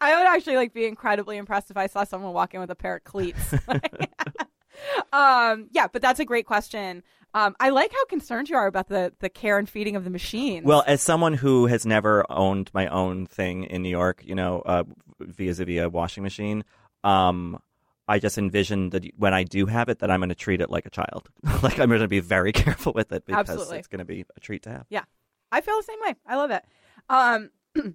I 0.00 0.16
would 0.16 0.26
actually 0.26 0.56
like 0.56 0.72
be 0.72 0.86
incredibly 0.86 1.36
impressed 1.36 1.70
if 1.70 1.76
I 1.76 1.86
saw 1.86 2.04
someone 2.04 2.32
walk 2.32 2.54
in 2.54 2.60
with 2.60 2.70
a 2.70 2.74
pair 2.74 2.96
of 2.96 3.04
cleats. 3.04 3.54
um, 5.12 5.68
yeah, 5.72 5.86
but 5.92 6.02
that's 6.02 6.20
a 6.20 6.24
great 6.24 6.46
question. 6.46 7.02
Um, 7.32 7.54
I 7.60 7.70
like 7.70 7.92
how 7.92 8.04
concerned 8.06 8.48
you 8.48 8.56
are 8.56 8.66
about 8.66 8.88
the 8.88 9.12
the 9.20 9.28
care 9.28 9.58
and 9.58 9.68
feeding 9.68 9.94
of 9.96 10.04
the 10.04 10.10
machines. 10.10 10.66
Well, 10.66 10.82
as 10.86 11.00
someone 11.00 11.34
who 11.34 11.66
has 11.66 11.86
never 11.86 12.24
owned 12.30 12.70
my 12.74 12.88
own 12.88 13.26
thing 13.26 13.64
in 13.64 13.82
New 13.82 13.88
York, 13.90 14.22
you 14.24 14.34
know, 14.34 14.62
uh, 14.66 14.84
via 15.20 15.54
via 15.54 15.88
washing 15.88 16.24
machine, 16.24 16.64
um, 17.04 17.58
I 18.08 18.18
just 18.18 18.36
envision 18.38 18.90
that 18.90 19.06
when 19.16 19.32
I 19.32 19.44
do 19.44 19.66
have 19.66 19.88
it, 19.88 20.00
that 20.00 20.10
I'm 20.10 20.18
going 20.18 20.30
to 20.30 20.34
treat 20.34 20.60
it 20.60 20.70
like 20.70 20.86
a 20.86 20.90
child. 20.90 21.30
like 21.62 21.78
I'm 21.78 21.88
going 21.88 22.00
to 22.00 22.08
be 22.08 22.20
very 22.20 22.52
careful 22.64 22.92
with 22.92 23.12
it 23.12 23.24
because 23.24 23.48
Absolutely. 23.48 23.78
it's 23.78 23.88
going 23.88 24.00
to 24.00 24.04
be 24.04 24.24
a 24.36 24.40
treat 24.40 24.64
to 24.64 24.70
have. 24.70 24.86
yeah, 24.90 25.04
I 25.52 25.60
feel 25.60 25.76
the 25.76 25.84
same 25.84 26.00
way. 26.00 26.16
I 26.26 26.36
love 26.36 26.50
it. 26.50 26.64
Um, 27.08 27.50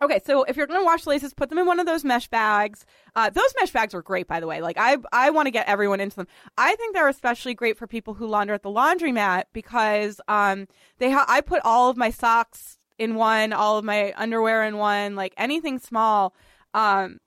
Okay, 0.00 0.20
so 0.24 0.42
if 0.44 0.56
you're 0.56 0.66
going 0.66 0.80
to 0.80 0.84
wash 0.84 1.06
laces, 1.06 1.34
put 1.34 1.48
them 1.48 1.58
in 1.58 1.66
one 1.66 1.78
of 1.78 1.86
those 1.86 2.04
mesh 2.04 2.26
bags. 2.28 2.86
Uh, 3.14 3.30
those 3.30 3.54
mesh 3.60 3.70
bags 3.70 3.94
are 3.94 4.02
great, 4.02 4.26
by 4.26 4.40
the 4.40 4.46
way. 4.46 4.60
Like 4.60 4.76
I, 4.78 4.96
I 5.12 5.30
want 5.30 5.46
to 5.46 5.50
get 5.50 5.68
everyone 5.68 6.00
into 6.00 6.16
them. 6.16 6.26
I 6.58 6.74
think 6.76 6.94
they're 6.94 7.08
especially 7.08 7.54
great 7.54 7.76
for 7.76 7.86
people 7.86 8.14
who 8.14 8.26
launder 8.26 8.54
at 8.54 8.62
the 8.62 8.70
laundromat 8.70 9.44
because 9.52 10.20
um, 10.26 10.66
they. 10.98 11.10
Ha- 11.10 11.26
I 11.28 11.40
put 11.40 11.62
all 11.64 11.90
of 11.90 11.96
my 11.96 12.10
socks 12.10 12.78
in 12.98 13.14
one, 13.14 13.52
all 13.52 13.78
of 13.78 13.84
my 13.84 14.12
underwear 14.16 14.64
in 14.64 14.76
one, 14.76 15.14
like 15.14 15.34
anything 15.36 15.78
small. 15.78 16.34
Um, 16.74 17.20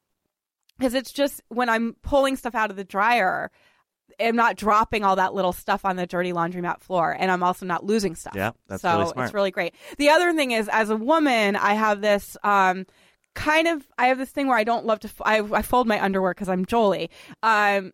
because 0.78 0.94
it's 0.94 1.14
just 1.14 1.42
when 1.48 1.70
I'm 1.70 1.96
pulling 2.02 2.36
stuff 2.36 2.56
out 2.56 2.70
of 2.70 2.76
the 2.76 2.84
dryer, 2.84 3.52
I'm 4.20 4.36
not 4.36 4.56
dropping 4.56 5.04
all 5.04 5.16
that 5.18 5.34
little 5.34 5.54
stuff 5.54 5.86
on 5.86 5.96
the 5.96 6.06
dirty 6.06 6.32
laundromat 6.34 6.82
floor, 6.82 7.16
and 7.18 7.32
I'm 7.32 7.44
also 7.44 7.66
not 7.66 7.84
losing 7.86 8.16
stuff. 8.16 8.34
Yeah, 8.36 8.52
that's 8.68 8.82
so 8.82 8.98
really 9.00 9.12
smart. 9.12 9.26
it's 9.28 9.34
really 9.34 9.52
great. 9.52 9.76
The 9.98 10.10
other 10.10 10.34
thing 10.34 10.52
is, 10.52 10.68
as 10.72 10.90
a 10.90 10.96
woman, 10.98 11.56
I 11.56 11.74
have 11.74 12.02
this 12.02 12.38
um, 12.44 12.86
kind 13.34 13.68
of 13.68 13.86
I 13.98 14.08
have 14.08 14.18
this 14.18 14.30
thing 14.32 14.48
where 14.48 14.58
I 14.58 14.64
don't 14.64 14.86
love 14.86 15.00
to 15.02 15.08
f- 15.08 15.22
I, 15.26 15.40
I 15.40 15.62
fold 15.62 15.88
my 15.88 16.02
underwear 16.04 16.34
because 16.34 16.50
I'm 16.50 16.66
Jolie. 16.66 17.10
Um, 17.44 17.92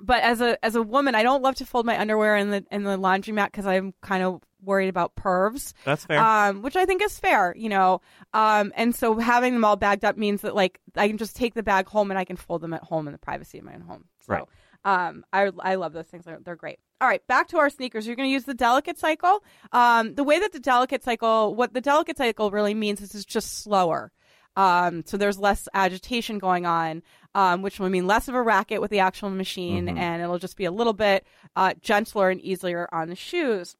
but 0.00 0.22
as 0.22 0.40
a 0.40 0.62
as 0.64 0.76
a 0.76 0.82
woman, 0.82 1.14
I 1.14 1.22
don't 1.22 1.42
love 1.42 1.56
to 1.56 1.66
fold 1.66 1.84
my 1.84 1.98
underwear 1.98 2.36
in 2.36 2.50
the 2.50 2.64
in 2.70 2.84
the 2.84 2.96
laundromat 2.96 3.46
because 3.46 3.66
I'm 3.66 3.94
kind 4.00 4.22
of 4.22 4.40
worried 4.62 4.88
about 4.88 5.14
pervs. 5.16 5.72
That's 5.84 6.04
fair. 6.04 6.20
Um, 6.20 6.62
which 6.62 6.76
I 6.76 6.84
think 6.84 7.02
is 7.02 7.18
fair, 7.18 7.54
you 7.56 7.68
know. 7.68 8.00
Um, 8.32 8.72
and 8.76 8.94
so 8.94 9.18
having 9.18 9.54
them 9.54 9.64
all 9.64 9.76
bagged 9.76 10.04
up 10.04 10.16
means 10.16 10.42
that 10.42 10.54
like 10.54 10.80
I 10.96 11.08
can 11.08 11.16
just 11.18 11.34
take 11.34 11.54
the 11.54 11.62
bag 11.64 11.86
home 11.88 12.10
and 12.10 12.18
I 12.18 12.24
can 12.24 12.36
fold 12.36 12.60
them 12.60 12.74
at 12.74 12.82
home 12.84 13.08
in 13.08 13.12
the 13.12 13.18
privacy 13.18 13.58
of 13.58 13.64
my 13.64 13.74
own 13.74 13.80
home. 13.80 14.04
So, 14.20 14.32
Right. 14.34 14.44
Um, 14.84 15.24
I 15.32 15.50
I 15.60 15.74
love 15.76 15.92
those 15.92 16.06
things. 16.06 16.24
They're, 16.24 16.38
they're 16.42 16.56
great. 16.56 16.78
All 17.00 17.08
right, 17.08 17.24
back 17.26 17.48
to 17.48 17.58
our 17.58 17.70
sneakers. 17.70 18.06
You're 18.06 18.16
going 18.16 18.28
to 18.28 18.32
use 18.32 18.44
the 18.44 18.54
delicate 18.54 18.98
cycle. 18.98 19.42
Um, 19.72 20.14
the 20.14 20.24
way 20.24 20.40
that 20.40 20.52
the 20.52 20.60
delicate 20.60 21.04
cycle, 21.04 21.54
what 21.54 21.72
the 21.72 21.80
delicate 21.80 22.16
cycle 22.16 22.50
really 22.50 22.74
means 22.74 23.00
is 23.00 23.14
it's 23.14 23.24
just 23.24 23.62
slower. 23.62 24.10
Um, 24.56 25.04
so 25.06 25.16
there's 25.16 25.38
less 25.38 25.68
agitation 25.72 26.38
going 26.38 26.66
on, 26.66 27.02
um, 27.36 27.62
which 27.62 27.78
will 27.78 27.88
mean 27.90 28.08
less 28.08 28.26
of 28.26 28.34
a 28.34 28.42
racket 28.42 28.80
with 28.80 28.90
the 28.90 28.98
actual 28.98 29.30
machine, 29.30 29.88
and 29.96 30.20
it'll 30.20 30.40
just 30.40 30.56
be 30.56 30.64
a 30.64 30.72
little 30.72 30.92
bit 30.92 31.24
uh, 31.54 31.74
gentler 31.80 32.30
and 32.30 32.40
easier 32.40 32.88
on 32.90 33.08
the 33.08 33.14
shoes. 33.14 33.76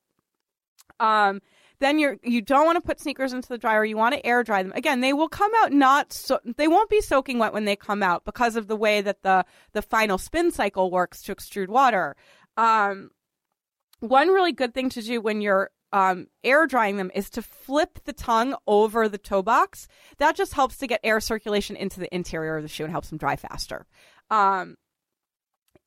Um, 1.00 1.42
then 1.80 1.98
you're 1.98 2.16
you 2.22 2.40
don't 2.42 2.66
want 2.66 2.76
to 2.76 2.86
put 2.86 3.00
sneakers 3.00 3.32
into 3.32 3.48
the 3.48 3.58
dryer. 3.58 3.84
You 3.84 3.96
want 3.96 4.14
to 4.14 4.26
air 4.26 4.42
dry 4.42 4.62
them. 4.62 4.72
Again, 4.74 5.00
they 5.00 5.12
will 5.12 5.28
come 5.28 5.52
out 5.58 5.72
not 5.72 6.12
so 6.12 6.40
they 6.56 6.68
won't 6.68 6.90
be 6.90 7.00
soaking 7.00 7.38
wet 7.38 7.52
when 7.52 7.64
they 7.64 7.76
come 7.76 8.02
out 8.02 8.24
because 8.24 8.56
of 8.56 8.66
the 8.66 8.76
way 8.76 9.00
that 9.00 9.22
the 9.22 9.44
the 9.72 9.82
final 9.82 10.18
spin 10.18 10.50
cycle 10.50 10.90
works 10.90 11.22
to 11.22 11.34
extrude 11.34 11.68
water. 11.68 12.16
Um, 12.56 13.10
one 14.00 14.28
really 14.28 14.52
good 14.52 14.74
thing 14.74 14.90
to 14.90 15.02
do 15.02 15.20
when 15.20 15.40
you're 15.40 15.70
um, 15.92 16.26
air 16.44 16.66
drying 16.66 16.96
them 16.96 17.10
is 17.14 17.30
to 17.30 17.42
flip 17.42 18.00
the 18.04 18.12
tongue 18.12 18.54
over 18.66 19.08
the 19.08 19.18
toe 19.18 19.42
box. 19.42 19.88
That 20.18 20.36
just 20.36 20.54
helps 20.54 20.76
to 20.78 20.86
get 20.86 21.00
air 21.02 21.20
circulation 21.20 21.76
into 21.76 22.00
the 22.00 22.12
interior 22.14 22.56
of 22.56 22.62
the 22.62 22.68
shoe 22.68 22.84
and 22.84 22.92
helps 22.92 23.08
them 23.08 23.18
dry 23.18 23.36
faster. 23.36 23.86
Um, 24.30 24.76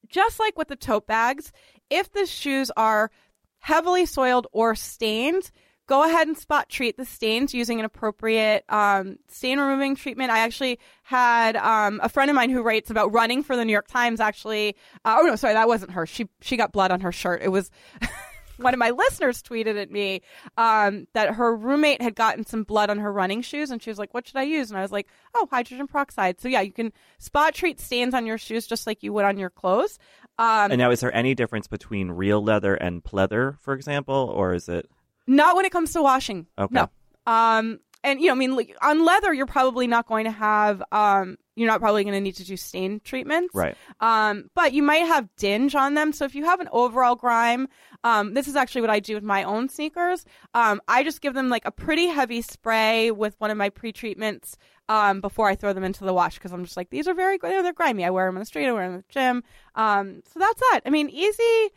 just 0.08 0.40
like 0.40 0.58
with 0.58 0.70
the 0.70 0.76
tote 0.76 1.08
bags, 1.08 1.52
if 1.90 2.12
the 2.12 2.26
shoes 2.26 2.72
are 2.76 3.12
heavily 3.60 4.06
soiled 4.06 4.48
or 4.52 4.76
stained, 4.76 5.52
go 5.92 6.06
ahead 6.06 6.26
and 6.26 6.38
spot 6.38 6.70
treat 6.70 6.96
the 6.96 7.04
stains 7.04 7.54
using 7.54 7.78
an 7.78 7.86
appropriate 7.86 8.64
um, 8.70 9.18
stain 9.28 9.60
removing 9.60 9.94
treatment. 9.94 10.32
I 10.32 10.40
actually 10.40 10.80
had 11.04 11.58
um, 11.58 12.00
a 12.02 12.08
friend 12.08 12.32
of 12.32 12.36
mine 12.36 12.50
who 12.50 12.62
writes 12.62 12.90
about 12.90 13.12
running 13.12 13.44
for 13.44 13.58
the 13.58 13.66
New 13.66 13.74
York 13.74 13.90
Times. 13.90 14.22
Actually, 14.22 14.78
uh, 15.04 15.18
oh 15.20 15.26
no, 15.26 15.36
sorry, 15.36 15.54
that 15.54 15.68
wasn't 15.68 15.92
her. 15.92 16.06
She 16.06 16.30
she 16.40 16.56
got 16.56 16.72
blood 16.72 16.92
on 16.92 17.02
her 17.02 17.12
shirt. 17.12 17.42
It 17.44 17.50
was. 17.50 17.70
One 18.58 18.76
of 18.76 18.80
my 18.80 18.92
listeners 18.92 19.42
tweeted 19.42 19.82
at 19.82 19.90
me 19.90 20.22
um, 20.56 21.08
that 21.14 21.34
her 21.34 21.56
roommate 21.56 22.00
had 22.00 22.14
gotten 22.14 22.46
some 22.46 22.62
blood 22.62 22.92
on 22.92 23.00
her 23.00 23.12
running 23.12 23.42
shoes, 23.42 23.72
and 23.72 23.82
she 23.82 23.90
was 23.90 23.98
like, 23.98 24.14
"What 24.14 24.28
should 24.28 24.38
I 24.38 24.44
use?" 24.44 24.70
And 24.70 24.78
I 24.78 24.84
was 24.84 24.92
like, 24.92 25.08
"Oh, 25.34 25.48
hydrogen 25.50 25.88
peroxide." 25.88 26.40
So 26.40 26.48
yeah, 26.48 26.62
you 26.62 26.72
can 26.72 26.94
spot 27.18 27.56
treat 27.56 27.80
stains 27.80 28.14
on 28.14 28.28
your 28.28 28.38
shoes 28.38 28.68
just 28.68 28.86
like 28.86 29.02
you 29.02 29.14
would 29.14 29.26
on 29.26 29.40
your 29.40 29.50
clothes. 29.50 29.98
Um, 30.38 30.72
and 30.72 30.78
now, 30.78 30.92
is 30.92 31.00
there 31.00 31.16
any 31.16 31.34
difference 31.34 31.66
between 31.66 32.12
real 32.12 32.44
leather 32.44 32.76
and 32.76 33.04
pleather, 33.04 33.58
for 33.62 33.74
example, 33.74 34.32
or 34.32 34.54
is 34.54 34.70
it? 34.70 34.88
Not 35.28 35.56
when 35.56 35.66
it 35.66 35.72
comes 35.72 35.94
to 35.94 36.02
washing. 36.02 36.48
Okay. 36.58 36.74
No. 36.74 36.90
Um, 37.26 37.80
and 38.04 38.20
you 38.20 38.28
know, 38.28 38.34
I 38.34 38.36
mean, 38.36 38.56
like, 38.56 38.76
on 38.82 39.06
leather, 39.06 39.34
you're 39.34 39.46
probably 39.46 39.88
not 39.88 40.08
going 40.08 40.26
to 40.26 40.32
have. 40.32 40.82
Um, 40.92 41.38
you're 41.56 41.68
not 41.68 41.82
probably 41.82 42.04
going 42.04 42.16
to 42.16 42.22
need 42.22 42.36
to 42.38 42.46
do 42.46 42.58
stain 42.58 43.02
treatments. 43.04 43.54
Right. 43.54 43.76
Um, 44.00 44.50
but 44.56 44.74
you 44.74 44.82
might 44.82 45.06
have 45.06 45.30
dinge 45.38 45.76
on 45.76 45.94
them. 45.94 46.14
So 46.14 46.26
if 46.26 46.34
you 46.34 46.46
have 46.46 46.62
an 46.62 46.70
overall 46.72 47.16
grime, 47.16 47.68
um, 48.04 48.34
this 48.34 48.48
is 48.48 48.56
actually 48.56 48.82
what 48.82 48.90
I 48.90 49.00
do 49.00 49.16
with 49.16 49.24
my 49.24 49.44
own 49.44 49.70
sneakers. 49.70 50.26
Um, 50.54 50.82
I 50.88 51.04
just 51.04 51.22
give 51.22 51.34
them 51.34 51.50
like 51.50 51.66
a 51.66 51.72
pretty 51.72 52.08
heavy 52.08 52.42
spray 52.42 53.12
with 53.12 53.36
one 53.40 53.52
of 53.52 53.58
my 53.58 53.70
pre-treatments. 53.70 54.58
Um, 54.90 55.22
before 55.22 55.48
I 55.48 55.56
throw 55.56 55.72
them 55.72 55.86
into 55.86 56.04
the 56.04 56.14
wash, 56.14 56.34
because 56.34 56.52
I'm 56.52 56.66
just 56.66 56.76
like 56.76 56.90
these 56.90 57.08
are 57.08 57.14
very 57.14 57.38
good. 57.38 57.64
They're 57.64 57.72
grimy. 57.72 58.04
I 58.04 58.10
wear 58.10 58.26
them 58.26 58.36
in 58.36 58.42
the 58.42 58.46
street. 58.46 58.68
I 58.68 58.74
wear 58.74 58.84
them 58.84 58.96
in 58.96 58.98
the 58.98 59.06
gym. 59.08 59.44
Um, 59.76 60.22
so 60.26 60.38
that's 60.38 60.62
it. 60.74 60.84
I 60.86 60.90
mean, 60.90 61.10
easy 61.10 61.70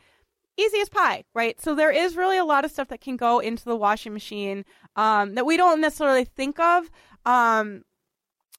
easy 0.57 0.81
as 0.81 0.89
pie, 0.89 1.25
right? 1.35 1.61
So 1.61 1.75
there 1.75 1.91
is 1.91 2.17
really 2.17 2.39
a 2.39 2.45
lot 2.45 2.65
of 2.65 2.71
stuff 2.71 2.89
that 2.89 3.01
can 3.01 3.17
go 3.17 3.39
into 3.39 3.65
the 3.65 3.77
washing 3.77 4.13
machine 4.13 4.65
um, 4.97 5.35
that 5.35 5.47
we 5.47 5.57
don't 5.57 5.81
necessarily 5.81 6.25
think 6.25 6.59
of. 6.59 6.91
Um, 7.25 7.83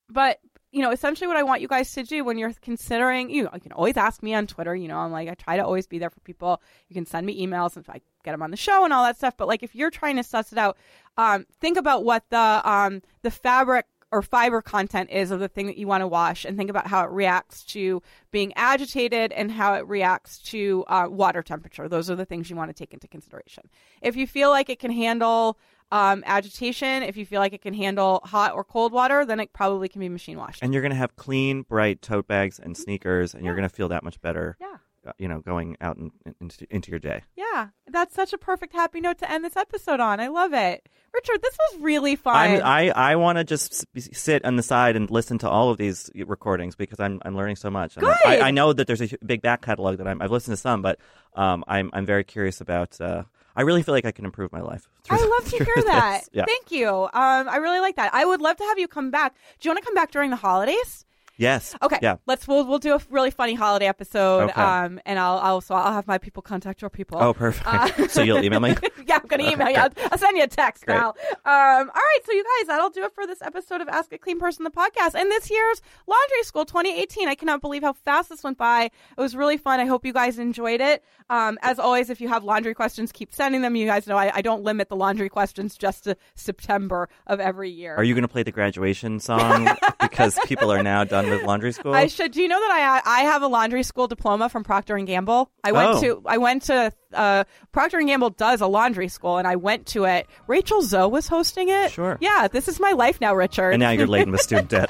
but 0.10 0.40
you 0.76 0.82
know, 0.82 0.92
essentially, 0.92 1.26
what 1.26 1.38
I 1.38 1.44
want 1.44 1.62
you 1.62 1.70
guys 1.70 1.94
to 1.94 2.04
do 2.04 2.26
when 2.26 2.38
you're 2.38 2.52
considering, 2.62 3.30
you 3.30 3.44
know, 3.44 3.50
you 3.54 3.62
can 3.62 3.72
always 3.72 3.96
ask 3.96 4.22
me 4.22 4.34
on 4.34 4.46
Twitter. 4.46 4.76
You 4.76 4.90
know, 4.90 4.98
I'm 4.98 5.12
like 5.12 5.30
I 5.30 5.34
try 5.34 5.56
to 5.56 5.64
always 5.64 5.88
be 5.88 6.00
there 6.00 6.10
for 6.10 6.20
people. 6.20 6.62
You 6.90 6.94
can 6.94 7.06
send 7.06 7.26
me 7.26 7.48
emails 7.48 7.78
and 7.78 7.86
I 7.88 8.02
get 8.26 8.32
them 8.32 8.42
on 8.42 8.52
the 8.52 8.58
show 8.58 8.84
and 8.84 8.92
all 8.92 9.06
that 9.06 9.16
stuff. 9.16 9.38
But 9.38 9.48
like, 9.48 9.64
if 9.64 9.74
you're 9.74 9.90
trying 9.90 10.18
to 10.18 10.24
suss 10.24 10.52
it 10.52 10.58
out, 10.58 10.78
um, 11.16 11.46
think 11.62 11.78
about 11.78 12.04
what 12.04 12.26
the 12.30 12.62
um, 12.70 13.02
the 13.22 13.32
fabric 13.32 13.86
or 14.16 14.22
fiber 14.22 14.62
content 14.62 15.10
is 15.10 15.30
of 15.30 15.42
the 15.42 15.50
thing 15.50 15.68
that 15.68 15.78
you 15.78 15.88
want 15.88 16.02
to 16.02 16.08
wash 16.08 16.46
and 16.46 16.56
think 16.58 16.70
about 16.70 16.88
how 16.88 17.04
it 17.04 17.12
reacts 17.12 17.66
to 17.66 18.02
being 18.32 18.54
agitated 18.56 19.34
and 19.34 19.52
how 19.52 19.74
it 19.74 19.86
reacts 19.88 20.40
to 20.40 20.86
uh, 20.88 21.06
water 21.10 21.44
temperature. 21.44 21.90
Those 21.90 22.10
are 22.10 22.16
the 22.16 22.24
things 22.24 22.50
you 22.50 22.56
want 22.56 22.70
to 22.70 22.74
take 22.74 22.94
into 22.94 23.10
consideration. 23.10 23.70
If 24.02 24.16
you 24.16 24.26
feel 24.26 24.52
like 24.52 24.70
it 24.70 24.80
can 24.80 24.92
handle 24.92 25.60
um, 25.92 26.24
agitation, 26.26 27.04
if 27.04 27.18
you 27.18 27.26
feel 27.26 27.42
like 27.42 27.52
it 27.52 27.62
can 27.62 27.74
handle 27.74 28.22
hot 28.24 28.54
or 28.54 28.64
cold 28.64 28.94
water, 28.94 29.26
then 29.26 29.42
it 29.42 29.52
probably 29.52 29.90
can 29.90 30.00
be 30.00 30.08
machine 30.08 30.38
washed. 30.38 30.64
And 30.64 30.72
you're 30.74 30.82
going 30.82 30.92
to 30.92 30.96
have 30.96 31.18
clean, 31.18 31.64
bright 31.64 32.02
tote 32.02 32.26
bags 32.26 32.58
and 32.58 32.78
sneakers, 32.78 33.34
and 33.34 33.44
you're 33.44 33.56
going 33.56 33.68
to 33.68 33.76
feel 33.76 33.90
that 33.90 34.04
much 34.04 34.22
better. 34.22 34.56
yeah. 34.62 34.78
Uh, 35.06 35.12
You 35.18 35.28
know, 35.28 35.40
going 35.40 35.78
out 35.82 35.98
in- 35.98 36.12
into, 36.42 36.66
into 36.70 36.92
your 36.92 37.00
day. 37.00 37.22
Yeah, 37.36 37.68
that's 37.88 38.16
such 38.16 38.34
a 38.34 38.38
perfect 38.38 38.74
happy 38.74 39.02
note 39.02 39.20
to 39.20 39.32
end 39.32 39.44
this 39.46 39.56
episode 39.56 40.00
on. 40.00 40.20
I 40.20 40.28
love 40.28 40.54
it. 40.54 40.88
Richard, 41.14 41.42
this 41.42 41.58
was 41.72 41.82
really 41.82 42.16
fun. 42.18 42.36
I'm, 42.36 42.62
I 42.64 42.90
I 42.90 43.16
want 43.16 43.38
to 43.38 43.44
just 43.46 43.86
sit 43.98 44.44
on 44.44 44.58
the 44.58 44.64
side 44.64 44.96
and 44.98 45.10
listen 45.10 45.38
to 45.40 45.50
all 45.50 45.70
of 45.70 45.78
these 45.78 46.10
recordings 46.26 46.76
because 46.76 47.00
I'm 47.00 47.22
I'm 47.24 47.36
learning 47.38 47.56
so 47.56 47.70
much. 47.70 47.96
And 47.96 48.06
I, 48.06 48.18
Good. 48.26 48.40
I 48.42 48.52
know 48.52 48.74
that 48.74 48.86
there's 48.88 49.02
a 49.02 49.18
big 49.26 49.42
back 49.42 49.62
catalog 49.62 49.98
that 50.00 50.08
I'm, 50.08 50.22
I've 50.22 50.32
listened 50.32 50.58
to 50.58 50.62
some, 50.62 50.82
but 50.82 51.00
um, 51.36 51.64
I'm 51.68 51.90
I'm 51.94 52.06
very 52.06 52.24
curious 52.26 52.60
about. 52.60 53.00
Uh, 53.00 53.24
I 53.56 53.62
really 53.62 53.84
feel 53.84 53.94
like 53.94 54.04
I 54.04 54.12
can 54.12 54.26
improve 54.26 54.52
my 54.52 54.60
life. 54.60 54.90
through- 55.06 55.18
I 55.18 55.26
love 55.26 55.50
to 55.52 55.58
hear 55.64 55.84
that. 55.86 56.24
Yeah. 56.34 56.44
Thank 56.46 56.72
you. 56.72 56.90
Um, 56.90 57.10
I 57.14 57.58
really 57.62 57.80
like 57.80 57.96
that. 57.96 58.14
I 58.14 58.26
would 58.26 58.42
love 58.42 58.58
to 58.58 58.64
have 58.66 58.78
you 58.78 58.90
come 58.90 59.12
back. 59.12 59.34
Do 59.62 59.70
you 59.70 59.72
want 59.72 59.80
to 59.80 59.86
come 59.86 59.96
back 59.96 60.12
during 60.12 60.30
the 60.32 60.36
holidays? 60.36 61.06
Yes. 61.38 61.76
Okay. 61.82 62.00
Yeah. 62.02 62.18
Let's 62.26 62.48
we'll 62.48 62.66
we'll 62.66 62.80
do 62.80 62.96
a 62.96 63.02
really 63.10 63.32
funny 63.32 63.54
holiday 63.54 63.88
episode. 63.88 64.50
Okay. 64.50 64.62
Um, 64.62 65.00
and 65.06 65.20
I'll 65.20 65.38
I'll 65.40 65.62
so 65.62 65.76
I'll 65.76 65.94
have 65.94 66.08
my 66.08 66.18
people 66.18 66.42
contact 66.42 66.82
your 66.82 66.90
people. 66.90 67.18
Oh, 67.22 67.34
perfect. 67.34 67.68
Uh, 67.68 68.08
so 68.08 68.22
you'll 68.22 68.44
email 68.44 68.60
me. 68.60 68.76
yeah, 69.06 69.20
I'm 69.22 69.28
gonna 69.28 69.50
email 69.50 69.70
you. 69.70 69.76
I'll, 69.76 69.90
I'll 70.12 70.18
send 70.18 70.38
you 70.38 70.44
a 70.44 70.48
text 70.48 70.86
Great. 70.86 70.96
now. 70.96 71.10
Um, 71.10 71.90
all 71.90 72.02
right, 72.02 72.20
so 72.26 72.32
you 72.32 72.44
guys, 72.60 72.68
that'll 72.68 72.90
do 72.90 73.04
it 73.04 73.14
for 73.14 73.28
this 73.28 73.42
episode 73.42 73.82
of 73.82 73.88
Ask 73.90 74.12
a 74.14 74.18
Clean 74.18 74.40
Person, 74.40 74.64
the 74.64 74.72
podcast, 74.72 75.16
and 75.16 75.30
this 75.30 75.50
year's 75.52 75.82
Laundry 76.08 76.44
School 76.44 76.66
2018. 76.66 77.28
I 77.28 77.36
cannot 77.36 77.62
believe 77.62 77.84
how 77.84 77.94
fast 77.94 78.30
this 78.30 78.44
went 78.44 78.58
by. 78.58 78.86
It 78.86 79.22
was 79.22 79.36
really 79.36 79.58
fun. 79.58 79.80
I 79.80 79.86
hope 79.86 80.06
you 80.06 80.14
guys 80.14 80.40
enjoyed 80.40 80.82
it. 80.82 81.04
Um, 81.30 81.58
as 81.62 81.80
always, 81.80 82.10
if 82.10 82.22
you 82.22 82.28
have 82.30 82.44
laundry 82.44 82.74
questions, 82.74 83.12
keep 83.12 83.34
sending 83.34 83.62
them. 83.62 83.76
You 83.76 83.88
guys 83.88 84.08
know 84.08 84.18
I, 84.18 84.32
I 84.36 84.42
don't 84.42 84.64
limit 84.64 84.90
the 84.90 84.96
laundry 84.96 85.30
questions 85.30 85.76
just 85.76 86.06
to 86.06 86.16
September 86.36 87.10
of 87.28 87.40
every 87.40 87.72
year. 87.72 87.96
Are 87.96 88.04
you 88.04 88.14
going 88.14 88.22
to 88.22 88.28
play 88.28 88.44
the 88.44 88.52
graduation 88.52 89.20
song 89.20 89.68
because 90.02 90.40
people 90.46 90.72
are 90.72 90.84
now 90.84 91.04
done 91.04 91.25
with 91.30 91.44
laundry 91.44 91.72
school? 91.74 91.94
I 91.94 92.08
should. 92.08 92.32
Do 92.32 92.42
you 92.42 92.48
know 92.48 92.60
that 92.60 92.72
I 93.06 93.20
I 93.20 93.20
have 93.22 93.42
a 93.42 93.48
laundry 93.48 93.84
school 93.84 94.08
diploma 94.08 94.50
from 94.50 94.64
Procter 94.64 94.96
and 94.96 95.06
Gamble? 95.08 95.50
I 95.64 95.72
went 95.72 95.90
Oh. 95.96 96.02
to 96.02 96.22
I 96.26 96.38
went 96.38 96.64
to 96.64 96.92
uh, 97.14 97.44
Procter 97.72 97.98
and 98.00 98.08
Gamble 98.08 98.32
does 98.32 98.62
a 98.62 98.68
laundry 98.68 99.08
school, 99.08 99.38
and 99.38 99.48
I 99.48 99.56
went 99.56 99.86
to 99.88 100.06
it. 100.06 100.28
Rachel 100.48 100.82
Zoe 100.82 101.10
was 101.10 101.28
hosting 101.28 101.70
it. 101.70 101.92
Sure. 101.92 102.18
Yeah, 102.22 102.48
this 102.52 102.68
is 102.68 102.80
my 102.80 102.92
life 102.92 103.22
now, 103.22 103.34
Richard. 103.36 103.72
and 103.72 103.80
now 103.80 103.92
you're 103.92 104.08
laden 104.08 104.32
with 104.32 104.42
student 104.42 104.70
debt. 104.70 104.90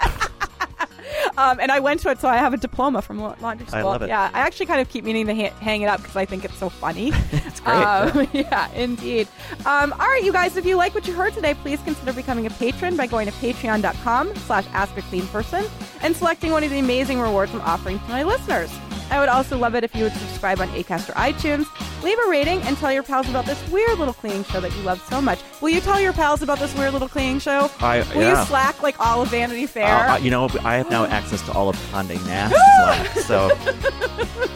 Um, 1.38 1.59
and 1.59 1.71
I 1.71 1.80
went 1.80 1.99
to 2.01 2.09
it, 2.09 2.19
so 2.19 2.28
I 2.28 2.38
have 2.38 2.53
a 2.53 2.57
diploma 2.57 3.01
from 3.01 3.19
la- 3.19 3.36
laundry 3.41 3.67
school. 3.67 3.80
I 3.80 3.84
love 3.84 4.01
it. 4.01 4.07
Yeah, 4.09 4.30
I 4.34 4.39
actually 4.39 4.65
kind 4.67 4.82
of 4.82 4.89
keep 4.89 5.03
meaning 5.03 5.28
to 5.28 5.36
ha- 5.36 5.53
hang 5.61 5.82
it 5.82 5.88
up 5.88 6.01
because 6.01 6.15
I 6.15 6.26
think 6.26 6.45
it's 6.45 6.57
so 6.57 6.69
funny. 6.69 7.11
It's 7.47 7.59
great. 7.59 7.76
Um, 7.76 8.28
yeah, 8.34 8.69
indeed. 8.73 9.28
Um, 9.65 9.93
all 9.93 9.99
right, 10.07 10.21
you 10.23 10.32
guys, 10.34 10.57
if 10.57 10.65
you 10.65 10.76
like 10.76 10.93
what 10.93 11.07
you 11.07 11.13
heard 11.13 11.34
today, 11.34 11.53
please 11.53 11.82
consider 11.84 12.11
becoming 12.13 12.45
a 12.45 12.49
patron 12.49 12.97
by 12.97 13.07
going 13.07 13.28
to 13.28 13.34
patreon.com 13.34 14.36
slash 14.47 14.65
ask 14.73 14.95
a 14.97 15.01
clean 15.03 15.26
person 15.28 15.65
and 16.01 16.15
selecting 16.15 16.51
one 16.51 16.63
of 16.63 16.69
the 16.69 16.80
amazing 16.80 17.19
rewards 17.21 17.53
I'm 17.53 17.61
offering 17.61 17.99
to 17.99 18.09
my 18.09 18.23
listeners. 18.23 18.71
I 19.12 19.20
would 19.20 19.30
also 19.30 19.58
love 19.58 19.76
it 19.76 19.84
if 19.84 19.95
you 19.95 20.03
would 20.03 20.14
subscribe 20.14 20.60
on 20.60 20.68
Acast 20.70 21.10
or 21.10 21.14
iTunes, 21.14 21.66
leave 22.03 22.18
a 22.26 22.30
rating, 22.30 22.62
and 22.64 22.76
tell 22.78 22.91
your 22.91 23.03
pals 23.03 23.30
about 23.30 23.45
this 23.45 23.70
weird 23.70 23.99
little 23.99 24.14
cleaning 24.14 24.43
show 24.45 24.60
that 24.60 24.76
you 24.76 24.82
love 24.82 24.99
so 25.10 25.22
much. 25.22 25.39
Will 25.62 25.70
you 25.70 25.80
tell 25.80 25.99
your 25.99 26.12
pals 26.14 26.41
about 26.41 26.60
this 26.60 26.76
weird 26.76 26.93
little 26.93 27.08
cleaning 27.08 27.39
show? 27.39 27.70
I- 27.80 27.99
Will 28.16 28.22
yeah. 28.24 28.39
you 28.39 28.45
slack 28.47 28.82
like 28.82 28.99
all 28.99 29.22
of 29.22 29.30
Vanity 29.30 29.68
Fair? 29.68 29.86
Uh, 29.86 30.14
uh, 30.16 30.18
you 30.18 30.32
know, 30.32 30.49
I 30.64 30.76
have 30.76 30.89
now 30.89 31.06
access 31.06 31.41
to 31.43 31.51
all 31.53 31.70
of 31.70 31.76
Condé 31.91 32.16
Nast 32.26 32.56
Slack, 32.56 33.08
so 33.26 33.49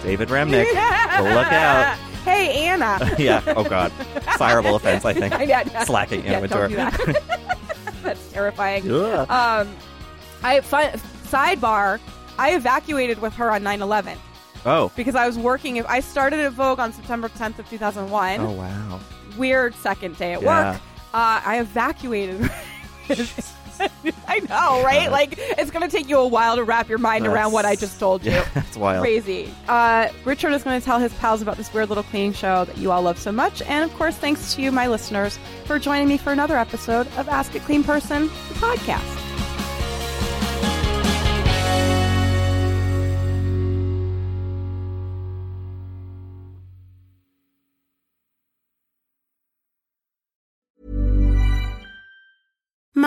David 0.04 0.30
Remnick, 0.30 0.66
look 0.66 1.52
out. 1.54 1.98
Hey, 2.26 2.66
Anna. 2.68 3.16
yeah. 3.18 3.42
Oh 3.48 3.64
God. 3.64 3.92
Fireable 4.38 4.76
offense. 4.76 5.06
I 5.06 5.14
think. 5.14 5.34
I- 5.40 5.44
yeah, 5.44 5.84
Slacking 5.84 6.24
yeah, 6.26 6.46
don't 6.46 6.70
do 6.70 6.76
that. 6.76 7.24
That's 8.04 8.32
terrifying. 8.32 8.90
Ugh. 8.92 9.30
Um, 9.30 9.76
I 10.44 10.62
fun, 10.62 10.92
sidebar. 11.26 12.00
I 12.38 12.56
evacuated 12.56 13.20
with 13.22 13.34
her 13.36 13.52
on 13.52 13.64
9/11 13.64 14.18
oh. 14.66 14.92
because 14.96 15.16
I 15.16 15.26
was 15.28 15.38
working. 15.38 15.78
If 15.78 15.86
I 15.88 16.00
started 16.00 16.40
at 16.40 16.52
Vogue 16.54 16.80
on 16.80 16.94
September 16.94 17.30
10th 17.30 17.60
of 17.60 17.70
2001, 17.70 18.40
Oh 18.42 18.52
wow. 18.52 19.00
weird 19.38 19.76
second 19.76 20.18
day 20.18 20.34
at 20.34 20.42
Yeah. 20.42 20.72
work. 20.74 20.82
Uh, 21.14 21.42
I 21.46 21.60
evacuated. 21.60 22.50
I 24.28 24.40
know, 24.42 24.84
right? 24.84 25.10
Like 25.10 25.36
it's 25.38 25.72
going 25.72 25.90
to 25.90 25.96
take 25.96 26.10
you 26.10 26.18
a 26.20 26.28
while 26.28 26.58
to 26.58 26.64
wrap 26.64 26.90
your 26.90 26.98
mind 26.98 27.26
around 27.26 27.54
what 27.54 27.66
I 27.66 27.76
just 27.76 27.98
told 28.00 28.26
you. 28.26 28.32
Yeah, 28.40 28.46
that's 28.54 28.76
wild. 28.78 29.02
Crazy. 29.04 29.54
Uh, 29.68 30.10
Richard 30.26 30.52
is 30.54 30.64
going 30.64 30.80
to 30.80 30.86
tell 30.86 31.00
his 31.00 31.14
pals 31.16 31.42
about 31.42 31.56
this 31.58 31.74
weird 31.74 31.88
little 31.90 32.04
cleaning 32.04 32.34
show 32.34 32.66
that 32.66 32.78
you 32.78 32.92
all 32.92 33.02
love 33.02 33.18
so 33.18 33.32
much. 33.32 33.62
And 33.64 33.90
of 33.90 33.98
course, 33.98 34.16
thanks 34.18 34.54
to 34.56 34.62
you, 34.62 34.72
my 34.72 34.88
listeners, 34.88 35.40
for 35.66 35.80
joining 35.80 36.08
me 36.10 36.18
for 36.18 36.32
another 36.34 36.58
episode 36.58 37.08
of 37.18 37.30
Ask 37.30 37.56
a 37.56 37.60
Clean 37.62 37.84
Person, 37.84 38.24
the 38.28 38.56
podcast. 38.56 39.19